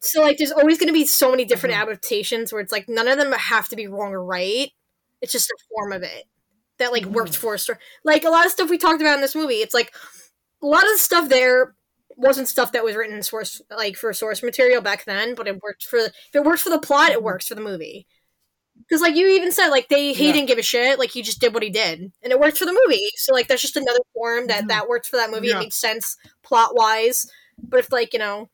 [0.00, 1.82] So like there's always going to be so many different Mhm.
[1.82, 4.70] adaptations where it's like none of them have to be wrong or right.
[5.20, 6.24] It's just a form of it
[6.78, 7.36] that like worked Mhm.
[7.36, 7.78] for a story.
[8.04, 9.94] Like a lot of stuff we talked about in this movie, it's like
[10.62, 11.74] a lot of the stuff there
[12.16, 15.62] wasn't stuff that was written in source like for source material back then, but it
[15.62, 17.22] worked for if it works for the plot, it Mhm.
[17.22, 18.06] works for the movie.
[18.78, 20.32] Because like you even said, like they he Yeah.
[20.32, 22.66] didn't give a shit, like he just did what he did, and it worked for
[22.66, 23.08] the movie.
[23.16, 24.68] So like that's just another form that Mhm.
[24.68, 25.50] that worked for that movie.
[25.50, 27.26] It makes sense plot wise.
[27.58, 28.50] But if like you know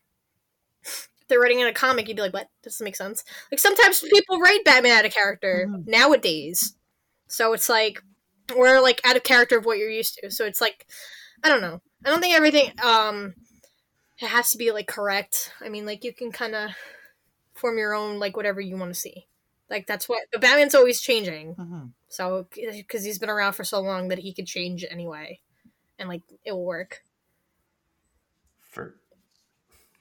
[1.28, 2.48] they're writing in a comic, you'd be like, what?
[2.62, 3.22] Doesn't make sense.
[3.52, 5.86] Like sometimes people write Batman out of character Mhm.
[5.86, 6.74] nowadays,
[7.26, 8.00] so it's like
[8.56, 10.30] we're like out of character of what you're used to.
[10.30, 10.86] So it's like
[11.42, 11.80] I don't know.
[12.04, 13.34] I don't think everything um
[14.20, 15.52] it has to be like correct.
[15.60, 16.70] I mean, like you can kind of
[17.54, 19.26] form your own like whatever you want to see.
[19.70, 21.54] Like that's what the Batman's always changing.
[21.56, 21.92] Mhm.
[22.08, 25.40] So because he's been around for so long that he could change anyway,
[25.98, 27.02] and like it will work.
[28.60, 29.00] for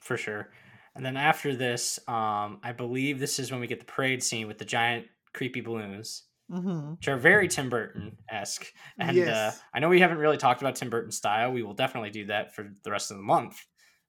[0.00, 0.52] for sure.
[0.94, 4.46] And then after this, um, I believe this is when we get the parade scene
[4.46, 6.96] with the giant creepy balloons, Mhm.
[6.96, 8.66] which are very Tim Burton esque.
[8.98, 11.52] And uh, I know we haven't really talked about Tim Burton style.
[11.52, 13.64] We will definitely do that for the rest of the month.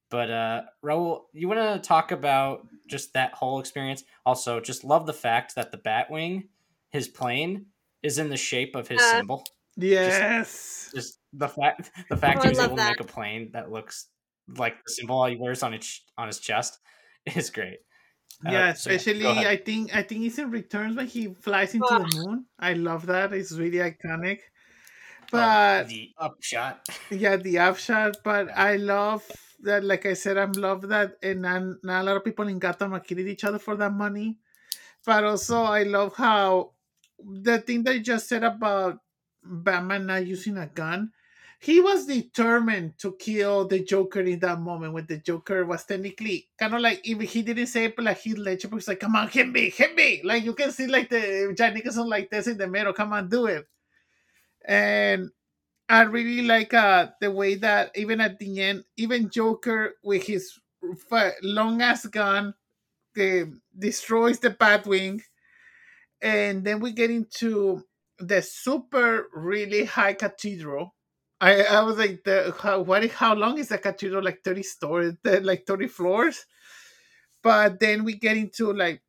[0.10, 4.04] But uh, Raul, you want to talk about just that whole experience?
[4.26, 6.48] Also, just love the fact that the Batwing,
[6.90, 7.68] his plane,
[8.02, 9.44] is in the shape of his Uh, symbol.
[9.78, 10.92] Yes.
[10.94, 13.52] Just the fact, the fact Oh, he I was love able to make a plane
[13.54, 14.08] that looks
[14.58, 16.80] like the symbol he wears on his on his chest
[17.36, 17.80] is great.
[18.46, 19.48] Uh, yeah, so especially go ahead.
[19.48, 22.00] I think I think it's in returns when he flies into Ah.
[22.00, 22.46] the moon.
[22.58, 23.34] I love that.
[23.34, 24.40] It's really iconic.
[25.22, 26.82] Oh, But the upshot.
[27.12, 28.18] yeah, the upshot.
[28.24, 29.24] But I love
[29.64, 29.84] that.
[29.84, 32.94] Like I said, I'm love that, and not, not a lot of people in Gotham
[32.94, 34.38] are killing each other for that money.
[35.06, 36.72] But also, I love how
[37.24, 39.00] the thing that you just said about
[39.44, 41.12] Batman not using a gun.
[41.62, 46.48] He was determined to kill the Joker in that moment when the Joker was technically
[46.58, 49.16] kind of like if he didn't say it, but like he Ledger was like, "Come
[49.16, 52.48] on, hit me, hit me!" Like you can see like the Jack Nicholson like this
[52.48, 52.94] in the middle.
[52.94, 53.68] Come on, do it.
[54.66, 55.32] And
[55.90, 60.54] I really like uh the way that even at the end, even Joker with his
[61.44, 62.54] long ass gun
[63.20, 63.46] uh,
[63.78, 65.22] destroys the Batwing,
[66.22, 67.84] and then we get into
[68.20, 70.96] the super really high cathedral.
[71.42, 73.06] I, I was like, the, how what?
[73.12, 74.24] How long is the cathedral?
[74.24, 76.46] Like thirty stories, like thirty floors.
[77.44, 79.02] But then we get into like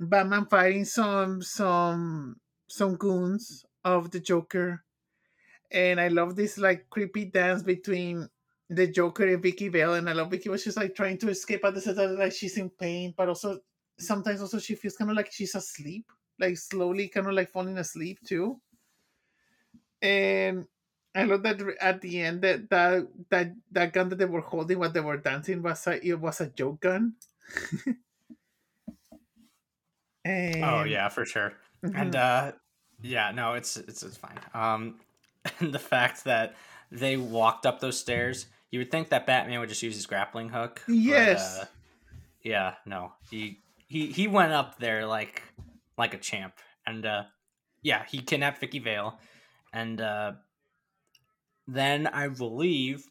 [0.00, 4.84] Batman fighting some some some goons of the Joker,
[5.70, 8.28] and I love this like creepy dance between
[8.68, 11.64] the Joker and Vicky Vale, and I love Vicky was just like trying to escape
[11.64, 13.60] at the same time, like she's in pain, but also
[13.98, 17.78] sometimes also she feels kind of like she's asleep, like slowly kind of like falling
[17.78, 18.60] asleep too.
[20.02, 20.66] And
[21.14, 24.78] I love that at the end that that that, that gun that they were holding
[24.78, 27.14] while they were dancing was a it was a joke gun.
[30.24, 31.54] and, Oh yeah, for sure.
[31.94, 32.16] And mhm.
[32.16, 32.52] uh
[33.02, 34.38] yeah, no, it's it's it's fine.
[34.52, 35.00] Um
[35.60, 36.54] and the fact that
[36.90, 40.48] they walked up those stairs, you would think that Batman would just use his grappling
[40.50, 40.82] hook.
[40.86, 41.58] but, Yes.
[41.60, 41.64] uh,
[42.42, 43.12] yeah, no.
[43.30, 45.42] He he he went up there like
[45.98, 46.54] like a champ.
[46.86, 47.24] And uh
[47.82, 49.18] yeah, he kidnapped Vicky Vale.
[49.72, 50.32] And uh
[51.66, 53.04] then I believe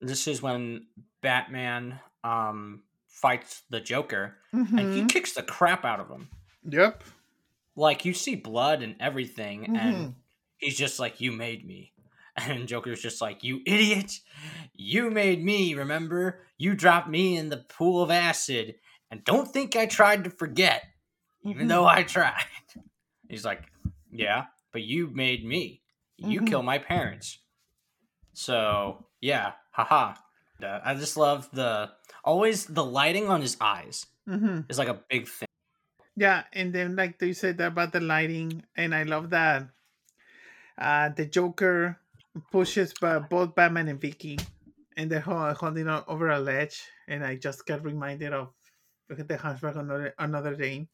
[0.00, 0.86] this is when
[1.22, 5.08] Batman um fights the Joker and he Mhm.
[5.08, 6.28] kicks the crap out of him
[6.64, 7.04] Yep.
[7.76, 10.14] like you see blood and everything and Mhm.
[10.62, 11.92] He's just like you made me.
[12.36, 14.20] And joker's just like you idiot.
[14.72, 16.40] You made me remember?
[16.56, 18.76] You dropped me in the pool of acid.
[19.10, 20.82] And don't think i tried to forget
[21.44, 22.48] even though i tried.
[23.28, 23.68] He's like
[24.10, 25.82] yeah but you made me.
[26.16, 26.46] You Mhm.
[26.48, 27.38] kill my parents.
[28.32, 30.14] So yeah haha.
[30.62, 31.90] Uh, i just love the
[32.24, 34.70] always the lighting on his eyes Mhm.
[34.70, 35.48] is like a big thing.
[36.16, 39.68] Yeah, and then like you said about the lighting, and I love that.
[40.78, 41.98] Uh, the Joker
[42.50, 44.38] pushes by both Batman and Vicky,
[44.96, 48.52] and they're holding on over a ledge, and I just got reminded of
[49.08, 50.88] look at the Hunchback another another day.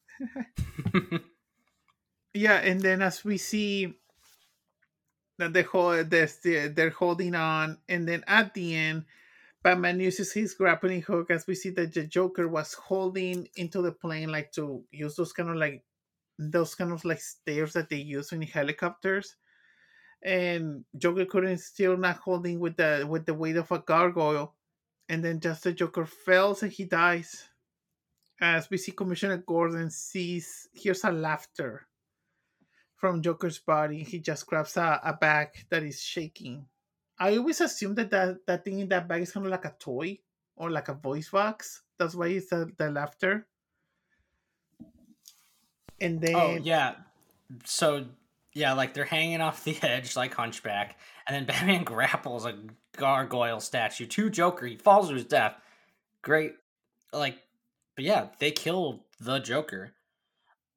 [2.35, 3.95] Yeah, and then as we see
[5.39, 6.29] that they hold they're,
[6.69, 9.05] they're holding on, and then at the end,
[9.63, 13.93] Batman uses his grappling hook as we see that the Joker was holding into the
[13.93, 15.85] plane, like to use those kind of like
[16.39, 19.37] those kind of like stairs that they use in helicopters.
[20.23, 24.55] And Joker couldn't still not holding with the with the weight of a gargoyle,
[25.09, 27.49] and then just the Joker falls and he dies.
[28.41, 31.89] As we see Commissioner Gordon sees hears a laughter
[32.99, 34.03] from Joker's body.
[34.03, 36.67] He just grabs a, a bag that is shaking.
[37.19, 39.75] I always assume that, that that thing in that bag is kind of like a
[39.79, 40.19] toy
[40.57, 41.83] or like a voice box.
[41.99, 43.47] That's why it's the, the laughter.
[46.01, 46.95] And oh, then Oh yeah.
[47.65, 48.07] So
[48.59, 52.59] yeah, like they're hanging off the edge like Hunchback, and then Batman grapples a
[52.97, 54.67] gargoyle statue to Joker.
[54.67, 55.55] He falls to his death.
[56.23, 56.55] Great,
[57.13, 57.39] like,
[57.95, 59.93] but yeah, they kill the Joker.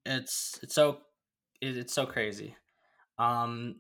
[0.06, 1.00] It's it's so
[1.60, 2.56] it, it's so crazy.
[3.18, 3.78] Um,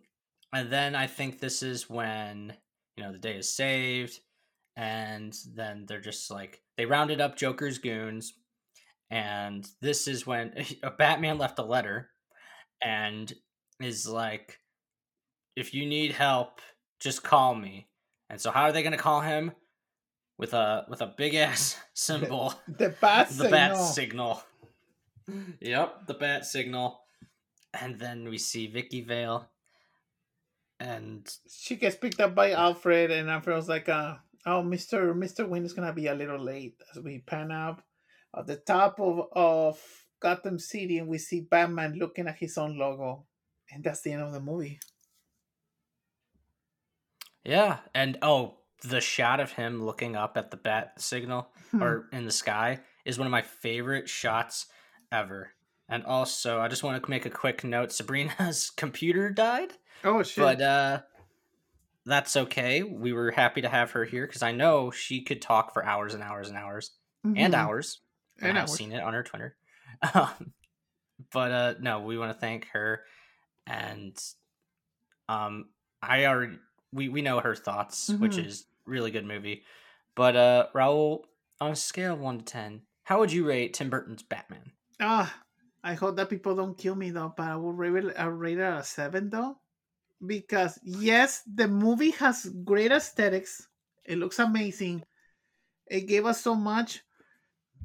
[0.53, 2.53] and then I think this is when
[2.97, 4.19] you know the day is saved,
[4.75, 8.33] and then they're just like they rounded up Joker's goons,
[9.11, 10.53] and this is when
[10.97, 12.09] Batman left a letter,
[12.83, 13.31] and
[13.83, 14.59] is like,
[15.55, 16.61] if you need help,
[16.99, 17.87] just call me.
[18.29, 19.51] And so, how are they going to call him?
[20.37, 23.51] With a with a big ass symbol, the bat the signal.
[23.51, 24.43] bat signal.
[25.59, 27.01] Yep, the bat signal.
[27.79, 29.47] And then we see Vicky Vale.
[30.79, 34.15] And she gets picked up by Alfred, and Alfred was like, uh,
[34.47, 37.83] "Oh, Mister Mister Wayne is gonna be a little late." As we pan up
[38.35, 39.79] at the top of of
[40.19, 43.27] Gotham City, and we see Batman looking at his own logo,
[43.71, 44.79] and that's the end of the movie.
[47.43, 51.81] yeah, and oh, the shot of him looking up at the bat signal Hmm.
[51.83, 54.67] or in the sky is one of my favorite shots
[55.11, 55.51] ever.
[55.89, 59.73] And also, I just want to make a quick note: Sabrina's computer died.
[60.03, 60.37] Oh shit!
[60.43, 61.01] but uh
[62.05, 65.71] that's okay we were happy to have her here because i know she could talk
[65.71, 66.91] for hours and hours and hours
[67.23, 67.57] and Mhm.
[67.57, 68.01] hours
[68.41, 68.77] and And i've hours.
[68.77, 69.55] seen it on her twitter
[70.15, 70.53] um,
[71.31, 73.03] but uh no we want to thank her
[73.67, 74.21] and
[75.29, 75.69] um
[76.01, 76.59] i already
[76.91, 78.39] we we know her thoughts which Mhm.
[78.39, 79.63] is really good movie
[80.15, 81.23] but uh raul
[81.59, 85.43] on a scale of 1 to 10 how would you rate tim burton's batman Ah,
[85.83, 88.61] I hope that people don't kill me though, but I will rate I'll rate it
[88.61, 89.59] a seven though,
[90.25, 93.67] because yes, the movie has great aesthetics.
[94.05, 95.05] It looks amazing.
[95.87, 97.03] It gave us so much,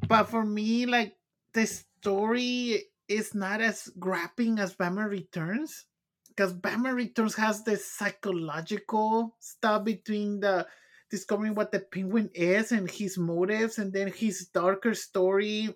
[0.08, 1.18] but for me, like
[1.54, 5.86] the story is not as grabbing as Batman Returns,
[6.28, 10.66] because Batman Returns has the psychological stuff between the
[11.10, 15.74] discovering what the penguin is and his motives, and then his darker story.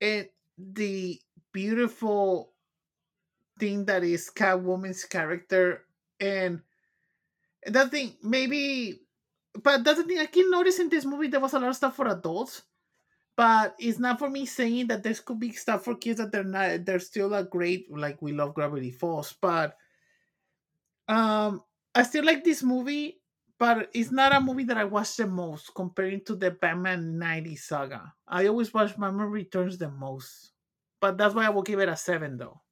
[0.00, 1.20] And the
[1.52, 2.52] beautiful
[3.58, 5.84] thing that is Catwoman's character,
[6.20, 6.62] and
[7.66, 9.02] that thing maybe,
[9.62, 11.76] but that's the thing I keep noticing in this movie there was a lot of
[11.76, 12.62] stuff for adults,
[13.38, 16.44] but it's not for me saying that there could be stuff for kids that they're
[16.44, 16.84] not.
[16.84, 19.78] They're still a great like we love Gravity Falls, but
[21.08, 21.62] um,
[21.94, 23.20] I still like this movie.
[23.58, 27.56] But it's not a movie that I watch the most comparing to the Batman 90
[27.56, 28.14] saga.
[28.26, 30.52] I always watch Batman Returns the most.
[31.00, 32.62] But that's why I will give it a 7 though.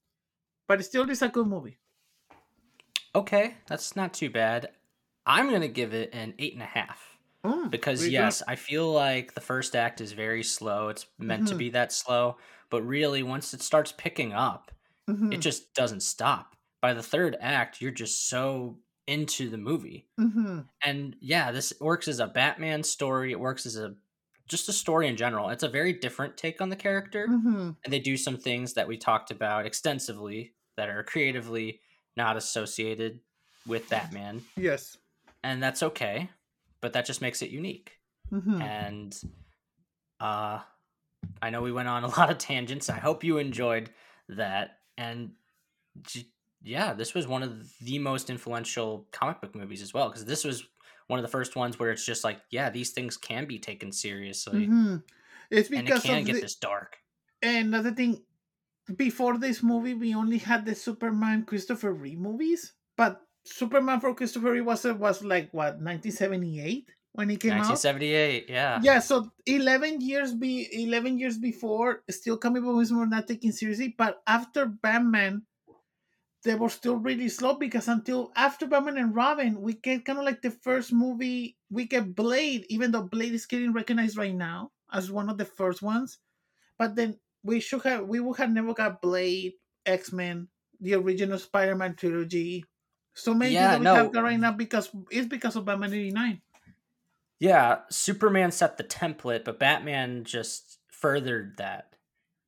[0.69, 1.79] But it still is a good movie.
[3.15, 4.71] okay that's not too bad
[5.25, 7.16] i'm gonna give it an eight and a half
[7.47, 10.89] Mm, because yes i feel like the first act is very slow.
[10.89, 11.57] It's meant to Mhm.
[11.57, 12.39] be that slow
[12.71, 14.71] but really once it starts picking up
[15.09, 16.57] Mhm, it just doesn't stop.
[16.83, 20.09] By the third act you're just so into the movie.
[20.19, 23.33] Mhm, and yeah this works as a batman story.
[23.33, 23.97] It works as a
[24.49, 25.51] just a story in general.
[25.51, 27.77] It's a very different take on the character mhm.
[27.85, 31.81] and they do some things that we talked about extensively that are creatively
[32.17, 33.21] not associated
[33.67, 34.47] with batman.
[34.57, 34.97] Yes.
[35.45, 36.31] and that's okay
[36.81, 37.99] but that just makes it unique.
[38.33, 38.61] Mhm.
[38.61, 39.21] and
[40.21, 40.59] uh
[41.43, 42.89] i know we went on a lot of tangents.
[42.91, 43.91] I hope you enjoyed
[44.29, 44.79] that.
[44.99, 45.33] And
[46.03, 46.27] j-
[46.63, 50.43] yeah this was one of the most influential comic book movies as well because this
[50.45, 50.67] was
[51.07, 53.93] one of the first ones where it's just like yeah these things can be taken
[53.93, 54.67] seriously.
[54.67, 55.03] Mhm.
[55.51, 56.97] It's and it can get this dark.
[57.43, 58.23] And another thing,
[58.97, 64.53] before this movie, we only had the Superman Christopher Reeve movies, but Superman for Christopher
[64.53, 67.71] Reeve was uh, was like what 1978 when he came out.
[67.71, 73.07] 1978 yeah Yeah, so eleven years be eleven years before, still comic book movies were
[73.07, 73.95] not taken seriously.
[73.97, 75.43] But after Batman,
[76.45, 80.25] they were still really slow because until after Batman and Robin, we get kind of
[80.25, 81.57] like the first movie.
[81.71, 85.45] We get Blade, even though Blade is getting recognized right now as one of the
[85.45, 86.19] first ones.
[86.79, 89.55] But then we should have we would have never got Blade,
[89.87, 90.49] X Men,
[90.81, 92.65] the original Spider Man trilogy,
[93.17, 93.95] So maybe Yeah, that we no.
[93.95, 96.43] have that right now because it's because of Batman eighty nine.
[97.39, 101.97] Yeah, Superman set the template, but Batman just furthered that.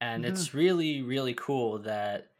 [0.01, 2.33] And it's really, really cool that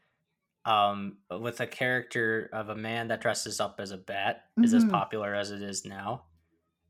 [0.65, 4.83] um with a character of a man that dresses up as a bat is as
[4.83, 4.85] Mhm.
[4.85, 6.25] popular as it is now.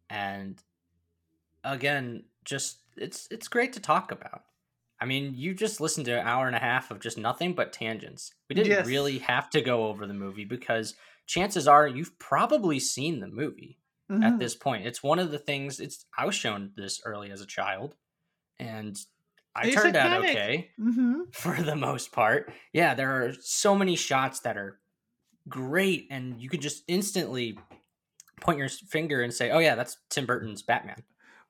[0.09, 0.63] And
[1.63, 4.43] again, just it's it's great to talk about.
[5.01, 7.71] I mean, you just listened to an hour and a half of just nothing but
[7.71, 8.33] tangents.
[8.49, 8.83] We didn't Yes.
[8.83, 10.95] really have to go over the movie because
[11.29, 13.75] chances are you've probably seen the movie
[14.11, 14.23] Mm-hmm.
[14.23, 14.87] at this point.
[14.87, 15.79] It's one of the things.
[15.79, 17.93] It's I was shown this early as a child,
[18.57, 18.97] and
[19.55, 22.51] I It's turned out okay hmm for the most part.
[22.73, 24.79] Yeah, there are so many shots that are
[25.47, 27.59] great, and you could just instantly
[28.41, 31.03] point your finger and say, "Oh yeah, that's Tim Burton's Batman."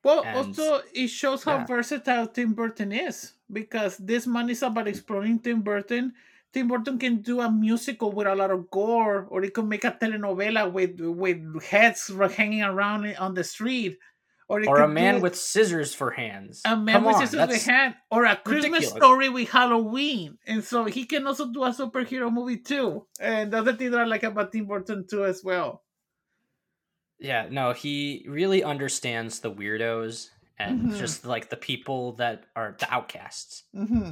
[0.04, 1.66] Well, And- also it shows how yeah.
[1.66, 6.12] versatile Tim Burton is because this man is about exploring Tim Burton.
[6.54, 9.84] Tim Burton can do a musical with a lot of gore, or he can make
[9.84, 14.00] a telenovela with with heads hanging around on the street,
[14.48, 16.62] or, Or a man do with scissors for hands.
[16.66, 18.90] a man Come with on, scissors in that's- hand, or a Christmas ridiculous.
[18.98, 23.06] story with Halloween, and so he can also do a superhero movie too.
[23.20, 25.84] And the other thing that I like about Tim Burton too as well.
[27.20, 30.98] Yeah, no, he really understands the weirdos and Mhm.
[30.98, 33.64] just like the people that are the outcasts.
[33.74, 34.12] hmm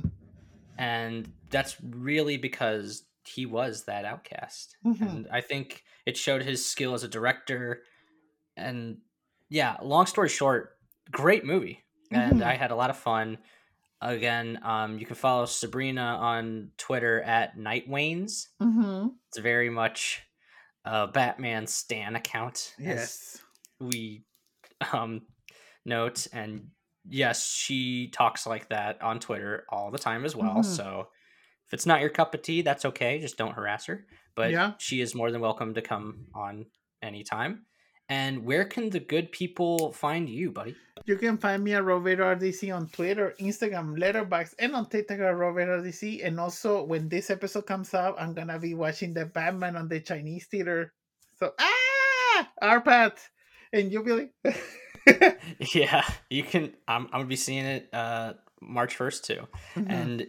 [0.78, 4.78] and that's really because he was that outcast.
[4.86, 5.02] Mhm.
[5.02, 7.84] and i think it showed his skill as a director.
[8.56, 9.00] And
[9.50, 10.78] yeah long story short
[11.12, 11.84] great movie.
[12.12, 12.44] And Mhm.
[12.46, 13.38] i had a lot of fun.
[14.02, 18.48] Again um, you can follow sabrina on twitter at nightwanes.
[18.60, 20.22] Hmm it's very much
[20.86, 23.42] a batman stan account Yes.
[23.80, 24.24] we
[24.94, 25.28] um
[25.86, 26.28] note.
[26.32, 26.72] And
[27.10, 30.66] yes she talks like that on twitter all the time as well Mhm.
[30.66, 31.08] so
[31.68, 34.06] if it's not your cup of tea that's okay just don't harass her
[34.36, 34.74] but Yeah.
[34.80, 36.66] she is more than welcome to come on
[37.02, 37.66] anytime
[38.10, 40.76] and where can the good people find you buddy
[41.06, 45.38] You can find me at Roberto RDC on Twitter, Instagram, Letterboxd, and on TikTok at
[45.38, 46.26] Roberto RDC.
[46.26, 50.02] And also, when this episode comes out, I'm gonna be watching the Batman on the
[50.02, 50.92] Chinese theater.
[51.40, 53.20] So ah, our Arpat,
[53.72, 54.34] and you'll be like,
[55.74, 59.90] yeah you can i'm, I'm gonna be seeing it uh march 1st too Mhm.
[59.90, 60.28] and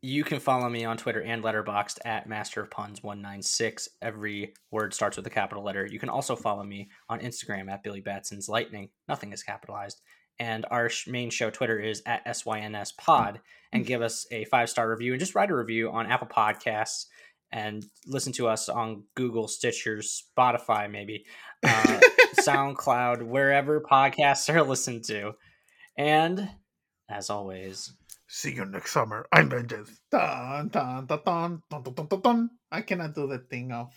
[0.00, 3.88] you can follow me on Twitter and Letterboxd at Master of Puns one nine six.
[4.00, 5.84] Every word starts with a capital letter.
[5.84, 8.90] You can also follow me on Instagram at Billy Batson's Lightning.
[9.08, 10.00] Nothing is capitalized.
[10.38, 13.40] And our sh- main show Twitter is at SYNS Pod.
[13.72, 17.06] And give us a five star review and just write a review on Apple Podcasts
[17.50, 21.24] and listen to us on Google, Stitcher, Spotify, maybe,
[21.62, 22.00] uh,
[22.40, 25.32] SoundCloud, wherever podcasts are listened to.
[25.96, 26.48] And
[27.08, 27.92] as always,
[28.26, 29.26] see you next summer.
[29.32, 29.88] I'm Benjes.
[30.10, 32.50] Dun, dun, dun, dun, dun, dun, dun, dun.
[32.70, 33.90] I cannot do the thing now.